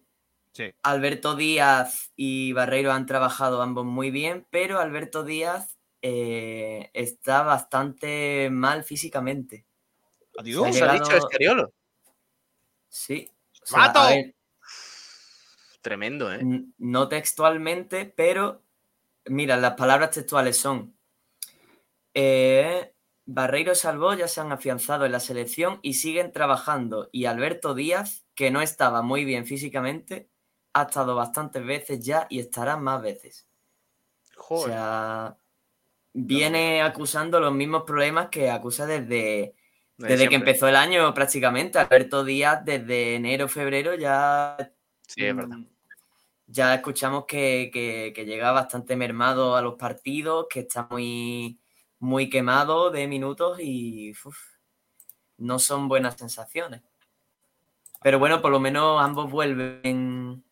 [0.52, 0.74] Sí.
[0.82, 8.50] Alberto Díaz y Barreiro han trabajado ambos muy bien, pero Alberto Díaz eh, está bastante
[8.50, 9.68] mal físicamente.
[10.40, 10.66] Adiós.
[10.66, 11.72] Ha ¿Qué ha dicho Escariolo?
[12.90, 13.30] Sí.
[13.62, 14.00] o sea, ¡Mato!
[14.08, 14.36] ver,
[15.82, 16.42] Tremendo, ¿eh?
[16.80, 18.64] no textualmente, pero
[19.26, 20.98] mira, las palabras textuales son
[22.16, 22.92] eh,
[23.30, 27.10] Barreiro Salvó ya se han afianzado en la selección y siguen trabajando.
[27.12, 30.30] Y Alberto Díaz, que no estaba muy bien físicamente,
[30.74, 33.46] ha estado bastantes veces ya y estará más veces.
[34.38, 34.74] O Joder.
[34.74, 35.38] sea,
[36.14, 39.54] viene acusando los mismos problemas que acusa desde,
[39.98, 41.80] De desde que empezó el año prácticamente.
[41.80, 44.56] Alberto Díaz desde enero, febrero ya
[45.06, 45.58] Sí, es verdad.
[45.58, 45.68] Mm,
[46.50, 51.60] Ya escuchamos que, que- que llega bastante mermado a los partidos, que está muy,
[52.00, 54.38] muy quemado de minutos y uf,
[55.38, 56.82] no son buenas sensaciones.
[58.02, 60.44] Pero bueno, por lo menos ambos vuelven,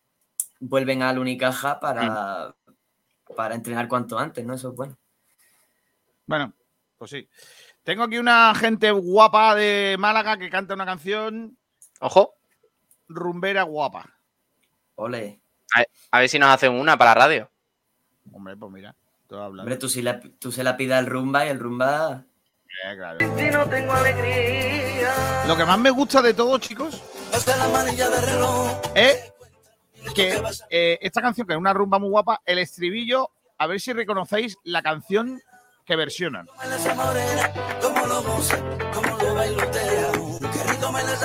[0.58, 2.54] vuelven al Unicaja para,
[3.36, 4.54] para entrenar cuanto antes, ¿no?
[4.54, 4.98] Eso es bueno.
[6.26, 6.52] Bueno,
[6.98, 7.28] pues sí.
[7.84, 11.56] Tengo aquí una gente guapa de Málaga que canta una canción.
[12.00, 12.34] Ojo.
[13.08, 14.18] Rumbera guapa.
[14.96, 15.40] Ole.
[15.76, 15.84] A,
[16.16, 17.50] a ver si nos hacen una para la radio.
[18.32, 18.94] Hombre, pues mira.
[19.28, 19.62] Todo hablando.
[19.62, 22.24] Hombre, tú, sí la- tú se la pidas al rumba y el rumba.
[22.84, 23.18] Eh, claro.
[23.38, 25.44] Si no tengo alegría.
[25.46, 27.00] Lo que más me gusta de todo, chicos,
[27.32, 28.80] Hasta la manilla de reloj.
[28.94, 29.32] es
[30.14, 30.40] que
[30.70, 34.56] eh, esta canción, que es una rumba muy guapa, el estribillo, a ver si reconocéis
[34.64, 35.40] la canción
[35.84, 36.46] que versionan.
[37.80, 38.58] Cómo lo goza,
[38.92, 40.10] cómo lo bailotea.
[40.40, 41.16] Rico me la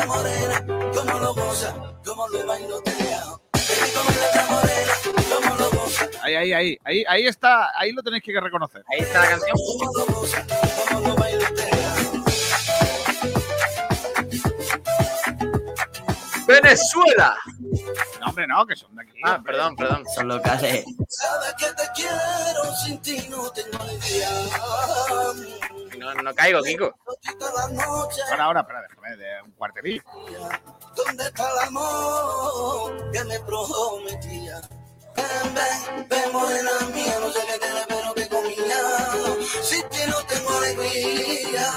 [6.22, 8.84] Ahí, ahí, ahí, ahí, ahí está, ahí lo tenéis que reconocer.
[8.92, 9.58] Ahí está la canción.
[16.48, 17.38] ¡Venezuela!
[18.20, 19.22] No, hombre, no, que son de aquí.
[19.24, 19.54] Ah, hombre.
[19.54, 20.06] perdón, perdón.
[20.14, 20.86] Son locales.
[25.98, 26.14] No.
[26.16, 26.94] No, caigo, Kiko.
[28.32, 30.04] Ahora, ahora, espera, déjame de un cuartelillo.
[30.96, 34.62] ¿dónde está el amor que me prometía?
[35.16, 38.78] Ven, ven, ven, morena mía, no sé qué tiene, pero que comía.
[39.64, 41.72] Sin ti no tengo alegría.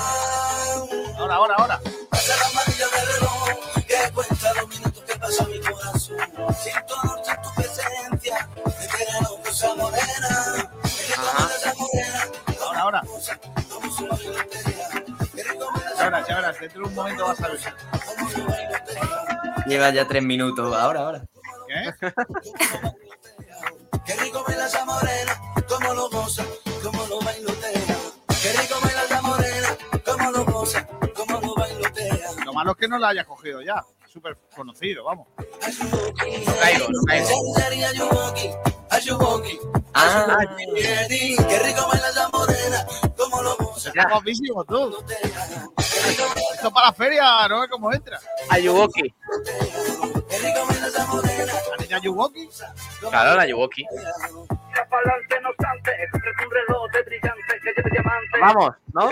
[1.19, 1.81] Ahora, ahora, ahora.
[2.11, 3.49] Pasa la manilla del reloj
[3.87, 6.17] que cuenta los minutos que pasa mi corazón.
[6.63, 10.71] Sin tu amor, sin tu presencia, me queda loco esa morena.
[10.83, 12.21] Qué rico me da esa morena.
[12.63, 13.03] Ahora, ahora.
[16.61, 17.59] Dentro de un momento vas a ver.
[19.67, 20.75] Lleva ya tres minutos.
[20.75, 21.23] Ahora, ahora.
[21.67, 22.11] ¿Qué?
[24.05, 26.45] Qué rico me la esa morena, como lo goza,
[26.83, 27.97] como lo bailotea.
[28.43, 29.69] Qué rico me la esa morena,
[30.05, 32.33] como lo goza, como lo bailotea.
[32.45, 33.85] Lo malo es que no la hayas cogido ya.
[34.15, 35.27] Súper conocido, vamos.
[35.37, 37.01] No caigo, no
[39.93, 41.37] Ah, Ayuwoki.
[41.49, 42.87] Qué rico me la esa morena,
[43.17, 43.89] como lo goza.
[43.89, 45.05] Está guapísimo tú.
[46.55, 48.21] Esto para la feria, no es como entra.
[48.51, 49.03] Ayuwoki.
[49.03, 50.85] Qué rico me la.
[53.11, 53.85] Claro, la Ayuwoki.
[53.91, 57.54] Mira pa'lante, no obstante, entre un reloj de brillante que lleve diamante.
[58.41, 59.11] Vamos, ¿no?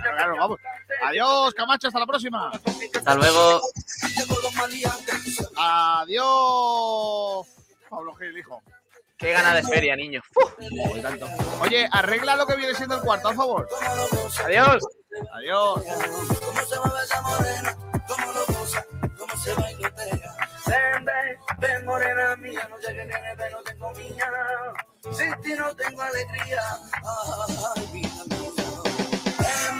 [0.00, 0.60] Claro, vamos.
[1.04, 2.50] Adiós, Camacho, hasta la próxima.
[2.94, 3.60] hasta luego.
[5.56, 7.46] Adiós.
[7.88, 8.62] Pablo Gil, hijo.
[9.18, 10.20] Qué gana de feria, niño.
[11.60, 13.68] Oye, arregla lo que viene siendo el cuarto, a favor.
[14.44, 14.82] Adiós.
[15.32, 15.82] Adiós.
[20.72, 21.56] Se se bailotea.
[21.58, 24.30] Ven, morena mía, no sé qué tiene, pero tengo mía.
[25.12, 26.62] Sin ti no tengo alegría.
[27.74, 28.50] Ay, vida mía.
[29.38, 29.78] Ven,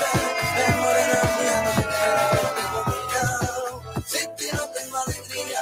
[0.57, 3.25] ven, morena mía, no sé qué tiene, pero tengo mía.
[4.07, 5.61] Sin ti no tengo alegría.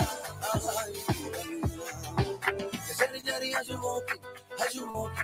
[0.78, 2.80] Ay, vida mía.
[2.86, 4.20] Que se rillaría Ayuwoki,
[4.58, 5.22] Ayuwoki,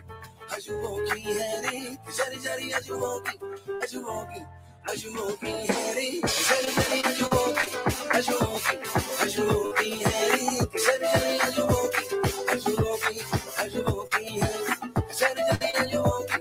[0.54, 1.98] Ayuwoki, Eri.
[2.06, 3.38] Que se rillaría Ayuwoki,
[3.82, 3.82] Ayuwoki, Ayuwoki, Eri.
[3.82, 4.44] Que se rillaría Ayuwoki, Ayuwoki,
[4.88, 5.52] Ayuwoki,
[5.90, 6.20] Eri.
[6.22, 7.66] Que se rillaría Ayuwoki,
[8.16, 8.76] Ayuwoki,
[9.22, 10.66] Ayuwoki, Eri.
[10.72, 12.02] Que se rillaría Ayuwoki,
[15.80, 16.35] Ayuwoki,